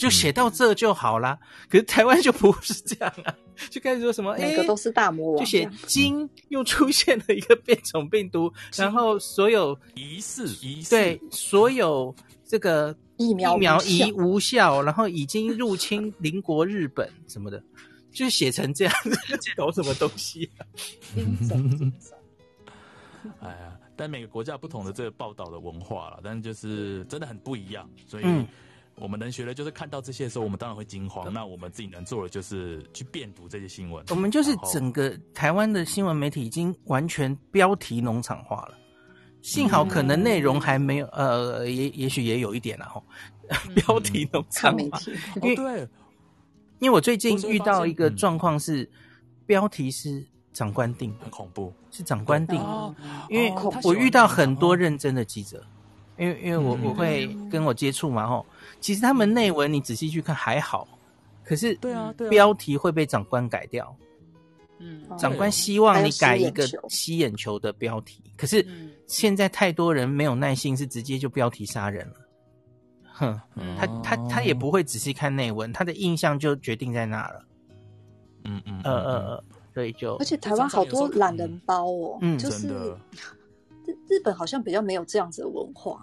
[0.00, 1.38] 就写到这就好啦，
[1.68, 3.34] 可是台湾就不是这样啊，
[3.70, 12.14] 就开始说什么，每个都是大魔王，就写金又出现了一个变种病毒，然后所有疑似疑似对所有
[12.46, 17.62] 这个疫苗疫苗疑无效，然后已经入侵 邻国日本什么的，
[18.12, 19.16] 就写成这样子，
[19.56, 20.66] 搞什么东西啊？
[23.40, 28.24] 哎呀，但每个国家不同的这个报道的文化了，但是就是真的很不一样，所以。
[29.00, 31.32] 我们能学的就是看到这些的时候，我们当然会惊慌。
[31.32, 34.04] 那我们自己能做的就是去辨读这些新闻。
[34.10, 38.74] 我们就是整个台湾的新闻媒体已经完全标题农场化了。
[39.40, 43.02] 幸好可能内容还没有，呃，也也许也有一点了哈。
[43.74, 45.00] 标题农场化，
[45.36, 45.80] 因为对，
[46.80, 48.88] 因为我最近遇到一个状况是，
[49.46, 52.60] 标题是长官定，很恐怖，是长官定。
[53.30, 53.50] 因为
[53.84, 55.64] 我遇到很多认真的记者，
[56.18, 58.44] 因为因为我我会跟我接触嘛，吼。
[58.80, 60.86] 其实他们内文你仔细去看还好，
[61.44, 63.96] 可是对啊，标题会被长官改掉。
[64.78, 68.64] 嗯，长官希望你改一个吸眼球的标题，可是
[69.08, 72.14] 现在太多人没有耐心，是直接就标题杀人了。
[73.02, 73.40] 哼，
[73.76, 77.44] 他他他也不会仔细看内文，他的印象就决定在那了。
[78.44, 82.96] 嗯嗯呃呃呃，所以就而且台湾好多懒人包哦，嗯，就是
[83.90, 86.00] 日日本好像比较没有这样子的文化。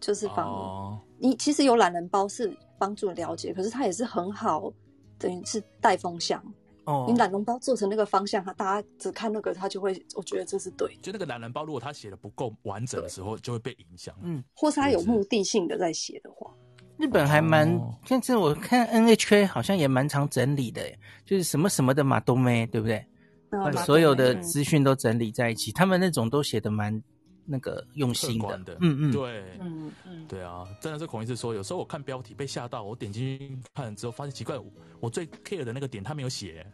[0.00, 4.70] 就是帮你，其实有懒人包是帮助了解，可是它也是很好，
[5.16, 6.44] 等于是带风向。
[6.84, 10.94] 哦，你懒人包做成那个方向，他大家只看那个，他就会，我觉得这是对。
[11.00, 14.14] 就那个懒人包，如果他写的不够完整的时候，就会被影响。
[14.20, 16.52] 嗯，或是他有目的性的在写的话，
[16.98, 20.82] 日本还蛮，甚至我看 NHK 好像也蛮常整理的，
[21.24, 23.02] 就是什么什么的嘛都没，对不对？
[23.48, 27.02] 把所有的资讯都整理在一起，他们那种都写的蛮。
[27.44, 34.58] 那个用心的，的嗯嗯，对，嗯嗯，对啊，真的是孔医师说，有时候我看标题被吓到，我点进去看之后发现奇怪，
[35.00, 36.66] 我最 care 的那个点他没有写，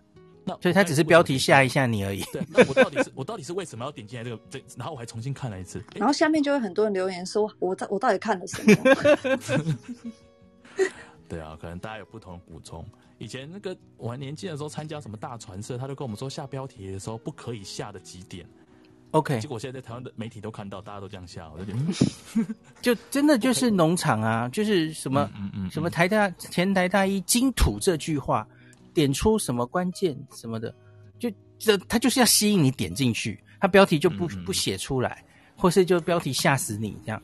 [0.44, 2.22] 那所以他只是标题吓一下你而已。
[2.32, 4.62] 对，那我到底是 我到底是为什么要点进来这个这？
[4.76, 8.76] 然后我还重新看了一次，然后下面就会很多人留言说，我到我到底看了什么？
[11.28, 12.84] 对啊，可能大家有不同的补充。
[13.18, 18.48] 以前那个我还年轻的时候参加什么大传社，他就跟我们说下标题的时候不可以下的几点。
[19.12, 28.47] OK，结果现在在台湾的媒体都看到，大家都这样笑，我就觉得， 就真的就是农场啊就是什么，嗯嗯，什么台大前台大一金土这句话，
[28.95, 30.73] 点出什么关键什么的，
[31.19, 31.28] 就
[31.59, 35.24] 这他就是要吸引你点进去，他标题就不不写出来，
[35.57, 37.20] 或是就标题吓死你这样，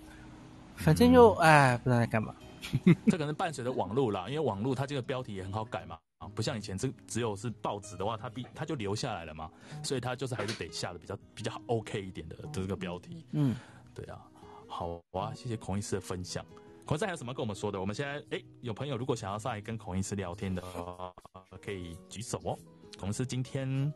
[0.74, 2.34] 反正就哎、嗯、不知道在干嘛，
[3.06, 5.96] 这可能伴随着网络啦，因为网络它这个标题也很好改嘛。
[6.18, 9.50] 啊，不像以前，这只有是报纸的话，它必它就留下来了嘛，
[9.82, 13.26] 所以它就是还是得下的比较比较 OK 一点的这个标题。
[13.32, 13.54] 嗯，
[13.94, 14.22] 对啊，
[14.66, 16.44] 好啊，谢谢孔医师的分享。
[16.86, 17.78] 孔医师还有什么跟我们说的？
[17.80, 21.12] 我们现在哎，有朋友如果想要上来跟孔医师聊天的话，
[21.60, 22.58] 可以举手哦。
[22.98, 23.92] 孔医师今天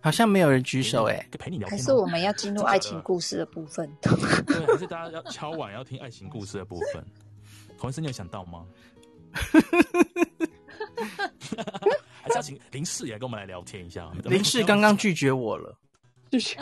[0.00, 1.78] 好像没有人举手哎，陪你聊天。
[1.78, 3.88] 还是我们要进入 爱情故事的部分？
[4.00, 7.04] 对，还是大家要敲碗要听爱情故事的部分？
[7.76, 8.66] 孔医师，你有想到吗？
[12.22, 14.10] 还是要请林氏也跟我们来聊天一下。
[14.24, 15.76] 林氏刚刚拒绝我了。
[16.30, 16.58] 拒绝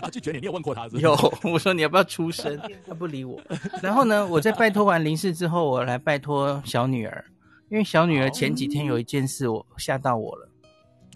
[0.00, 1.02] 啊，拒绝你，你有问过他是不是？
[1.02, 3.38] 有，我说你要不要出声， 他不理我。
[3.82, 7.22] 然后呢，我在拜托完林氏之后，我来拜托小女儿，
[7.68, 10.48] 因为小女儿前几天有一件事我吓到我了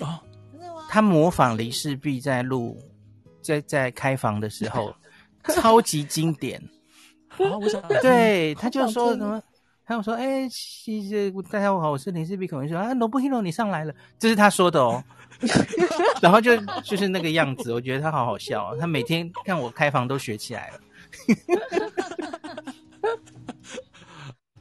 [0.00, 0.20] 啊，
[0.90, 2.78] 她模仿林氏璧在录，
[3.40, 4.94] 在在开房的时候，
[5.44, 6.62] 超级经典。
[7.38, 9.42] 啊，我想对，他就说什么？
[9.88, 15.02] 他有说：“哎，谢谢大家好，我是林氏璧孔医师啊，Nobuhiro 你上来了。”这是他说的哦。
[16.20, 18.76] 然后就就是那个样子，我觉得他好好笑啊。
[18.78, 20.80] 他每天看我开房都学起来了。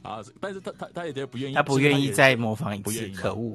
[0.00, 3.54] 啊，但是他他他也觉得不愿意，他不愿意再模仿一次，可恶。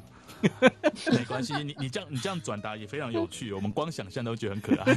[1.11, 4.93] 没关系，你你这样你这样转达也非常有趣，我们光想象都觉得很可爱。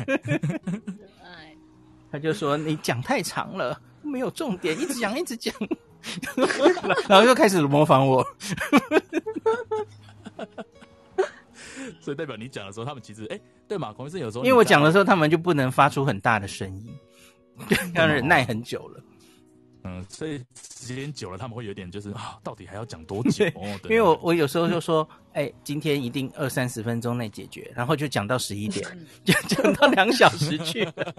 [2.13, 5.55] 他就说你讲太长了，没有重点，一直讲一直讲。
[7.09, 8.27] 然后又开始模仿我，
[12.01, 13.93] 所以代表你讲的时候，他们其实哎，对嘛？
[13.93, 16.95] 孔医生有时候，因为我讲的时候，他们就不能发出很大的声音，
[17.95, 19.01] 要忍耐很久了。
[19.87, 20.43] 嗯，所以
[20.79, 23.45] 时间久了，他们会有点就是啊，到底还要讲多久？
[23.89, 28.85] 因为我我有时候就说，哎、欸，今天一定二三十分钟内解决，然后就讲到十一点，
[29.25, 31.15] 就讲到两小时去了。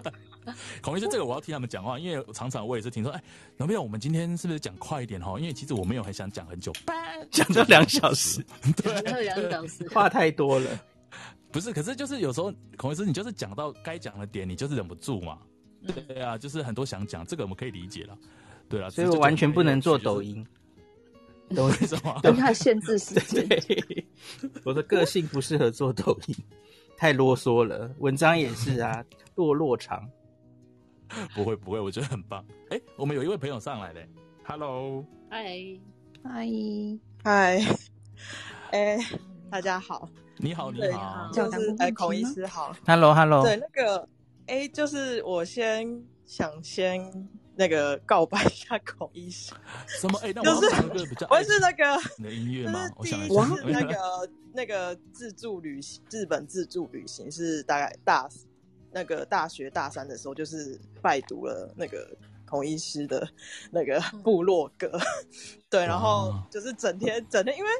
[0.80, 3.24] 孔医生，这个我要替他们讲话，因为常常我也是听说，哎、欸，
[3.58, 5.38] 有没有我们今天是不是讲快一点哈？
[5.38, 6.72] 因为其实我没有很想讲很久，
[7.30, 8.42] 讲到两小时，
[8.76, 10.70] 对，两小时，话太多了。
[11.52, 15.38] 不是，可是就是有时候孔医生，你就是讲到该讲的点，你就是忍不住嘛。
[15.86, 18.16] 对啊，就是很多想讲，这个我们可以理解了。
[18.68, 20.46] 对啊，所以我完全不能做抖音。
[21.54, 22.20] 抖音什么？
[22.22, 23.46] 抖音它限制时间。
[24.64, 26.36] 我的个性不适合做抖音，
[26.96, 27.90] 太啰嗦了。
[27.98, 29.04] 文章也是啊，
[29.34, 30.08] 落落长。
[31.34, 32.44] 不会不会，我觉得很棒。
[32.68, 34.08] 哎，我们有一位朋友上来嘞。
[34.44, 35.44] Hello，嗨，
[36.22, 36.46] 嗨，
[37.24, 37.60] 嗨。
[38.70, 38.98] 哎，
[39.50, 40.08] 大家好。
[40.36, 41.28] 你好，你好。
[41.32, 42.72] 就是哎，孔医师好。
[42.86, 43.42] Hello，Hello。
[43.42, 44.08] 对，那个。
[44.50, 47.00] 哎，就是我先想先
[47.54, 49.52] 那个告白一下孔医师。
[49.86, 50.18] 什么？
[50.24, 51.24] 哎，那我唱歌比较。
[51.30, 51.84] 我是那个
[52.18, 52.90] 你的音乐吗？
[52.96, 58.28] 我想一次那 个那个自助旅行，日本自助旅行是大概大
[58.90, 62.10] 那个大学大三的时候，就是拜读了那个
[62.44, 63.28] 孔医师的
[63.70, 64.98] 那个部落格。
[65.70, 67.70] 对，然后就是整天整天，因为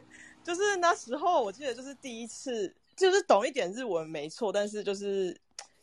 [0.44, 5.36] 就是那时候我记得就是第一次，就是懂一点日文没错，但是就是。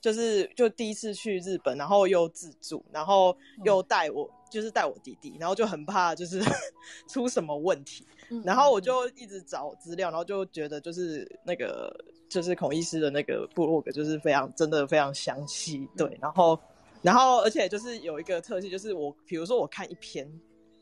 [0.08, 3.36] 就是就第一次去日本，然后又自助，然后
[3.66, 6.42] 又带我，就是带我弟弟，然后就很怕就是
[7.10, 8.08] 出什么问题，
[8.46, 11.94] 然后我就一直找资料，然后就觉得就是那个
[12.30, 16.58] 就是孔医师的那个部落格就是非常真的非常详细，对，然后
[17.02, 20.26] 然后而且就是有一个特性，就是我比如说我看一篇，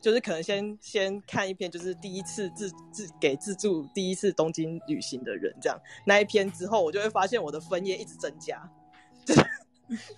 [0.00, 5.76] 就是可能先先看一篇，就是第一次自自给自助第一次东京旅行的人这样。
[6.04, 8.62] 那一篇之后，我就会发现我的分页一直增加。
[9.26, 9.40] 就是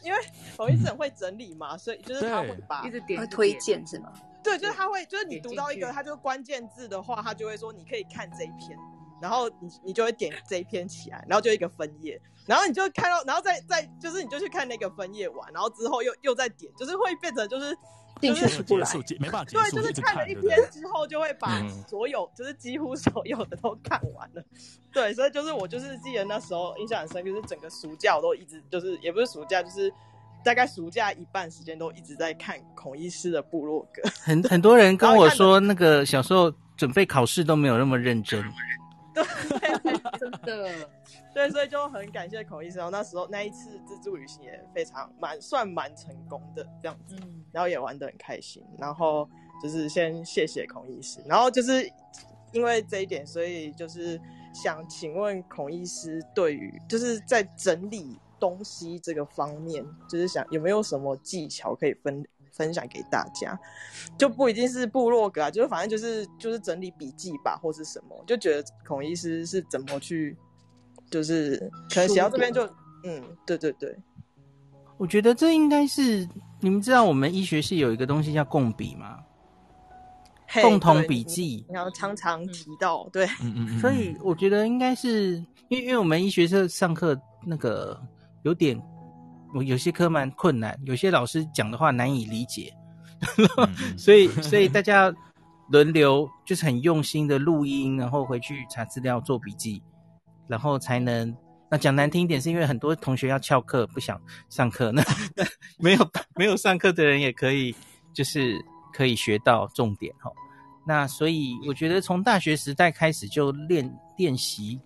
[0.03, 0.19] 因为
[0.57, 4.13] 我一直很会整理嘛， 所以就是他会把一直点推荐是吗？
[4.45, 8.79] 对，就是他会，就是你读到一个，他就关键字的话，他就会说你可以看这一篇，
[9.21, 17.77] 然后你你就会点这一篇起来，然后就一个分页，然后你就看到，然后再再就是你就去看那个分页完，然后之后又又再点，就是会变成就是。
[18.21, 18.89] 进去出不来，
[19.21, 24.43] 没办法对，就是看了一篇之后，就会把所有，就是几乎所有的都看完了。
[24.93, 29.89] 对，所以就是我就是记得那时候印象很深，就是整个暑假我都一直就是也不是暑假，就是
[30.45, 34.03] 大概暑假一半时间都一直在看孔医师的部落格。
[34.21, 38.43] 很很多人跟我说，那个小时候准备考试都没有那么认真。
[39.23, 40.89] 对， 真的。
[41.35, 42.91] 对，所以就很感谢孔医生。
[42.91, 47.17] 那时候那一次自助旅行也非常蛮算蛮成功的这样子，
[47.53, 48.65] 然后也玩得很开心。
[48.79, 49.29] 然后
[49.63, 51.91] 就是先谢谢孔医师，然后就是
[52.53, 54.21] 因为这一点，所以就是
[54.53, 62.25] 想请问孔医师，对于就是在整理东西这个方面，就是想有没有什么技巧可以分
[62.59, 63.59] 分享给大家？
[64.19, 70.37] 就不一定是部落格啊，就是反正就是就是整理笔记吧，或是什么，就觉得孔医师是怎么去。
[71.11, 71.57] 就是
[71.89, 72.67] 可能写到这边就，
[73.03, 73.97] 嗯，对对对，
[74.99, 76.29] 我觉得这应该是
[76.61, 79.19] 你们知道，我们医学系有一个东西叫共笔吗
[80.51, 85.37] ？Hey, 共同笔记，然后常常提到，嗯、对，嗯嗯嗯，所以我觉得应该是
[85.69, 87.99] 因为因为我们医学社上课那个
[88.43, 88.79] 有点，
[89.55, 92.73] 我有些科蛮困难，有些老师讲的话难以理解，
[93.57, 95.13] 嗯、 所以所以大家
[95.71, 99.83] 轮流就是很用心的录音，然后回去查资料做笔记。
[100.47, 101.37] 然后才能，
[101.71, 104.19] 那讲难听一点，是因为很多同学要翘课，不想
[104.49, 105.05] 上课，那
[105.79, 107.77] 没有没有上课的人也可以，
[108.15, 108.59] 就是
[108.91, 110.33] 可以学到重点哈。
[110.87, 114.81] 那所以我觉得从大学时代开始就练练习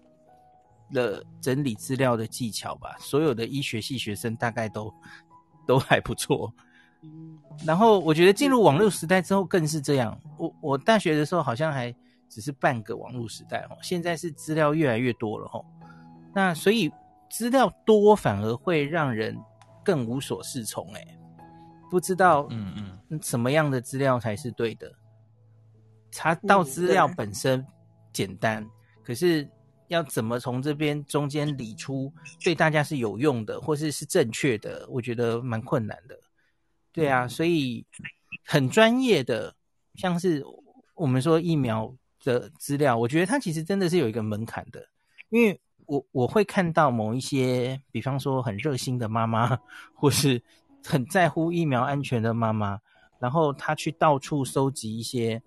[0.93, 2.97] 了整理资料的技巧吧。
[2.99, 4.93] 所有的医学系学生大概都
[5.67, 6.53] 都还不错。
[7.67, 10.19] 然后我觉得进入网络时代之后更是这样。
[10.39, 11.95] 我我大学的时候好像还
[12.29, 15.65] 只是半个网络时代哦，现在是资料越来越多了吼。
[16.35, 16.91] 那所以
[17.29, 19.37] 资料多反而会让人
[19.85, 21.19] 更无所适从诶，
[21.91, 24.91] 不知道嗯嗯什么样的资料才是对的。
[26.11, 27.67] 查到资料本身
[28.13, 28.67] 简单，
[29.03, 29.49] 可是
[29.93, 32.11] 要怎么从这边中间理出
[32.43, 36.19] 对大家是有用的或是是正确的，我觉得蛮困难的。
[36.93, 37.85] 对啊，所以
[38.45, 39.55] 很专业的，
[39.95, 40.43] 像是
[40.95, 41.95] 我们说疫苗
[42.25, 44.89] 的资料，我觉得它其实真的是有一个门槛的，
[45.29, 49.59] 因为我我会看到某一些，比方说很热心的妈妈，
[49.95, 50.43] 或是
[50.85, 52.81] 很在乎疫苗安全的妈妈，
[53.19, 55.43] 然后她去到处收集一些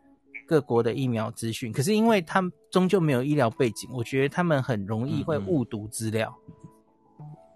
[0.46, 6.34] 各国的疫苗资讯，可是因为他们终究没有医疗背景，我觉得他们很容易会误读资料。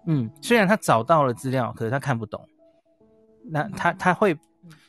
[0.06, 2.44] 嗯，嗯，虽然他找到了资料，可是他看不懂。
[3.44, 4.36] 那他他会，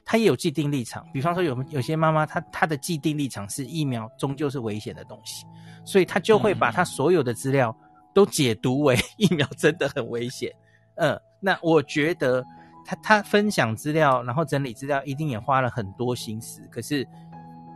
[0.04, 1.06] 他也有既定立场。
[1.14, 5.46] 比方说有，有有些妈妈，她她的既定立场是疫苗终究是危险的东西，
[5.86, 7.76] 所以她就会把她所有的资料
[8.14, 10.52] 都解读为 疫苗真的很危险。
[10.96, 12.44] 嗯，那我觉得
[12.86, 16.62] 他他分享资料，然后整理资料，一定也花了很多心思。
[16.70, 17.08] 可是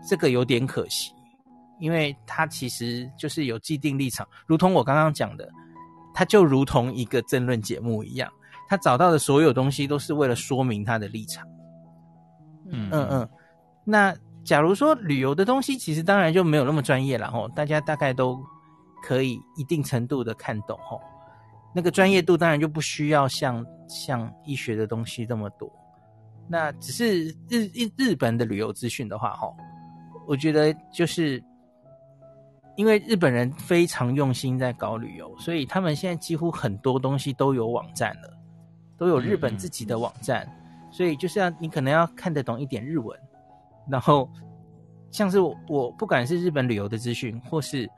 [0.08, 1.12] 这个有点可惜，
[1.80, 5.50] 因为他其实就是有既定立场，如同我刚刚讲的，
[6.14, 8.32] 他就如同一个争论节目一样。
[8.68, 11.48] 他找到的所有东西都是为了说明他的立场。
[12.72, 13.30] 嗯嗯嗯。
[13.84, 18.44] 那假如说旅游的东西，其实当然就没有那么专业了吼，大家大概都
[19.04, 21.00] 可以一定程度的看懂吼。
[21.76, 25.72] 那个专业度当然就不需要像像医学的东西这么多。
[26.48, 29.56] 那只是日日日本的旅游资讯的话吼，
[30.28, 31.44] 我觉得就是
[32.76, 38.32] 因为日本人非常用心在搞旅游，所以他们现在几乎很多东西都有网站了。
[38.98, 43.20] 都有日本自己的网站，嗯、所以就是要你可能要看得懂一点日文，
[43.90, 44.26] 然后
[45.12, 47.90] 像是我，我不管是日本旅游的资讯，或是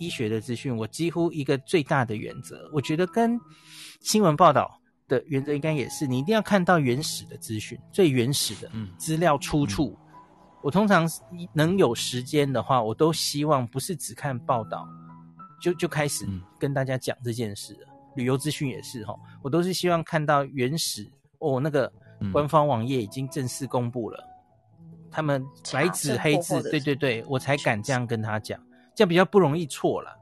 [0.00, 3.38] 医学的资讯，我几乎一个最大的原则，我觉得跟
[4.00, 4.68] 新闻报道
[5.06, 8.68] 的原则应该也是，你一定要看到原始的资讯，最原始的
[8.98, 9.96] 资料出处。
[10.00, 10.05] 嗯、
[10.66, 11.08] 我通常
[11.52, 14.88] 能有时间的话，我都希望不是只看报道，
[15.60, 16.26] 就就开始
[16.58, 17.86] 跟大家讲这件事了。
[18.16, 21.92] 旅游资讯也是哈，我都是希望看到原始哦，那个
[22.32, 24.28] 官方网页已经正式公布了，
[24.80, 28.60] 嗯、他们白纸黑字，对对对，我才敢这样跟他讲，
[28.92, 30.18] 这样比较不容易错了。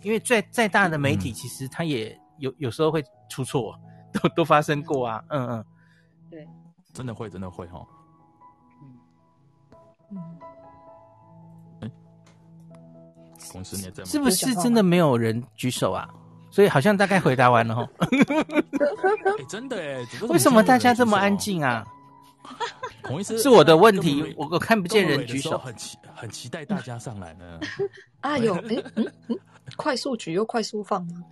[0.00, 3.78] 因为再再大的媒体，其实他也有有时候会出错，
[4.10, 5.64] 都都发生过啊，嗯嗯，
[6.30, 6.48] 对，
[6.94, 7.86] 真的会真的会哈，
[10.10, 10.18] 嗯
[11.80, 11.90] 嗯，
[13.52, 16.08] 公司你是不是真的没有人举手啊？
[16.50, 21.86] 所以好像大概回答完了哈、欸， 真的哎，为什么大家这么安静啊？
[23.02, 27.60] 孔医师是我的问题，我我看不见人举手，很期很期待大家上来呢。
[28.22, 29.38] 啊有哎、 欸嗯嗯，
[29.76, 31.24] 快速举又快速放吗？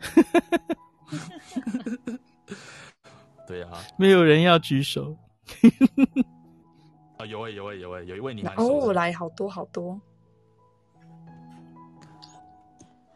[3.47, 5.17] 对啊，没有人要举手。
[7.25, 9.99] 啊有哎、欸、有哎、欸、有哎、欸，有一位你哦，我来好多好多。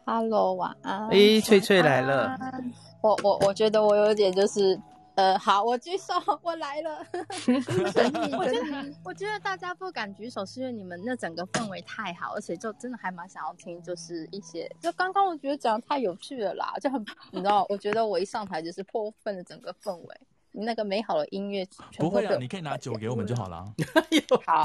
[0.03, 1.07] Hello，晚安。
[1.09, 2.35] 哎、欸，翠翠来了。
[3.01, 4.79] 我我我觉得我有点就是，
[5.13, 7.05] 呃，好，我举手，我来了。
[8.35, 16.99] 我觉得我觉得大家不敢举手，是因为你们那整个氛围太好，而且就真的还蛮想要听，就是一些，就刚刚我觉得讲的太有趣了啦，就很，
[17.31, 20.21] 你知道，我觉得我一上台就是破分了整个氛围。
[20.51, 21.67] 那个美好的音乐，
[21.97, 23.65] 不会啊，你可以拿酒给我们就好了。
[24.45, 24.63] 好，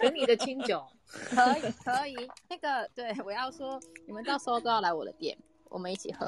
[0.00, 2.16] 给你的清酒，可以可以。
[2.48, 5.36] 那个，对，我要说，你们到时候都要来我的店，
[5.68, 6.26] 我们一起喝。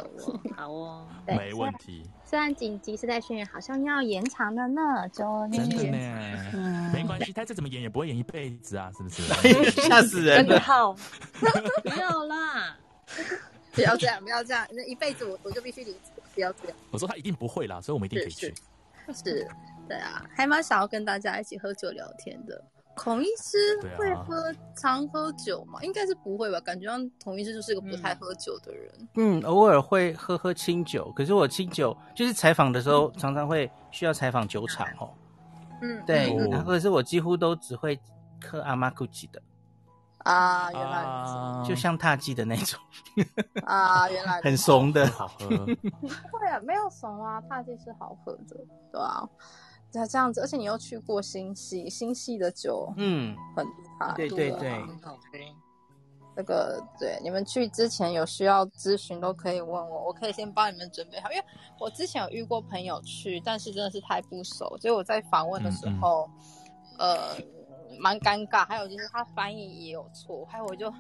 [0.57, 2.03] 好哦，没问题。
[2.25, 9.23] 虽然紧急是在宣言好像要延长的呢，就真的呢，嗯，没关系，他再怎么演也不会演一辈子啊，是不是？
[9.89, 10.61] 吓死人了！
[10.61, 10.95] 好，
[11.83, 12.77] 不要啦，
[13.73, 16.14] 不要这样，不要这样，那一辈子我我就必须离职。
[16.35, 16.77] 不要这样！
[16.91, 18.55] 我说他一定不会啦，所以我们一定可以去。
[19.09, 19.49] 是，是，
[19.89, 22.63] 对啊，还蛮想要跟大家一起喝酒聊天的。
[22.97, 23.59] 孔医师
[23.97, 25.83] 会喝、啊、常喝酒吗？
[25.83, 26.61] 应该是不会吧？
[26.61, 29.09] 感觉像孔医师就是一个不太喝酒的人。
[29.17, 35.11] 嗯，偶尔会喝喝清酒，可是我清酒就是采访的时候常常会需要采访酒厂哦。
[35.83, 36.31] 嗯，对，
[36.63, 37.99] 或者、哦、是我几乎都只会
[38.45, 39.43] 喝阿玛古吉的。
[40.25, 42.81] 啊，原来如此，啊、就像踏迹的那种。
[43.65, 45.49] 啊，原来 很怂的，好喝。
[45.49, 48.57] 不会啊，没有怂啊，踏迹是好喝的，
[48.91, 49.23] 对啊，
[49.93, 53.71] 那这样子，而且你又去过新潟，新潟的酒，嗯，很厉
[54.01, 55.21] 害，对对对，很好喝。
[56.37, 61.31] 这个对，你们去之前有需要咨询都可以问我，我可以先帮你们准备好。
[61.31, 61.45] 因为
[61.79, 66.41] 我之前有遇过朋友去，但是真的是太不熟，所以我在访问的时候，嗯。
[66.41, 66.49] 嗯
[66.97, 67.37] 呃，
[67.99, 68.67] 蛮尴尬。
[68.67, 70.93] 还有就是他翻译也有错，还有我就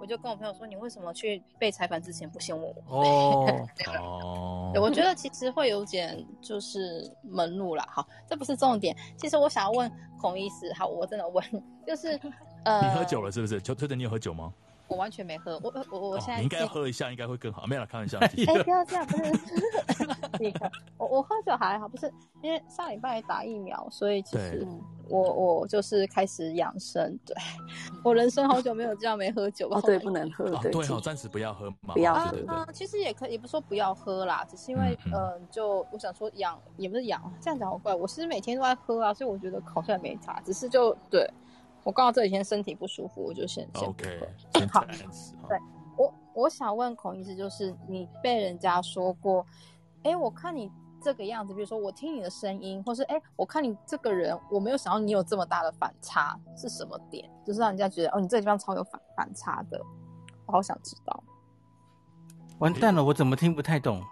[0.00, 2.98] 我就跟我朋友说，你为什么去被采访之前不先问我？
[2.98, 3.68] 哦
[4.00, 7.86] 哦，我觉得其实会有点就是门路啦。
[7.90, 8.96] 好，这不是重点。
[9.16, 9.90] 其实我想要问
[10.20, 11.44] 孔医师，好，我真的问，
[11.86, 12.20] 就是
[12.64, 13.60] 呃，你喝酒了是不是？
[13.60, 14.52] 邱推的，你有喝酒吗？
[14.86, 17.66] 我完全没喝，我我我现在、应该要喝一下，应该会更好。
[17.66, 18.18] 没有啦，开玩笑。
[18.18, 19.32] 哎、欸，不要这样，不是。
[20.38, 22.12] 你看，我我喝酒还好，不是
[22.42, 24.66] 因为上礼拜打疫苗，所以其实
[25.08, 27.18] 我我就是开始养生。
[27.24, 27.34] 对，
[28.04, 29.78] 我人生好久没有这样没喝酒吧。
[29.78, 30.44] 哦，对，不能喝。
[30.62, 31.94] 对，对，好，暂时不要喝嘛。
[31.94, 32.36] 不要喝。
[32.48, 37.94] 嗯，其实也可以，也不说不要喝啦，只是因为嗯、呃，就我想说养也不是养，这样讲好怪。
[37.94, 41.28] 我其实每天都在喝啊，所以我觉得好像没差，只是就对。
[41.82, 44.28] 我刚好这几天身体不舒服，我就先先 OK。
[44.72, 44.86] 好，
[45.46, 45.58] 对
[45.98, 49.44] 我我想问孔医师，就是你被人家说过，
[50.02, 50.70] 哎，我看你
[51.04, 57.30] 这个样子，比如说我听你的声音，或是哎，我看你这个人，我没有想到你有这么大的反差，是什么点？
[57.44, 59.78] 就是让人家觉得哦，你这个地方超有反反差的，
[60.46, 61.22] 我好想知道。
[62.58, 64.02] 完蛋了，我怎么听不太懂？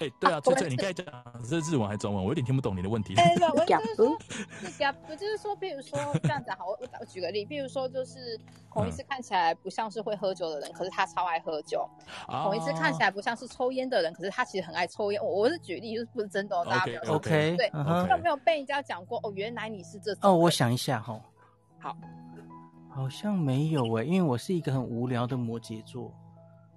[0.00, 1.06] 哎、欸，对啊， 翠翠，你刚才讲
[1.44, 2.22] 是日文还是中文？
[2.22, 3.14] 我有点听不懂你的问题。
[3.16, 4.18] 哎、欸，我 就是说，
[4.60, 8.38] 是 gap，就是说，比如说这样子好，我我举个例，比如说就是
[8.68, 11.88] 孔医师看起来不像是会喝酒的人，嗯、可是他超爱喝酒。
[12.26, 15.22] 孔医师看起来不像是抽烟的人，可是他其实很爱抽烟。
[15.22, 18.22] 我我是举例，就是不是真的、哦，大家不要 OK 对，有、okay.
[18.22, 19.20] 没有被人家讲过？
[19.22, 20.30] 哦，原来你是这种。
[20.30, 21.20] 哦，我想一下哈、哦。
[21.78, 21.96] 好，
[22.88, 26.12] 好像没有诶，因为我是一个很无聊的摩羯座，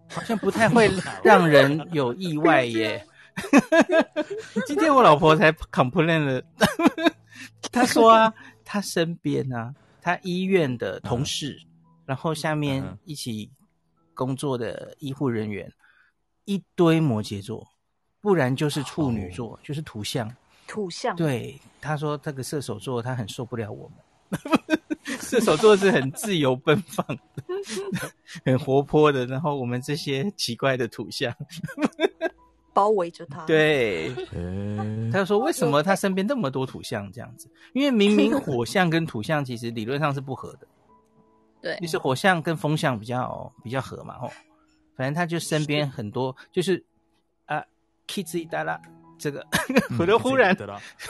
[0.09, 0.89] 好像不太会
[1.23, 3.05] 让人有意外耶。
[4.65, 6.41] 今天我老婆才 complain 了，
[7.71, 8.33] 她说啊，
[8.65, 11.67] 她身边啊，她医院的同事，嗯、
[12.07, 13.51] 然后下面一起
[14.15, 15.73] 工作的医护人员，嗯、
[16.45, 17.67] 一堆摩羯座，
[18.21, 20.33] 不然就是处女座，哦、就是土象。
[20.65, 21.15] 土象。
[21.15, 23.97] 对，她说这个射手座，她很受不了我们。
[25.21, 27.21] 射手座是很自由奔放的，
[28.45, 31.33] 很活泼的，然后我们这些奇怪的土象。
[32.73, 34.13] 包围着他，对，
[35.11, 37.49] 他就说为什么他身边那么多土象这样子？
[37.73, 40.67] 因为明明火象跟土象其实理论上是不合的，
[41.59, 44.31] 对，就是火象跟风象比较比较合嘛，吼，
[44.95, 46.85] 反正他就身边很多就是
[47.47, 47.63] 啊
[48.07, 48.79] ，Kitty 达拉
[49.17, 49.43] 这个，
[49.97, 50.55] 我都忽然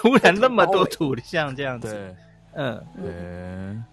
[0.02, 2.16] 忽然那么多土象这样子，
[2.58, 3.86] 对，嗯，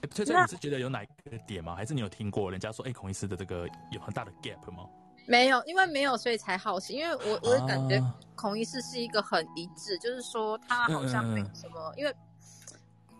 [0.00, 1.74] 对，所以这你是觉得有哪一个点吗？
[1.76, 4.84] 还是你有听过人家说，哎，孔医师的这个有很大的 gap 吗？
[5.26, 6.94] 没有，因为没有，所以才好奇。
[6.94, 8.02] 因为我我感觉
[8.34, 12.14] 孔医师是一个很一致，啊、就是说他好像没有什么，嗯、因为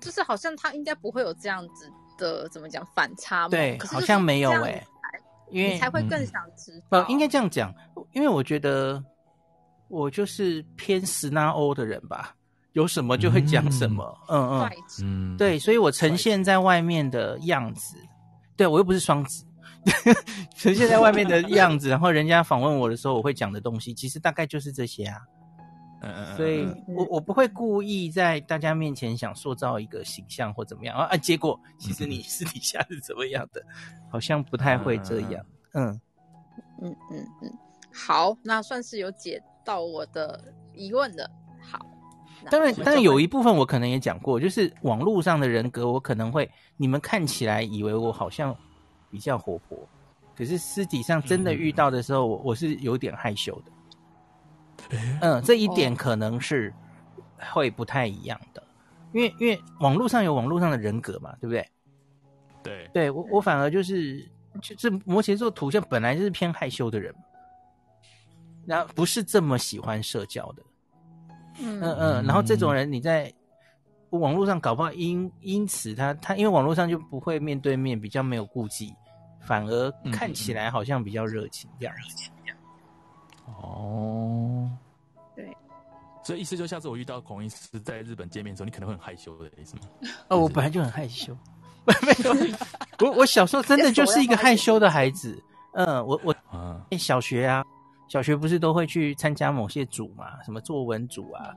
[0.01, 3.49] 就是好像他应该不会有这样子的怎么讲反差嘛。
[3.49, 4.87] 对，好像没有哎、欸，
[5.51, 7.01] 因为你才会更想知道。
[7.01, 7.75] 嗯，应该这样讲，
[8.13, 9.03] 因为我觉得
[9.89, 12.37] 我就是偏十拿欧的人吧，
[12.75, 14.17] 有什么就会讲什么。
[14.29, 14.61] 嗯。
[14.61, 14.71] 嗯
[15.03, 17.97] 嗯，对，所以我呈现在外面的样子，
[18.57, 19.45] 对我又不是双子。
[20.57, 25.19] 呈现在外面的样子，然后人家访问我的时候，我会讲的东西，其实大概就是这些啊。
[26.01, 33.63] 嗯嗯，所以我我不会故意在大家面前想塑造一个形象或怎么样啊啊，结果其实你私底下是怎么样的，
[34.11, 35.45] 好像不太会这样。
[35.73, 36.01] 嗯
[36.83, 37.27] 嗯嗯。
[37.43, 37.59] 嗯，
[37.93, 40.43] 好，那算是有解到我的
[40.75, 41.31] 疑问的。
[41.61, 41.79] 好，
[42.51, 48.55] 当然当然有一部分我可能也讲过，就是网络上的人格，我可能会你们看起来以为我好像。
[49.11, 49.79] 比较活泼，
[50.37, 54.99] 可是私底上真的遇到的时候，我、嗯、我是有点害羞的。
[55.21, 56.75] 嗯，这一点可能是
[57.53, 58.61] 会不太一样的，
[59.13, 61.69] 因为因为网络上有网络上的人格嘛，对不对？
[62.65, 64.29] 对，对我我反而就是
[64.61, 67.15] 就是摩羯座土象本来就是偏害羞的人，
[68.67, 70.63] 然后不是这么喜欢社交的。
[71.59, 73.33] 嗯嗯，然后这种人你在。
[74.11, 78.95] 网络上搞不好因因此他他因为网络上就不会面对面，比较没有顾忌，
[79.41, 82.31] 反而看起来好像比较热情这样子。
[83.61, 84.71] 哦，
[85.35, 85.53] 对，
[86.23, 89.83] 所以意思就下次我遇到孔医师在日本见面的时候，你可能会很害羞的意思吗？
[90.29, 91.37] 哦，我本来就很害羞，
[91.85, 92.57] 没有，
[93.01, 95.43] 我我小时候真的就是一个害羞的孩子。
[95.73, 97.65] 嗯，我我啊，小学啊，
[98.09, 101.55] 小学不是都会去参加某些组嘛，什么作文组啊。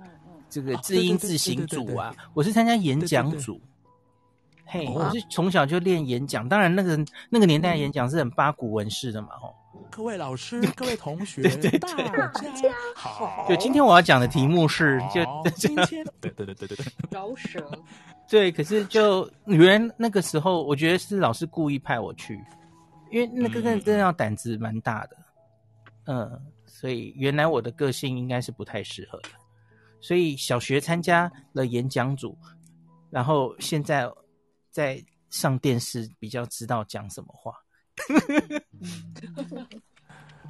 [0.49, 3.60] 这个字音字形组啊，我是参加演讲组。
[4.65, 6.98] 嘿，我是从小就练演讲，当然那个
[7.30, 9.53] 那个年代演讲是很八股文式的嘛，吼。
[9.90, 13.45] 各位老师， 各位同学， 对对对，大家好。
[13.49, 15.22] 就今天我要讲的题目是，就
[15.56, 17.65] 今天，对对对对对对，饶舌。
[18.30, 22.40] 对，可是就原来那个时候，我觉得是老师故意派我去，
[23.11, 25.18] 因为那个真的真的要胆子蛮大的，
[26.07, 29.29] 嗯，所以原来我的个性应该是不太适合的，
[30.01, 32.38] 所以小学参加了演讲组，
[33.09, 34.09] 然后现在
[34.71, 37.53] 在上电视比较知道讲什么话。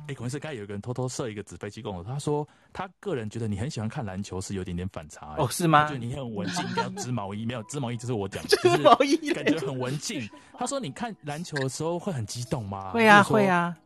[0.07, 5.89] 哎，可能是刚才有一个人偷偷设一个纸飞机跟我，他说他个人觉得你很喜欢看篮球是有点点反差哦，是吗？
[5.89, 10.25] 就你很文静，应该要织毛衣，没有织毛衣，就是我讲的，织毛衣感觉很文静。
[10.57, 12.91] 他说你看篮球的时候会很激动吗？
[12.91, 13.77] 会啊，会啊，啊，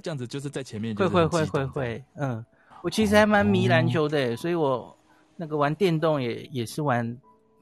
[0.00, 2.44] 这样子就是在前面会会会会会，嗯，
[2.82, 4.96] 我其实还蛮迷篮球的，所以我
[5.36, 7.18] 那个玩电动也也是玩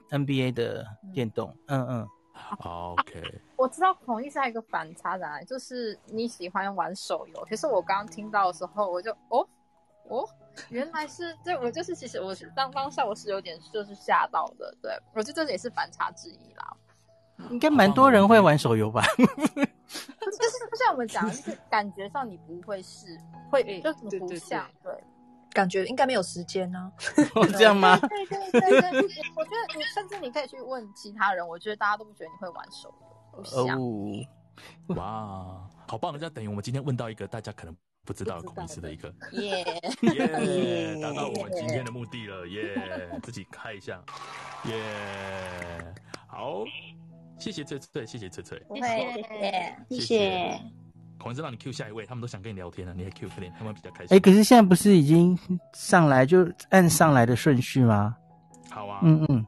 [0.09, 2.07] NBA 的电动，嗯嗯。
[2.63, 7.45] OK，我知道孔医师还有一个反差的，就是你喜欢玩手游。
[7.47, 9.47] 可是我刚刚听到的时候，我就哦
[10.07, 10.27] 哦，
[10.69, 14.75] 原来是对，我就是其实我是当当下我是有点就是吓到的。
[14.81, 16.75] 对，我觉得这也是反差之一啦。
[17.49, 19.03] 应该蛮多人会玩手游吧？
[19.17, 19.27] 就
[20.47, 23.17] 是就像我们讲，就是感觉上你不会是
[23.49, 24.91] 会，就不像对。
[25.53, 26.87] 感觉应该没有时间呢、啊，
[27.35, 27.97] 哦，这样吗？
[27.99, 29.01] 对对对对，
[29.35, 33.43] 我觉得你甚至你可以去问其他人，我觉得大家都不觉得你会玩手游。
[34.87, 36.13] 哦，哇，好棒！
[36.17, 39.65] 这样等于我们今天问到一个大家可能不知道的孔医师的一个，耶
[40.03, 44.01] 耶，达到我们今天的目的了，耶、yeah，自己开一下，
[44.63, 45.95] 耶、yeah，
[46.27, 46.63] 好，
[47.41, 50.61] 谢谢翠翠，谢谢翠翠，谢谢，谢谢。
[51.17, 54.07] 孔医师让你 Q 下一位，他们都想跟你聊天了，你还 Q 可怜，他们比较开心。
[54.11, 55.37] 哎、欸，可是现在不是已经
[55.73, 58.15] 上来就按上来的顺序吗？
[58.69, 59.43] 好啊，嗯嗯。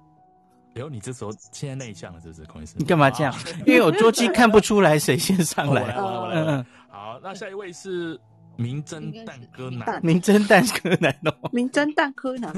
[0.74, 2.44] 然后你这时候现在内向了，是不是？
[2.46, 3.32] 孔医师，你干嘛这样？
[3.68, 5.84] 因为我桌机看不出来谁先上来。
[6.32, 6.66] 嗯嗯。
[6.90, 8.20] 好，那下一位是
[8.56, 10.04] 名侦探柯南。
[10.04, 11.50] 名侦探柯南哦。
[11.52, 12.52] 名侦探柯南。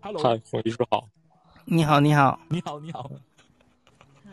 [0.00, 1.08] Hello， 嗨，孔医师好。
[1.64, 3.10] 你好，你好，你好，你好。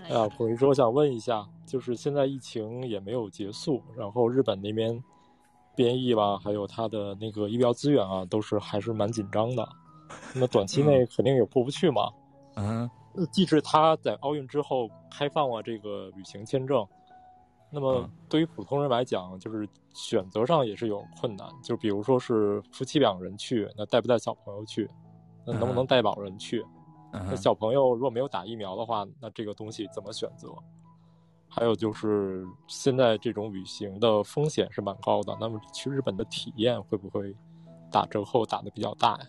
[0.08, 1.46] 哎呀，孔医师，我想问一下。
[1.66, 5.04] 就是现在疫情也没有结束，然后日本那边
[5.76, 9.68] 编译吧，还有他的那个医疗资源啊，都是还是蛮紧张的。
[10.36, 12.04] 那么短期内肯定也过不去嘛。
[12.56, 12.88] 嗯，
[13.32, 16.88] 即使他在奥运之后开放了这个旅行签证，
[17.72, 21.50] 那么对于普通人来讲，就是选择上也是有困难。
[21.64, 24.88] 就比如说是夫妻两人去，那带不带小朋友去？
[25.48, 26.64] 那能不能带老人去？
[27.28, 30.50] 那小朋友如果没有打疫苗的话，那这个东西怎么选择？
[31.48, 37.34] 还有就是现在这种旅行的风险是蛮高的，那么去日本的体验会不会
[37.90, 39.26] 打折后打的比较大呀？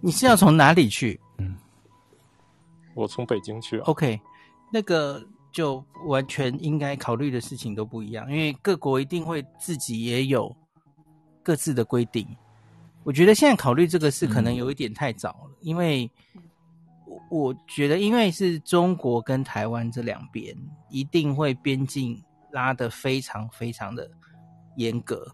[0.00, 1.20] 你是要从哪里去？
[1.38, 1.56] 嗯，
[2.96, 3.78] 我从北京去。
[3.80, 4.20] OK，
[4.72, 10.52] 那个就完全应该考虑的事情都不一样，因为各国一定会自己也有
[11.40, 12.26] 各自的规定。
[13.04, 16.10] 我觉得现在考虑这个事可能有一点太早了，嗯、因为。
[17.04, 20.56] 我我觉得，因为是中国跟台湾这两边，
[20.88, 22.18] 一定会边境
[22.52, 24.10] 拉得非常非常的
[24.76, 25.26] 严格，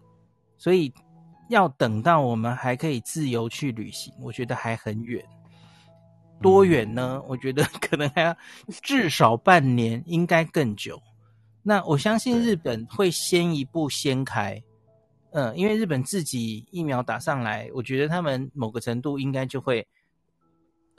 [0.57, 0.91] 所以
[1.47, 5.23] 要等到我们还可以自由去旅行，我觉得还很远。
[6.41, 7.21] 多远呢？
[7.29, 8.35] 我觉得可能还要
[8.81, 11.01] 至少半年，应该更久。
[11.63, 14.61] 那我相信日本会先一步先开，
[15.31, 19.87] 嗯，因为日本自己疫苗打上来，我觉得他们某个程度应该就会。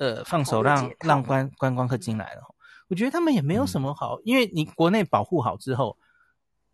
[0.03, 2.41] 呃，放手让让观观光客进来了，
[2.89, 5.95] 我觉得他们也没有什么好，嗯、因为你国内保护好之后，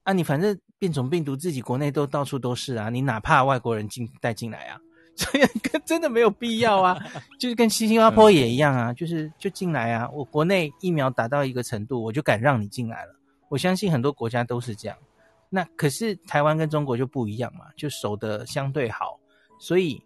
[0.05, 4.79] 啊，你反正变种病毒自己国内都到处都是啊，你哪怕外国人进带进来啊，
[5.19, 5.45] 所以
[5.85, 6.97] 真的没有必要啊，
[7.41, 13.17] 就是跟新加 坡也一样啊，就是就进来啊，我国内疫苗达到一个程度，我就敢让你进来了，
[13.49, 14.97] 我相信很多国家都是这样，
[15.49, 19.19] 那可是台湾跟中国就不一样嘛，就守得相对好，
[19.59, 20.03] 所以。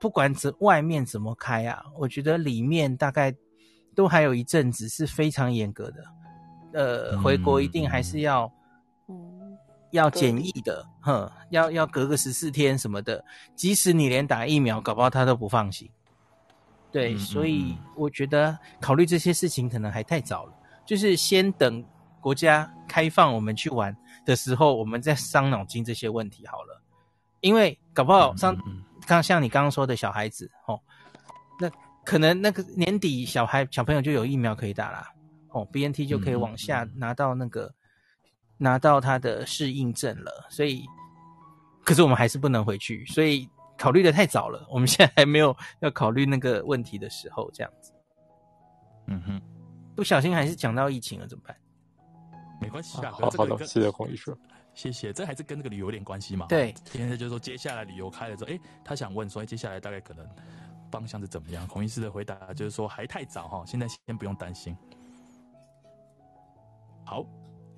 [0.00, 3.34] 不管这外面怎么开啊，我觉得里面大概
[3.94, 6.04] 都还有一阵子是非常严格的。
[6.74, 8.52] 呃，回国一定还是要，
[9.08, 9.56] 嗯，
[9.92, 13.24] 要检疫的，哼，要要隔个十四天什么的。
[13.54, 15.88] 即使你连打疫苗，搞不好他都不放心。
[16.92, 20.52] 对，所以我觉得考虑这些事情可能还太早了，
[20.84, 21.82] 就是先等
[22.20, 26.82] 国家开放我们去玩的时候，我们再伤脑筋这些问题好了。
[27.40, 28.56] 因为搞不好像。
[29.06, 30.80] 刚像你刚刚说的小孩子哦，
[31.60, 31.70] 那
[32.06, 35.12] 可能那个年底小孩小朋友就有疫苗可以打啦，
[35.50, 37.74] 哦，BNT 就可以往下拿到那个、嗯、
[38.56, 40.86] 拿到他的适应症了，所以
[41.84, 43.46] 可是我们还是不能回去，所以
[43.76, 47.92] 考虑的太早了，我们现在还没有要考虑那个问题的时候，这样子。
[49.08, 49.42] 嗯哼，
[49.94, 51.54] 不小心还是讲到疫情了，怎么办？
[52.64, 54.36] 没关系啊，好好的，谢谢孔医师。
[54.74, 56.46] 谢谢，这还是跟那个旅游有点关系嘛？
[56.48, 60.28] 对，现在就是说，接下来旅游开了之后，哎，他想问说，哎，接下来大概可能
[60.90, 61.66] 方向是怎么样？
[61.68, 64.76] 孔医师的回答就是说，还太早哈，现在先不用担心。
[67.04, 67.24] 好。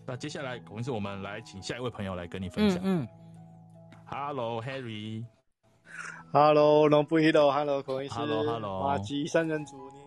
[0.08, 2.78] 那接下来孔医师，我们来请下一位朋友来跟你分享。
[2.84, 3.08] 嗯，嗯
[4.06, 5.24] ，Hello Harry。
[6.32, 9.98] Hello，龙不一路，Hello，孔医师，Hello，Hello，马吉三人组，你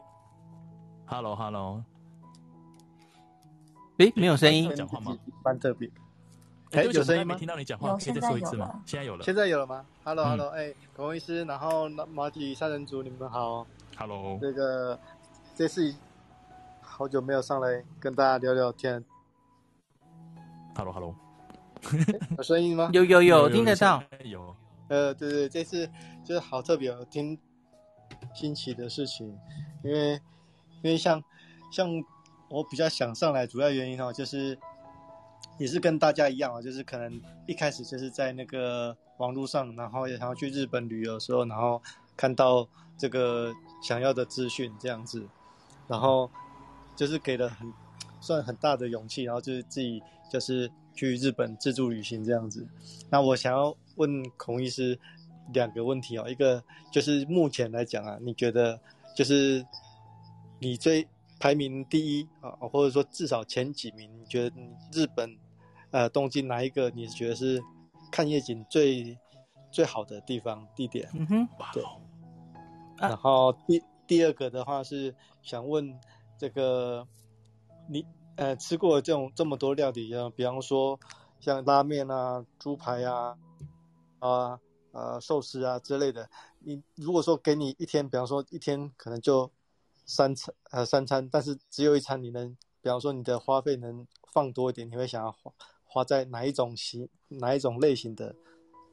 [1.06, 1.84] ，Hello，Hello，
[4.00, 5.18] 诶，没有声音，讲话吗？
[5.44, 5.90] 蛮特别，
[6.72, 7.36] 哎，有声音吗？
[7.36, 8.82] 听到你讲话，可以再说一次吗？
[8.86, 13.68] 现在有了，现在有了吗？Hello，Hello，哎，孔医师，然后马吉三人组，你们好
[13.98, 14.98] ，Hello，这个
[15.54, 15.94] 这次
[16.82, 19.04] 好久没有上来跟大家聊聊天
[20.76, 21.14] ，Hello，Hello，
[22.38, 22.90] 有声音吗？
[22.96, 24.56] 有有有，听得到，有。
[24.88, 25.88] 呃，对对，这次
[26.24, 27.38] 就是好特别，听
[28.34, 29.38] 新奇的事情，
[29.84, 30.14] 因为
[30.82, 31.22] 因为像
[31.70, 31.88] 像
[32.50, 34.58] 我比较想上来，主要原因哦，就是
[35.58, 41.82] 也是跟大家一样啊，就是可能一开始就是在那个网络上，然后也想要去日本旅游的时候，然后
[42.18, 42.68] 看到
[42.98, 45.26] 这个想要的资讯这样子，
[45.88, 46.30] 然后
[46.96, 47.72] 就是给了很
[48.20, 50.02] 算很大的勇气，然后就是自己
[50.32, 52.68] 就是去日本自助旅行这样子，
[53.10, 53.76] 那我想要。
[53.96, 54.98] 问孔医师
[55.52, 58.80] 两个问题哦，一个就是目前来讲啊，你觉得
[59.14, 59.66] 就是
[60.58, 61.06] 你最
[61.40, 64.56] 排名第一啊，或者说至少前几名，你觉得
[64.92, 65.36] 日本
[65.92, 67.62] 呃东京哪一个你觉得是
[68.12, 69.18] 看夜景最
[69.72, 71.10] 最好的地方地点？
[71.14, 71.84] 嗯哼，对。
[72.98, 75.98] 然后第第二个的话是想问
[76.38, 77.08] 这个
[77.88, 78.06] 你
[78.36, 81.00] 呃吃过这种这么多料理啊，比方说
[81.40, 83.38] 像拉面啊、猪排啊。
[84.20, 84.60] 啊
[84.92, 86.28] 呃寿司啊之类的，
[86.60, 89.50] 你如果说给你一天，比方说一天可能就
[90.10, 92.50] 三餐呃三餐，但是只有一餐，你能
[92.82, 95.52] 比方说你的花费能放多一点，你会想要花
[95.86, 98.36] 花在哪一种型哪一种类型的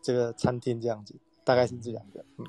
[0.02, 1.14] 这个餐厅这样子？
[1.42, 2.22] 大概是这两个。
[2.38, 2.44] 嗯，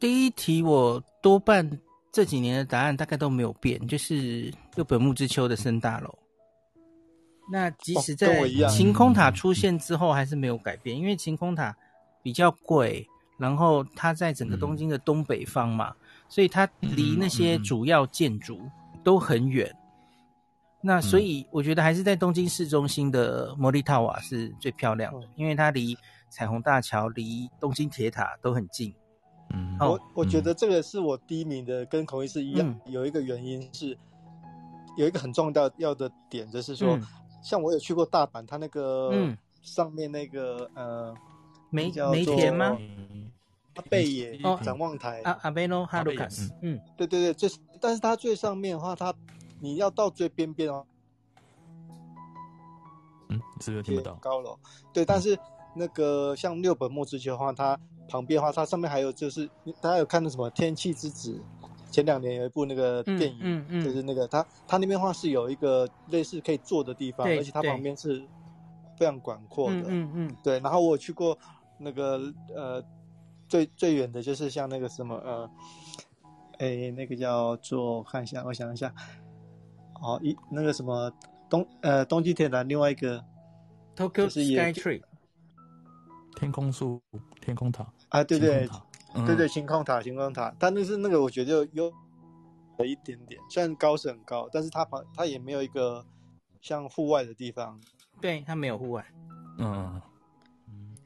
[0.00, 1.80] 第一题我多半
[2.10, 6.18] 这几年的答案大概都没有变，就是六本木之丘的森大楼。
[7.50, 11.74] 那即使在晴空塔出现之后，还是没有改变，因为晴空塔
[12.22, 15.94] 比较贵，然后它在整个东京的东北方嘛，
[16.28, 18.60] 所以它离那些主要建筑
[19.02, 19.74] 都很远。
[20.80, 25.96] 那所以我觉得还是在东京市中心的 Moritawa 是最漂亮的，因为它离
[26.28, 28.94] 彩虹大桥、离东京铁塔都很近。
[29.52, 33.98] 嗯，我我觉得这个是我第一名的，跟孔医师一样，有一个原因是
[34.96, 36.98] 有一个很重要要的点，就是说。
[37.40, 39.12] 像我有去过大阪，它那个
[39.62, 41.14] 上面那个、嗯、呃，
[41.70, 42.76] 梅梅田吗？
[43.78, 45.22] 阿贝野展望台
[45.54, 49.14] 贝诺哈鲁卡斯，嗯，对对对，就是，但是它最上面的话，它
[49.60, 50.84] 你要到最边边哦，
[53.28, 54.14] 嗯，是不是听不到？
[54.14, 54.58] 高楼，
[54.92, 55.38] 对，但是
[55.76, 57.78] 那个像六本木之丘的话，它
[58.08, 59.48] 旁边的话，它上面还有就是，
[59.80, 61.40] 大家有看到什么天气之子？
[61.90, 68.22] 前两年有一部那个电影，嗯嗯嗯、就是那个它它那边的话是有一个类似可以坐的地方，而且它旁边是
[68.98, 70.58] 非常广阔的，嗯嗯，嗯对。
[70.58, 71.36] 然后我去过
[71.78, 72.20] 那个
[72.54, 72.84] 呃
[73.48, 75.50] 最最远的就是像那个什么呃，
[76.58, 78.94] 哎那个叫做看一下，我想一下，
[80.02, 81.12] 哦一那个什么
[81.48, 83.24] 东呃东京铁塔另外一个
[83.96, 85.02] Tokyo Skytree
[86.36, 87.00] 天空树
[87.40, 88.68] 天空塔啊对对。
[89.26, 91.90] 对对，星空塔，星空塔，但那是那个，我觉得有
[92.78, 96.04] 有一点点，虽然高是很高，但是它旁它也没有一个
[96.60, 97.80] 像户外的地方。
[98.20, 99.04] 对，它没有户外。
[99.58, 100.00] 嗯。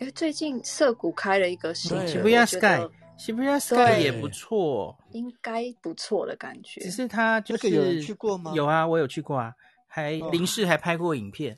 [0.03, 6.81] 哎，最近涩谷开了一个新的，Shibuya Sky，Shibuya Sky 也不错，应该不错的感觉。
[6.81, 8.53] 只是它就是有人去过吗？
[8.55, 9.55] 有啊，我有去过啊，
[9.87, 11.57] 还临时还拍过影片。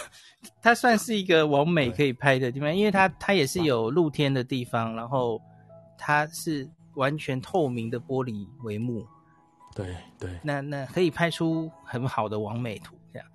[0.62, 5.40] 它算是一个网美可以拍的地方，因为它它也是有露天的地方，然后。
[5.98, 9.06] 它是完全透明的玻璃帷幕，
[9.74, 13.26] 对对，那那可以拍出很好的网美图，这样。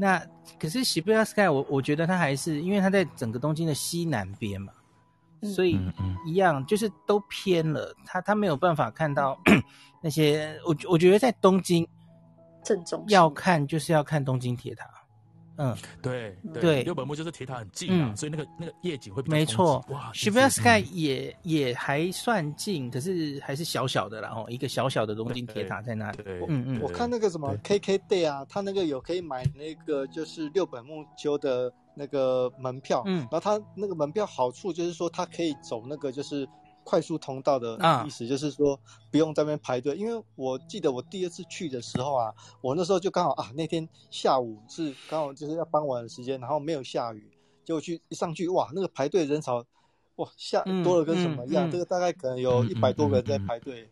[0.00, 0.18] 那
[0.58, 4.72] 可是 Shibuya Sky，我我觉得它还是因为它在整个东京的西南边嘛，
[5.42, 5.78] 嗯、所以
[6.26, 9.38] 一样就是都偏了，它它没有办法看到
[10.02, 10.58] 那些。
[10.66, 11.86] 我我觉得在东京
[12.64, 14.88] 正中要看就是要看东京铁塔。
[15.62, 19.84] 嗯，对对，六本木就是铁塔很近嘛，所以那个那个夜景会比较没错。
[19.90, 26.18] 哇，Shibuya Sky 也也还算近，可是还是小小的啦，哦，一个小小的东京铁塔在那里。
[26.48, 36.48] 嗯嗯，我看那个什么 KKday 啊，他那个有可以买那个就是六本木丘的那个门票，嗯，然后他那个门票好处就是说他可以走那个就是。
[36.90, 38.76] 快速通道的意思就是说
[39.12, 47.30] 不用在那边排队，啊、因为我记得我第二次去的时候啊，我那时候就刚好啊那天下午是刚好就是要傍晚的时间，然后没有下雨，
[47.64, 49.64] 结果去一上去哇，那个排队人潮
[50.16, 53.88] 哇下多了跟什么一样，这个大概可能有一百多个人在排队，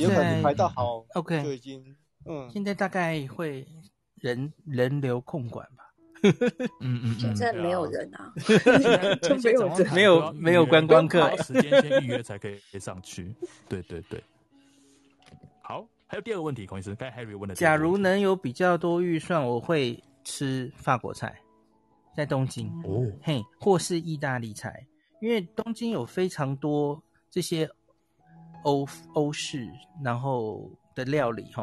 [0.00, 3.68] 有可能排到好 OK 就已经嗯，现在大概会
[4.16, 5.81] 人人流控管吧。
[6.80, 8.32] 嗯嗯，现在没有人啊，
[9.22, 13.34] 就没有人，没有没有观光客，时间先预约才可以上去。
[13.68, 14.22] 对对对，
[15.62, 21.34] 好，还有第二个问题，孔医师，刚才 Harry 问的，假如能有比较多预算，我会吃法国菜，
[22.16, 22.68] 在东京。
[22.84, 24.86] 哦，嘿，或是意大利菜，
[25.20, 27.68] 因为东京有非常多这些
[28.62, 29.68] 欧欧式
[30.04, 31.62] 然后的料理哈，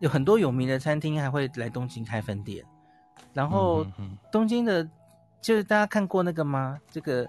[0.00, 2.62] 有很多有名的餐厅还会来东京开分店。
[3.32, 3.86] 然后
[4.32, 4.88] 东京的，
[5.40, 6.78] 就是大家看过那个吗？
[6.90, 7.28] 这个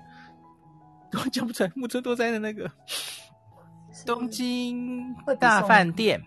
[1.14, 2.70] 我讲不出来，木村多哉的那个
[4.06, 6.22] 东京大饭店。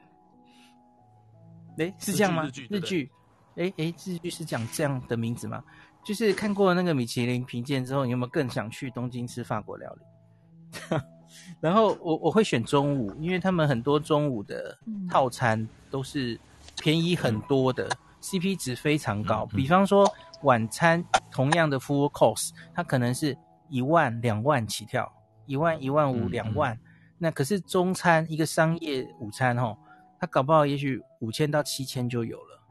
[1.78, 2.44] 哎，是这样吗？
[2.68, 3.10] 日剧？
[3.56, 5.62] 哎哎，日剧是讲这样的名字吗？
[6.04, 10.96] 就是看过那个米其林评鉴之后，你有没有更想去东京吃法国料理？
[11.60, 14.76] 然后我我会选中午，因为他们很多中午的
[15.10, 16.38] 套餐都是
[16.76, 17.88] 便宜很多的。
[18.22, 20.08] CP 值非常高，比方说
[20.44, 23.36] 晚餐同样的 full course，它可能是
[23.68, 25.12] 一万两万起跳，
[25.46, 26.78] 一万一万五两万，
[27.18, 29.76] 那可是中餐一个商业午餐哦，
[30.18, 32.62] 它搞不好也许五千到七千就有了。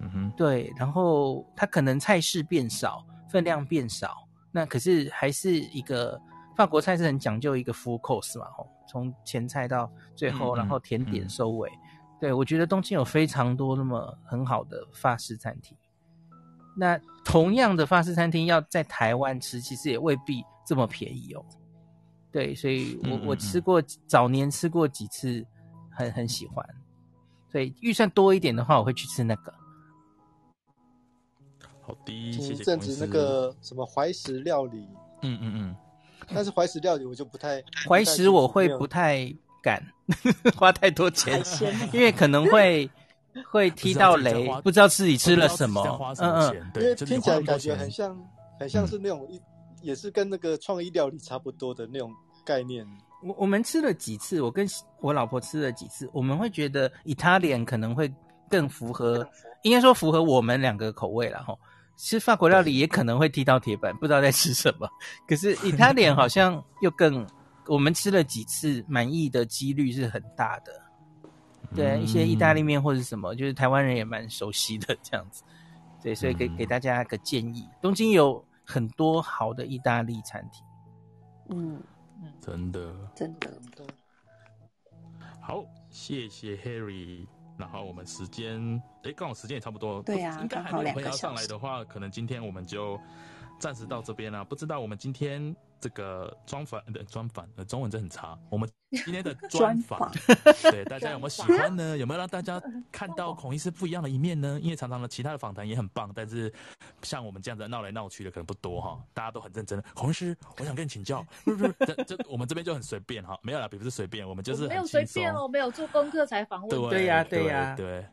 [0.00, 6.18] 嗯哼，对，然后它可能菜式变少，分量变少，那可是还是一个
[6.56, 11.70] 法国菜是很讲究一个 full course 嘛，吼，从前菜到最后，然后甜点收尾。
[12.20, 15.74] 对，我觉得东京有非常多那么很好的法式餐厅。
[16.76, 21.44] 那同样的法式餐厅要在台湾吃，其实也未必这么便宜哦。
[22.30, 25.44] 对，所以我我吃过早年吃过几次
[25.90, 26.64] 很，很很喜欢。
[27.50, 29.52] 所以预算多一点的话，我会去吃那个。
[31.80, 32.54] 好的，谢谢。
[32.54, 34.86] 前阵子那个什么怀石料理，
[35.22, 35.76] 嗯嗯嗯，
[36.28, 39.34] 但是怀石料理我就不太怀石，我会不太。
[39.62, 39.82] 敢
[40.56, 41.42] 花太多钱，
[41.92, 42.88] 因为可能会
[43.48, 45.82] 会踢到雷，不知道自己吃了什么。
[46.18, 48.16] 嗯嗯，因为听起来感觉很像，
[48.58, 49.40] 很像是那种一，
[49.82, 52.12] 也是跟那个创意料理差不多的那种
[52.44, 52.84] 概念。
[53.22, 54.66] 我我们吃了几次，我跟
[55.00, 58.12] 我老婆吃了几次，我们会觉得 Italian 可能会
[58.48, 59.28] 更符合，
[59.62, 61.54] 应该说符合我们两个口味了哈。
[61.96, 64.88] 吃法国料理也可能会踢到铁板，不知道在吃什么。
[65.28, 67.24] 可是 Italian 好像又更。
[67.66, 70.72] 我们吃了几次，满意的几率是很大的。
[71.74, 75.44] 对，嗯、一些意大利面或者什么，就是台湾人也蛮熟悉的这样子。
[76.02, 80.64] 对，所以给、嗯、给大家一个建议，东京有很多好的意大利餐厅。
[81.50, 81.80] 嗯，
[82.40, 83.86] 真的，真的。
[85.40, 87.26] 好，谢谢 Harry。
[87.56, 90.02] 然后我们时间，哎，刚好时间也差不多。
[90.02, 92.98] 对呀、啊，应该还没有朋友要上来的话，可能今天我们就
[93.58, 94.44] 暂时到这边了。
[94.44, 95.54] 不知道我们今天。
[95.80, 98.38] 这个专访的专访，呃，中文真很差。
[98.50, 98.68] 我们
[99.04, 100.12] 今天的专访，
[100.62, 101.96] 对大家有没有喜欢呢？
[101.98, 102.62] 有没有让大家
[102.92, 104.58] 看到孔医师不一样的一面呢？
[104.62, 106.52] 因为常常的其他的访谈也很棒，但是
[107.02, 109.02] 像我们这样子闹来闹去的可能不多哈。
[109.14, 109.84] 大家都很认真的。
[109.94, 116.90] 孔医师，我想跟你请教， 不是不是，这这我们这边就很随便哈，没有啦，并不是随便，我们就是很没有随便哦，没有做功课才访问。
[116.90, 118.04] 对呀对呀对。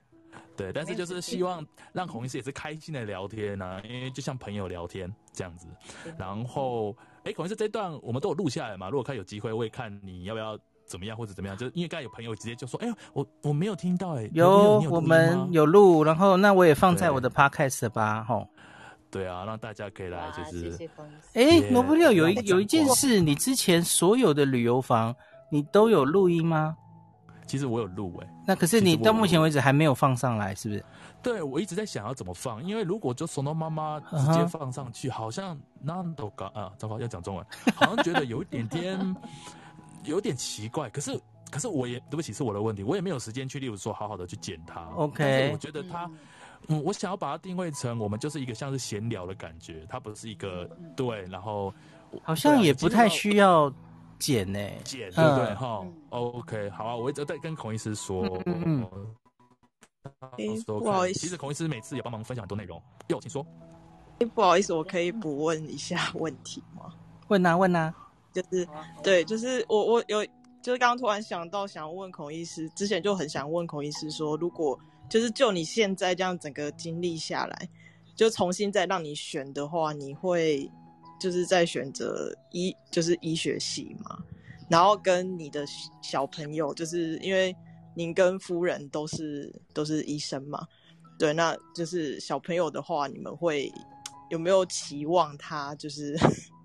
[0.56, 5.68] 对，但是就是希望让孔医师也是开心的聊天啊，因为就像朋友聊天这样子。
[6.18, 6.95] 然后，
[7.28, 8.90] 哎，可能是这段我们都有录下来嘛？
[8.90, 11.58] 如果看有机会，我也看你要不要怎么样或者怎么样？
[11.58, 18.48] 就因为刚才有朋友直接就说：“哎，我我没有听到，哎，有我们有录，然后那我也放在我的 podcast 吧，吼。”
[19.12, 20.90] 对啊，让大家可以来就是。
[21.34, 25.16] 哎，罗布六有一有一件事，你之前所有的旅游房
[25.49, 26.76] 你都有录音吗？
[27.45, 30.84] 其实我有录诶，那可是你到目前为止还没有放上来，是不是？
[31.22, 35.15] 对，我一直在想要怎么放，因为如果就送到妈妈直接放上去，uh huh.
[35.15, 37.45] 好像那都搞啊，糟糕，要讲中文，
[37.76, 39.15] 好像觉得有一点点
[40.03, 40.89] 有点奇怪。
[40.89, 41.19] 可是，
[41.52, 44.81] 可是我也对不起，是我的问题，我也没有时间去，例如说好好的去剪它。
[44.95, 46.10] OK，我觉得它，
[46.68, 51.73] 嗯，我想要把它定位成我们就是一个像是闲聊的感觉，它不是一个对，然后
[52.23, 53.73] 好像也不太需要。
[54.19, 54.60] 剪呢？
[54.84, 55.53] 剪对不对？
[55.53, 58.41] 哈，OK，好啊，我一直在跟孔医师说。
[58.48, 58.84] 嗯，
[60.79, 62.81] 不好意思，其实孔医师每次也帮忙分享很多内容。
[63.07, 63.45] 哟，请说。
[64.34, 66.93] 不好意思，我可以补问一下 问题吗？
[67.27, 67.93] 问啊，问啊。
[68.34, 68.67] 就是
[69.03, 70.25] 对，就是我我有，
[70.61, 74.79] 就是刚刚突然想到想问孔医师，之前就很想问孔医师说，如果
[75.09, 77.69] 就是就你现在这样整个经历下来，
[78.15, 80.69] 就重新再让你选的话，你会？
[81.19, 84.19] 就是在选择医，就是医学系嘛，
[84.69, 85.65] 然后跟你的
[85.99, 87.55] 小朋友，就是因为
[87.98, 90.68] 您跟夫人都是都是医生嘛，
[91.18, 93.74] 对，那就是小朋友的话，你们会
[94.30, 96.15] 有没有期望他就是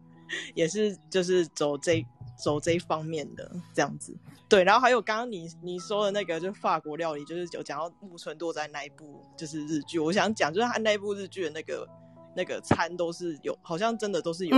[0.55, 2.05] 也是就是走这
[2.37, 4.15] 走这一方面的这样子。
[4.47, 9.99] 对，然后还有刚刚你你说的那个，就是法国料理，就是有讲到木村多哉那一部就是日剧。
[9.99, 11.89] 我想讲，就是他那一部日剧的那个
[12.37, 14.57] 那个餐都是有，好像真的都是有，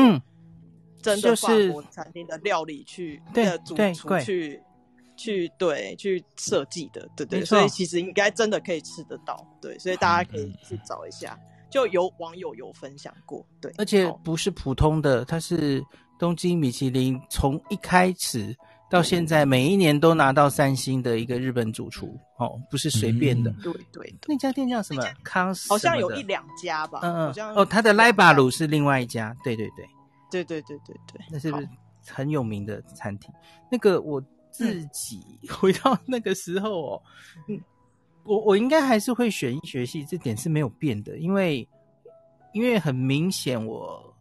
[1.00, 4.60] 真的法国餐厅的料理去的主厨去。
[5.16, 11.38] 去对去设计的，对对，所以其实应该真的可以吃得到，对，所以大家可以去找一下，
[11.70, 15.82] 就有网友有分享过，对，而且不是普通的，它是
[16.18, 18.56] 东京米其林从一开始
[18.90, 25.02] 到现在每一年都拿到三星的一个日本主厨，哦，不是随便的，对对，那家店叫什么？
[25.22, 29.84] 康好像有一两家吧，嗯嗯，哦，他的莱巴鲁是另外一家，对对对，
[30.30, 31.68] 对对对对对，那是不是
[32.06, 33.32] 很有名的餐厅？
[33.70, 34.20] 那个我。
[34.54, 35.20] 自己
[35.50, 37.02] 回到那个时候哦，
[37.48, 37.60] 嗯，
[38.22, 41.68] 我我应该还是会选医学系，这点是没有变的，因为
[42.52, 44.14] 因为很明显我，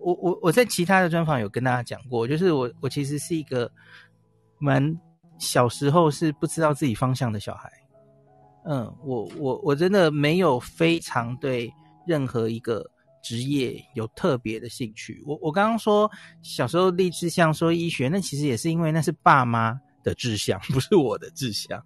[0.00, 3.70] 我我我我在其他的专访有跟大家讲过，就是我我其实是一个
[4.58, 4.98] 蛮
[5.38, 7.70] 小时候是不知道自己方向的小孩，
[8.64, 11.70] 嗯，我我我真的没有非常对
[12.06, 12.90] 任何一个。
[13.26, 16.08] 职业有特别的兴趣，我我刚刚说
[16.42, 21.84] 小时候立志向说医学，那其实也是因为那是爸妈的志向，不是我的志向。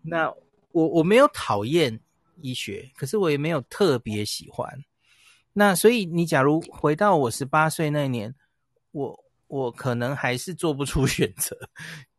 [0.00, 0.32] 那
[0.72, 2.00] 我我没有讨厌
[2.40, 4.66] 医学，可是我也没有特别喜欢。
[5.52, 8.34] 那所以你假如回到我十八岁那年，
[8.92, 11.54] 我我可能还是做不出 选择，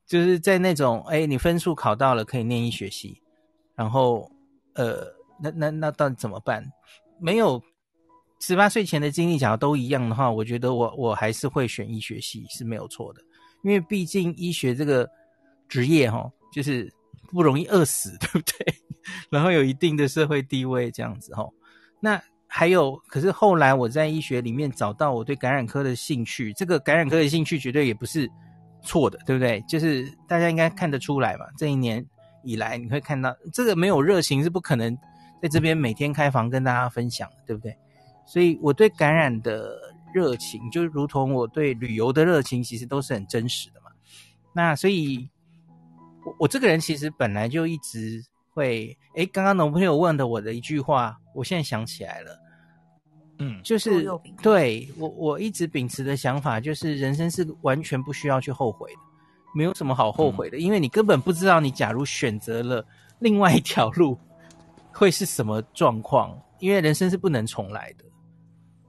[0.06, 3.24] 就是在那种哎，你分数考到了可以念医学系，
[3.74, 4.32] 然后
[4.76, 5.08] 呃，
[5.42, 6.64] 那那那到底怎么办？
[7.20, 7.60] 没有。
[8.41, 13.22] 十八岁前的经历，假如都一样的话，我觉得我我还是会选医学系是没有错的，
[13.61, 15.07] 因为毕竟医学这个
[15.69, 16.91] 职业哈，就是
[17.31, 18.76] 不容易饿死， 对不对？
[19.30, 21.47] 然后有一定的社会地位这样子哈。
[21.99, 28.27] 那还有，可是后来我在医学里面找到我对感染科的兴趣，这个感染科的兴趣绝对也不是
[28.84, 29.63] 错的，对不对？
[29.68, 32.03] 就是大家应该看得出来嘛，这一年
[32.43, 34.97] 以来你会看到这个没有热情是不可能
[35.41, 37.77] 在这边每天开房跟大家分享的，对不对？
[38.32, 39.78] 所以我对感染的
[40.14, 43.91] 热情，就如同我对旅游的热情，其实都是很真实的嘛。
[44.53, 45.30] 那所以，
[46.26, 52.40] 我我这个人其实本来就一直会，诶，刚刚男朋友问的我的一句话，我现在想起来了，
[53.40, 54.08] 嗯，就是
[54.41, 58.99] 对我我一直秉持的想法，就是人生是完全不需要去后悔的，
[59.53, 62.86] 没有什么好后悔的，因为你根本不知道你假如选择了
[63.20, 64.18] 另外一条路，
[64.94, 68.06] 会是什么状况，因为人生是不能重来的。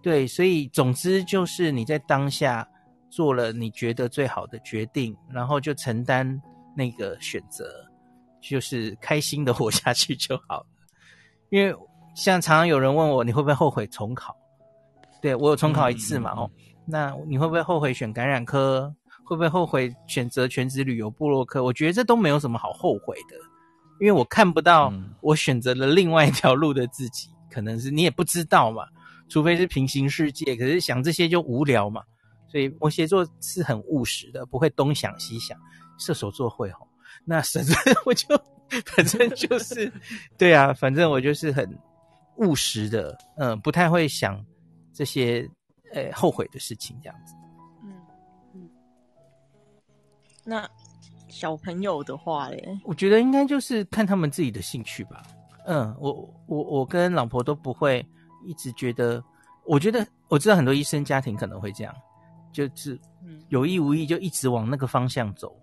[0.02, 2.68] 对，所以总之就是你在当下
[3.08, 6.40] 做了你觉得最好的决定，然后就承担
[6.76, 7.64] 那个选择，
[8.40, 10.66] 就是开心的活下去就好了。
[11.50, 11.72] 因为
[12.16, 14.36] 像常常有人问我，你会不会后悔重考？
[15.20, 16.50] 对，我有重考一次嘛，哦，
[16.84, 18.92] 那你会不会后悔选感染科？
[19.24, 21.62] 会不会后悔选择全职旅游部落客？
[21.62, 23.36] 我觉得这都没有什么好后悔的，
[24.00, 28.84] 因为我看不到我选择了另外一条路的自己，可能是你也不知道嘛。
[29.32, 32.02] 除非是平行世界，可是想这些就无聊嘛。
[32.46, 35.59] 所以摩羯座是很务实的，不会东想西想。
[35.98, 36.86] 射手座会吼，
[37.24, 38.26] 那反正我就
[38.84, 39.90] 反正就是，
[40.36, 41.66] 对啊，反正我就是很
[42.36, 44.44] 务实的，嗯，不太会想
[44.92, 45.48] 这些
[45.94, 47.34] 呃、欸、后悔的事情这样子。
[47.84, 47.94] 嗯
[48.54, 48.70] 嗯。
[50.44, 50.68] 那
[51.28, 55.22] 小朋友的话嘞，我觉得应该就是看他们自己的兴趣吧。
[55.64, 56.12] 嗯，我
[56.46, 58.06] 我我跟老婆都不会。
[58.44, 59.23] 一直觉得，
[59.64, 61.94] 我觉得我知道很多医生家庭可能会这样，
[62.52, 62.98] 就是
[63.48, 65.55] 有意无意就一直往那个方向走，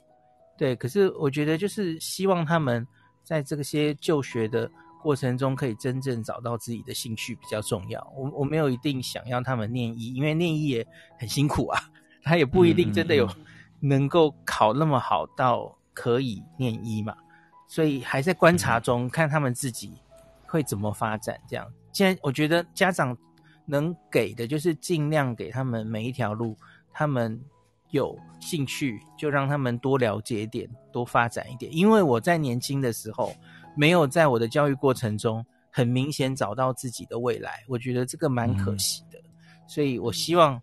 [0.58, 0.76] 对。
[0.76, 2.86] 可是我觉得就是希望他们
[3.24, 4.70] 在这些就学的
[5.02, 8.02] 过程中，可以真正找到自己的兴趣比较重要。
[8.16, 10.86] 我我没有一定想要他们念医，因为念医也
[11.18, 11.82] 很辛苦啊，
[12.24, 13.30] 他也不一定真的有
[13.80, 17.16] 能够考那么好到可以念医嘛。
[17.68, 19.94] 所以还在观察中，看他们自己
[20.48, 21.66] 会怎么发展这样。
[21.92, 23.18] 现在我觉得家长
[23.66, 26.58] 能给的就是尽量给他们每一条路，
[26.92, 27.40] 他们
[27.92, 31.76] 有兴趣就让他们多了解一点，多发展一点。
[31.76, 33.36] 因为我在年轻的时候
[33.76, 39.20] 没有在我的教育过程中很明显找到自己的未来，我觉得这个蛮可惜的。
[39.68, 40.60] 所以我希望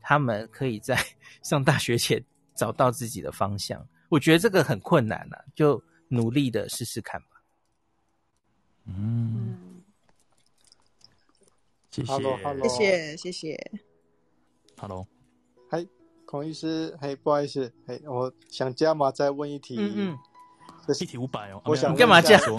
[0.00, 0.96] 他们可以在
[1.42, 2.22] 上大学前
[2.54, 3.86] 找到自己的方向。
[4.08, 7.28] 我觉得这个很困难啊，就努力的试试看吧。
[8.86, 9.65] 嗯。
[11.96, 13.72] 谢谢，谢谢，谢谢。
[14.76, 15.06] Hello，
[15.70, 15.86] 嗨，
[16.26, 20.18] 孔医师，嘿，不好意思，嘿，我想加码再问一题，嗯嗯，
[21.00, 22.58] 一题五百哦，我想干嘛这样说？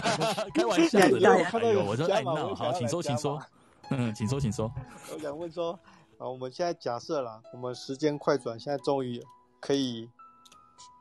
[0.54, 1.06] 开玩笑的，
[1.60, 3.38] 哎呦，我说爱闹，好，请说，请说，
[3.90, 4.72] 嗯，请说，请说。
[5.12, 5.78] 我想问说，
[6.16, 9.22] 啊，我们现在假设啦，我们时间快转，现在终于
[9.60, 10.08] 可以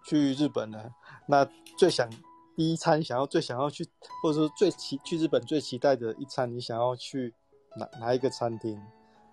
[0.05, 0.91] 去日本了，
[1.27, 1.47] 那
[1.77, 2.09] 最想
[2.57, 3.85] 第一餐想要最想要去，
[4.21, 7.33] 或者说最期去日本最期待的一餐，你想要去
[7.75, 8.79] 哪哪一个餐厅？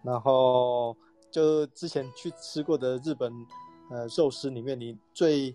[0.03, 0.97] 然后
[1.31, 3.33] 就之前去吃过的日本
[3.91, 5.55] 呃寿司里面，你最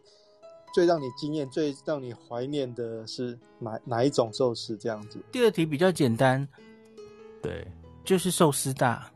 [0.73, 4.77] 最让你惊艳、最让你怀念的是哪哪一种寿司？
[4.77, 5.19] 这样子。
[5.31, 6.47] 第二题比较简单，
[7.41, 7.65] 对，
[8.03, 9.11] 就是寿司大。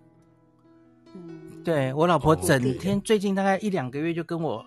[1.14, 4.66] 嗯，对，我老婆整天最近大概一两个月就跟我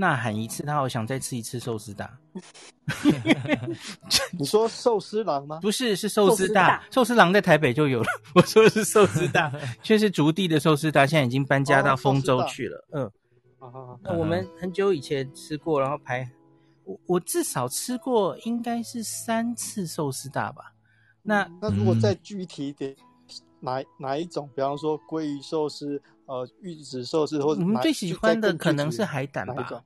[0.00, 2.10] 呐喊一次，他好想再吃一次寿司大。
[4.32, 5.58] 你说寿司郎吗？
[5.60, 6.82] 不是，是寿司大。
[6.90, 8.08] 寿司郎在台北就有了。
[8.34, 9.52] 我说的是寿司大，
[9.84, 12.84] 却是竹地的寿司大，现在已经搬家到丰州去了。
[12.92, 13.12] 哦、
[13.60, 16.28] 嗯，那我们很久以前吃过，然后排
[16.84, 20.72] 我我至少吃过应该是三次寿司大吧。
[21.22, 22.96] 那那如果再具体一点，
[23.60, 24.48] 哪哪一种？
[24.56, 29.84] 比方说鲑鱼寿司、呃玉子寿司，或者我们最喜欢的可能是海胆吧。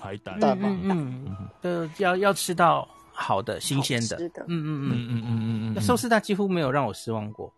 [0.00, 4.90] 海胆，嗯嗯嗯，要要吃到好的、新鲜的，嗯嗯嗯。
[4.90, 5.72] 嗯嗯嗯嗯。
[5.74, 7.52] 那寿司大几乎没有让我失望过。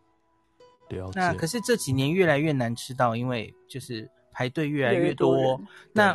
[1.15, 5.59] 那可是这几年越来越难吃到，因为就是排队越来越多。
[5.93, 6.15] 那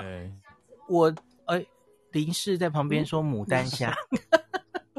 [0.87, 1.11] 我
[1.45, 1.65] 哎，
[2.11, 3.91] 林氏在旁边说牡丹虾，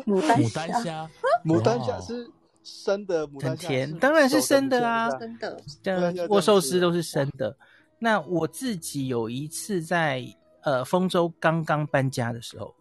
[0.04, 1.08] 牡 丹牡丹虾，
[1.46, 2.28] 牡丹虾是
[2.64, 6.26] 生的，牡丹虾甜，当然是生的啊，生的。
[6.28, 7.56] 握寿司都是生的。
[8.00, 10.24] 那我自己有一次在。
[10.62, 12.74] 呃，丰州刚刚搬家的时候，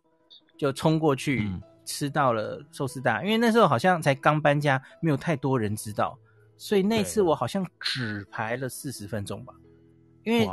[0.57, 1.49] 就冲过去
[1.85, 6.17] 吃到了寿司大，嗯、因为那时候好像才刚搬家，没有太多人知道，
[6.57, 9.53] 所以那次我好像只排了四十分钟吧。
[10.23, 10.45] 因为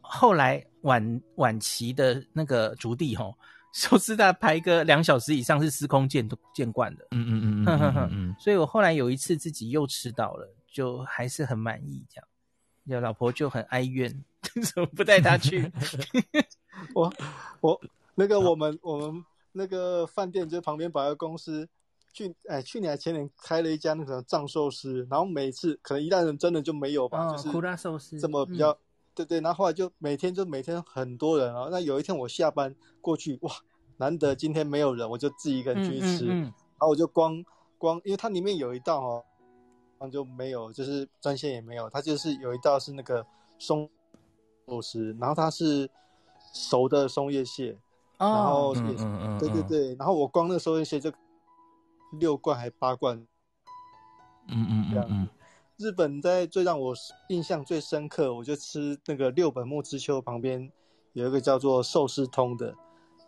[0.00, 3.32] 后来晚晚期的那个竹地吼，
[3.72, 7.06] 寿司大排个两小时以上是司空见见惯的。
[7.12, 12.04] 嗯嗯嗯嗯嗯，所以我后来有一次自己又吃到了，就还是很满意。
[12.08, 12.26] 这样，
[12.84, 14.10] 有老婆就很哀怨，
[14.74, 15.70] 怎么不带她去？
[16.94, 17.12] 我
[17.60, 17.80] 我
[18.14, 21.68] 那个我们我们那个饭店就旁边百货公司，
[22.12, 28.76] 去哎去年还前年开了一家那个藏寿司，然后每次可能一代人真的就没有吧，就是寿司这么比较
[29.14, 33.52] 对对，然后后来就每天就每天很多人啊，那有一天我下班过去哇，
[33.98, 37.44] 难得今天没有人，我就自己一个人去吃，然后我就光
[37.78, 39.24] 光因为它里面有一道哦，
[39.98, 43.26] 然后就没有就是专线也没有，它就是有一道是那个
[43.58, 43.88] 松
[44.66, 45.90] 寿司，然后它是。
[46.52, 47.78] 熟的松叶蟹，
[48.18, 49.04] 然后也是，
[49.38, 51.10] 对对对，然后我光那个松叶蟹就
[52.20, 53.16] 六罐还八罐，
[54.48, 55.28] 嗯嗯这样。
[55.78, 56.94] 日本在最让我
[57.28, 60.70] 印象最深刻，我就吃那个六本木之丘旁边
[61.14, 62.74] 有一个叫做寿司通的，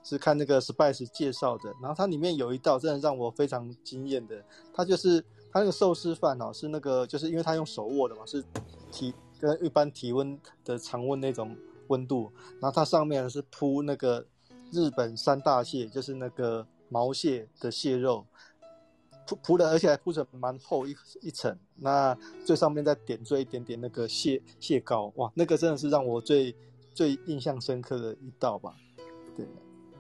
[0.05, 5.21] 是看那个 Spice 介绍的，然后它里面有一道真的让我非常惊艳的，它就是
[5.51, 8.45] 它那个寿司饭哦，是那个就是因为它用手握的嘛，是
[8.93, 11.57] 体跟一般体温的常温那种。
[11.89, 14.27] 温度，然后它上面是铺那个
[14.71, 18.27] 日本三大蟹，就是那个毛蟹的蟹肉，
[19.27, 21.57] 铺铺的，而且还铺成蛮厚一一层。
[21.77, 26.55] 那最上面再点缀一点点那个蟹蟹膏，哇，那个真的是让我最
[26.93, 28.75] 最印象深刻的一道吧。
[29.37, 29.47] 对，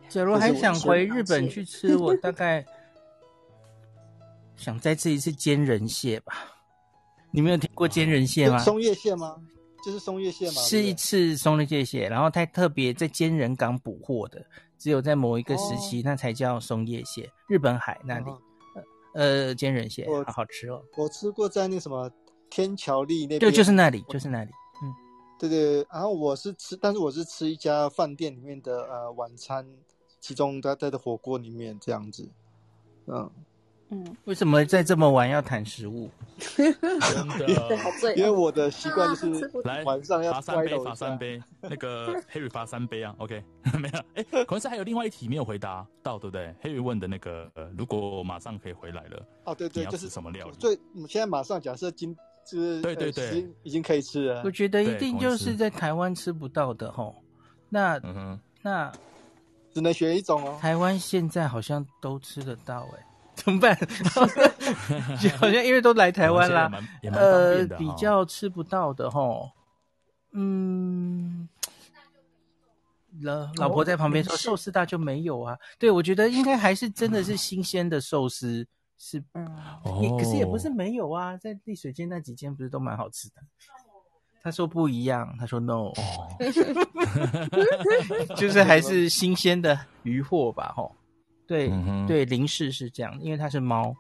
[0.09, 2.65] 假如还想回日本去吃，我大概
[4.57, 6.33] 想再吃一次煎人蟹吧。
[7.33, 8.59] 你没有听过煎人蟹吗？
[8.59, 9.43] 松叶蟹吗？
[9.85, 10.53] 就是松叶蟹吗？
[10.63, 14.43] 是一次松叶蟹，然后它特别在坚仁港捕获的，
[14.79, 17.31] 只有在某一个时期，那才叫松叶蟹。
[17.49, 18.27] 日本海那里，
[19.15, 20.83] 呃，坚仁蟹好好吃哦。
[20.97, 22.11] 我吃过在那什么
[22.49, 24.51] 天桥立那边，对，就是那里，就是那里。
[24.83, 24.95] 嗯，
[25.39, 25.87] 对对。
[25.93, 29.67] 然后我是吃，但是我是吃一家饭店里面的呃晚餐，
[30.19, 32.31] 其中它在的火锅里面这样子，
[33.07, 33.31] 嗯。
[33.95, 36.11] 嗯，为什么在这么晚要谈食物？
[36.57, 36.73] 真
[37.39, 41.43] 的，因为我的习惯就是来晚上要罚三杯，罚三杯。
[41.61, 43.43] 那个 Harry 罚三杯啊，OK，
[43.79, 44.01] 没有。
[44.15, 50.57] 哎，可能是还有另外一题没有回答到，对不对？Harry 问的那个，呃，如果马上可以回来了，哦，对对，就是什么料理？
[50.59, 50.77] 对，
[51.09, 52.15] 现在马上假设今
[52.45, 54.43] 就是对对对，已经可以吃了。
[54.45, 57.15] 我觉得一定就是在台湾吃不到的吼。
[57.69, 58.91] 那嗯那
[59.73, 60.59] 只能选一种哦。
[60.61, 63.07] 台湾现在好像都吃得到哎。
[63.45, 63.77] 怎么办？
[65.39, 66.71] 好像因为都来台湾啦，
[67.13, 69.51] 呃，比较吃不到的吼。
[70.33, 71.49] 嗯，
[73.23, 75.59] 老老婆在旁边说寿司大就没有啊。
[75.79, 78.67] 对，我觉得应该还是真的是新鲜的寿司
[78.99, 79.47] 是，嗯，
[80.19, 83.35] 可是也不是没有啊，在丽水街那几间不是都蛮好吃的。
[84.43, 85.93] 他说不一样，他说 no，
[88.37, 90.91] 就是还是新鲜的鱼货吧，齁。
[91.47, 93.95] 对、嗯、对，林氏是这样，因为它是猫。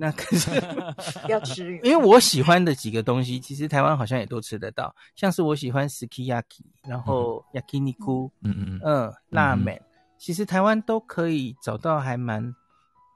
[0.00, 0.48] 那可是
[1.28, 9.82] 要吃鱼， 因为我喜欢的几个东西，其实台湾好像也都吃得到，像是我喜欢 sukiyaki，然后 yakiniku，嗯嗯嗯，拉面，
[10.16, 12.54] 其实台湾都可以找到还蛮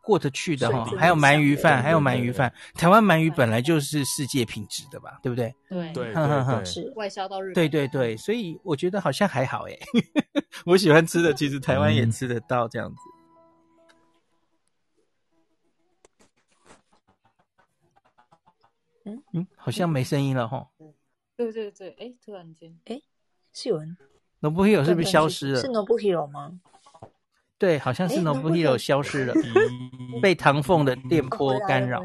[0.03, 0.85] 过得去的哈。
[0.99, 5.55] 还有鳗鱼饭，还有鳗鱼饭，台湾鳗鱼本来就是世界品质的吧，对不对？
[5.69, 7.55] 对对对，是外销到日本。
[7.55, 9.79] 对对对，所以我觉得好像还好诶。
[10.67, 12.97] 我喜欢吃的，其实台湾也吃得到这样子。
[12.97, 13.22] 嗯
[19.05, 20.69] 嗯，好像没声音了哈。
[21.37, 23.01] 对对对，哎，突然间，哎，
[23.53, 23.97] 是有人
[24.41, 25.61] ？Nobuhiro 是不是消失了？
[25.61, 26.61] 是 Nobuhiro 吗？
[27.59, 29.35] 对，好像是 Nobuhiro 消失了，
[30.21, 32.03] 被唐凤的电波干扰。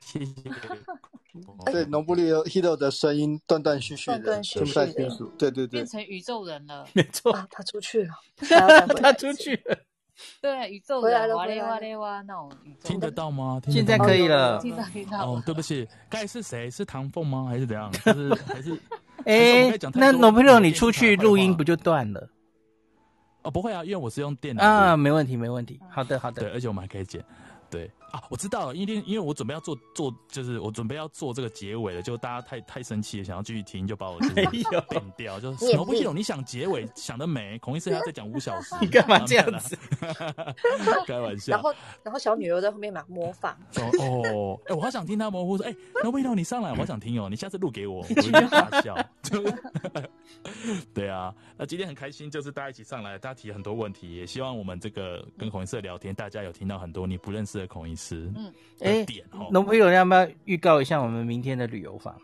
[0.00, 0.34] 谢谢。
[1.66, 5.10] 对，Nobuhiro 的声音断断续续的，断断续续的。
[5.36, 6.86] 对对对，变成宇宙人了。
[6.94, 8.14] 没错，他出去了，
[9.00, 9.78] 他出去了。
[10.40, 12.88] 对，宇宙回来了，哇嘞哇嘞哇那种宇宙。
[12.88, 13.60] 听得到吗？
[13.68, 14.58] 现在可以了。
[14.60, 15.24] 听到听到。
[15.24, 16.70] 哦，对不起，该是谁？
[16.70, 17.46] 是唐凤吗？
[17.48, 17.90] 还是怎样？
[17.92, 18.72] 就是还是？
[19.24, 22.28] 哎，那 Nobuhiro 你出去录音不就断了？
[23.42, 24.64] 哦，不会啊，因为我是用电脑。
[24.64, 25.80] 啊，没问题，没问题。
[25.90, 26.42] 好的，好的。
[26.42, 27.24] 对，而且我们还可以剪。
[28.12, 39.76] 对啊，我知道了，因为因为我准备要做做，就是我准备要做这个结尾了，就大家太太生气了，想要继续听，就把我变掉，就是 Nobuhiro，你想结尾想得美，孔医师还要再讲五小时，你干嘛这样子？
[41.04, 41.52] 开玩笑。
[41.52, 41.74] 然后
[42.04, 43.58] 然后小女儿在后面嘛模仿。
[43.74, 45.74] 哦，哎，我好想听他模糊说，哎
[46.04, 48.96] ，Nobuhiro 你上来，我好想听哦，你下次录给我，我一定大笑。
[50.94, 57.56] 对啊，那今天很开心，就是大家一起上来，大家提很多问题，也希望我们这个跟孔医师聊天，大家有听到很多你不认识。
[57.56, 62.14] 的孔医师，嗯，哎，点哦，农朋友要不要预告一下我们明天的旅游房？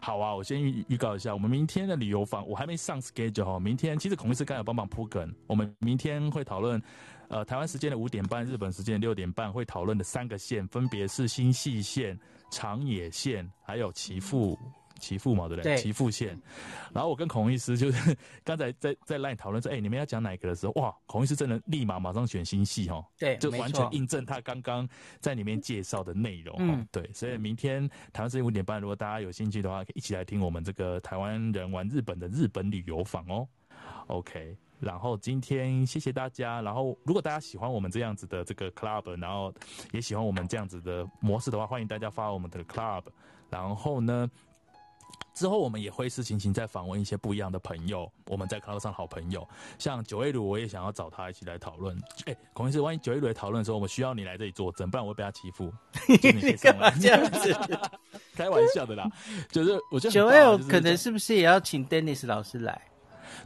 [0.00, 3.58] 好啊，我先预预告一下，我们明天的旅游房，我还没上 schedule 哦。
[3.58, 6.80] 明天其实孔医师刚有帮忙铺梗，我们明天会讨论，
[7.28, 12.16] 呃，台湾时间的五点半，日本时间的六点半会讨论的三个县，分别是新细线、
[12.50, 14.56] 长野县，还有岐阜。
[14.98, 15.76] 岐阜嘛，对不对？
[15.76, 16.38] 岐阜线。
[16.92, 24.88] 然后我跟孔医师就是 刚才在在 LINE 讨论说，哎、欸，你们要讲哪个的时候，哇，孔医师真的立马马上选新戏哦，对，就完全印证他刚刚
[25.20, 26.56] 在里面介绍的内容。
[26.58, 33.46] 嗯，对，所以明天台湾时间五点半，如果大家有兴趣的话，可以一起来听我们这个台湾人玩日本的日本旅游坊哦。
[34.08, 36.62] OK，然后今天谢谢大家。
[36.62, 39.52] 然后如果大家喜欢我们这样子的这个 club，然后
[39.92, 43.02] 也喜欢我们这样子的模式的话，欢迎大家发我们的 club。
[43.50, 44.28] 然后呢，
[45.36, 49.46] 之后我们也会是情形再访问一些不一样的朋友，我们在 Club 上好朋友，
[49.78, 51.94] 像九 A 鲁，我也想要找他一起来讨论。
[52.24, 55.70] 哎、欸，孔医师，万一九 A 鲁来讨论的时候，我们需要你来这里坐镇，不然我会被他欺负。
[56.08, 57.54] 你干嘛这样子？
[58.34, 59.06] 开玩笑的啦，
[59.50, 62.80] 就是我觉得九 A 可能是不是也要请 Dennis 老师来？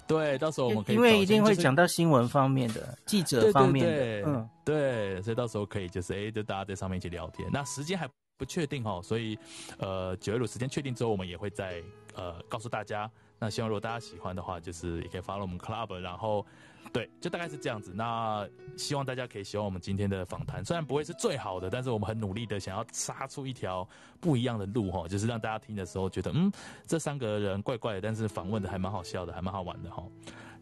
[0.07, 7.49] 对，到时候我们可以因为一定会讲到新闻方面的、记者方面的，对对对嗯，对，所以到时候可以就是哎、欸，就大家在上面一起聊天。
[7.53, 8.09] 那时间还。
[8.41, 9.39] 不确定哦，所以，
[9.77, 11.83] 呃，九月五时间确定之后，我们也会再
[12.15, 13.09] 呃告诉大家。
[13.39, 16.45] 那希望如果大家喜欢的话，就是也可以 follow 我们 club，然后，
[16.91, 17.93] 对，就大概是这样子。
[17.95, 23.87] 那希望大家可以喜欢我们今天的访谈，虽然不会是最好的，但是我们很努力的想要杀出一条
[24.21, 26.51] 不一样的路哈，就是让大家听的时候觉得，嗯，
[26.87, 30.03] 这三个人怪怪的，但是访问的还蛮好笑的，还蛮好玩的哈。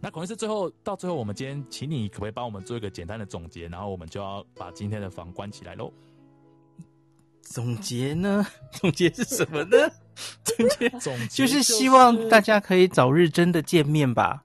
[0.00, 5.92] 那可能是最后到最后，我们今天请你可不可以帮我们做一个简单的总结，然后我们就要把今天的房关起来喽。
[7.50, 8.46] 总结呢？
[8.72, 9.90] 总结是什么呢？
[10.44, 14.44] 总结总结就是希望大家可以早日真的见面吧。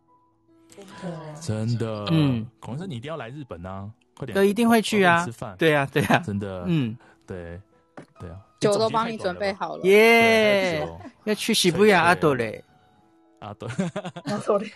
[1.41, 3.89] 真的，嗯，孔医生你一定要来日本啊！
[4.15, 5.25] 快点，对，一定会去啊！
[5.25, 6.95] 吃饭，对啊，对啊，真的，嗯，
[7.27, 7.59] 对，
[8.19, 10.87] 对啊，酒都帮你准备好了，耶！
[11.25, 12.63] 要去涩谷阿朵嘞，
[13.39, 13.69] 阿朵，
[14.25, 14.71] 阿多雷，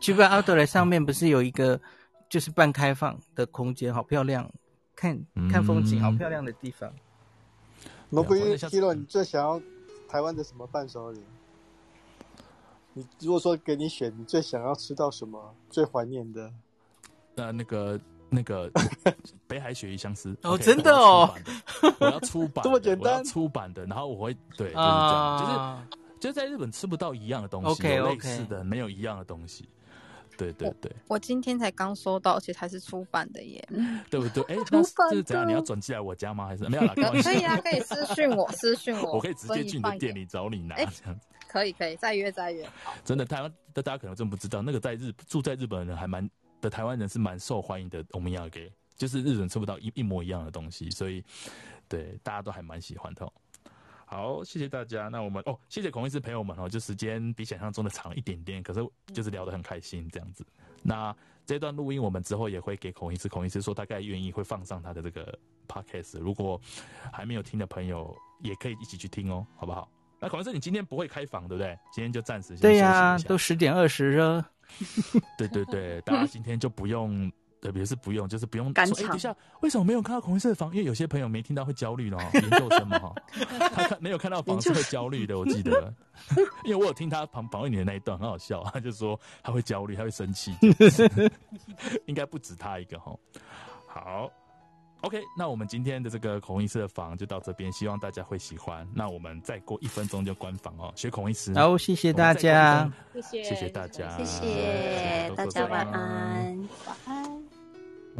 [0.00, 1.80] 涩谷阿朵嘞上面不是有一个
[2.28, 4.50] 就是半开放的空间，好漂亮。
[4.94, 5.18] 看
[5.50, 6.92] 看风景，好漂亮的地方。
[8.10, 9.60] 罗布伊希洛，你最想要
[10.08, 11.20] 台湾的什么伴手礼？
[12.92, 15.54] 你如果说给你选，你最想要吃到什么？
[15.70, 16.52] 最怀念的？
[17.34, 17.98] 那那个
[18.28, 18.70] 那个
[19.48, 21.34] 北海鳕鱼香丝哦，真的哦，
[21.98, 29.66] 我要出版，这么简单，出版的，然后我会对，就是这样，就是就是在日本吃不到一样的东西，有类似的，没有一样的东西。
[30.50, 33.62] 对对对，我今天才刚收到，而且还是出版的耶，
[34.10, 34.42] 对不对？
[34.54, 35.46] 哎，那这是怎样？
[35.46, 36.46] 你要转寄来我家吗？
[36.46, 36.94] 还是没有啦？
[37.22, 41.04] 可以啊，可以私信我，私信我，我可以直接去你的店里找你拿，这样子。
[41.48, 42.66] 可以可以，再约再约。
[43.04, 46.28] 真的，台湾的大家可能真不知道，那个在日住在日本的人还蛮
[46.60, 48.02] 的台湾人是蛮受欢迎的。
[48.12, 51.22] 我们要给，就是日本吃不到一一模一样的东西，所以
[51.88, 53.30] 对大家都还蛮喜欢的。
[54.12, 55.08] 好，谢谢大家。
[55.08, 60.44] 那我们哦，谢谢孔医师朋友们哦，就时间比想象中的长一点点，可是就是聊得很开心这样子。
[60.82, 61.16] 那
[61.46, 66.60] 这段录音我们之后也会给孔医师，孔医师说大概愿意会放上他的这个 podcast，如果
[67.10, 69.90] 还没有听的朋友也可以一起去听哦，好不好？
[70.20, 71.74] 那孔医师你今天不会开房对不对？
[71.90, 74.46] 今天就暂时先对呀、啊，都十点二十了。
[75.38, 77.32] 对对对，大家今天就不用。
[77.62, 78.82] 特别是不用，就是不用说。
[78.82, 80.68] 哎、欸，等一下，为什么没有看到孔医师的房？
[80.72, 83.14] 因为有些朋友没听到会焦虑哦， 研究生嘛哈，
[83.72, 85.94] 他看没有看到房是会焦虑的，我记得，
[86.66, 90.52] 因为我有听他旁访问你的那一段，很好笑，他就说他会焦虑，他会生气，
[92.06, 93.14] 应该不止他一个哈。
[93.86, 94.28] 好
[95.02, 98.84] ，OK，那我们今天的这个孔医师的房就到这边，希望大家会喜欢。
[98.92, 101.54] 那我们再过一分钟就关房哦，学孔医师。
[101.54, 107.41] 好，谢谢大家，谢谢，谢谢大家，谢谢大家，晚安，晚安。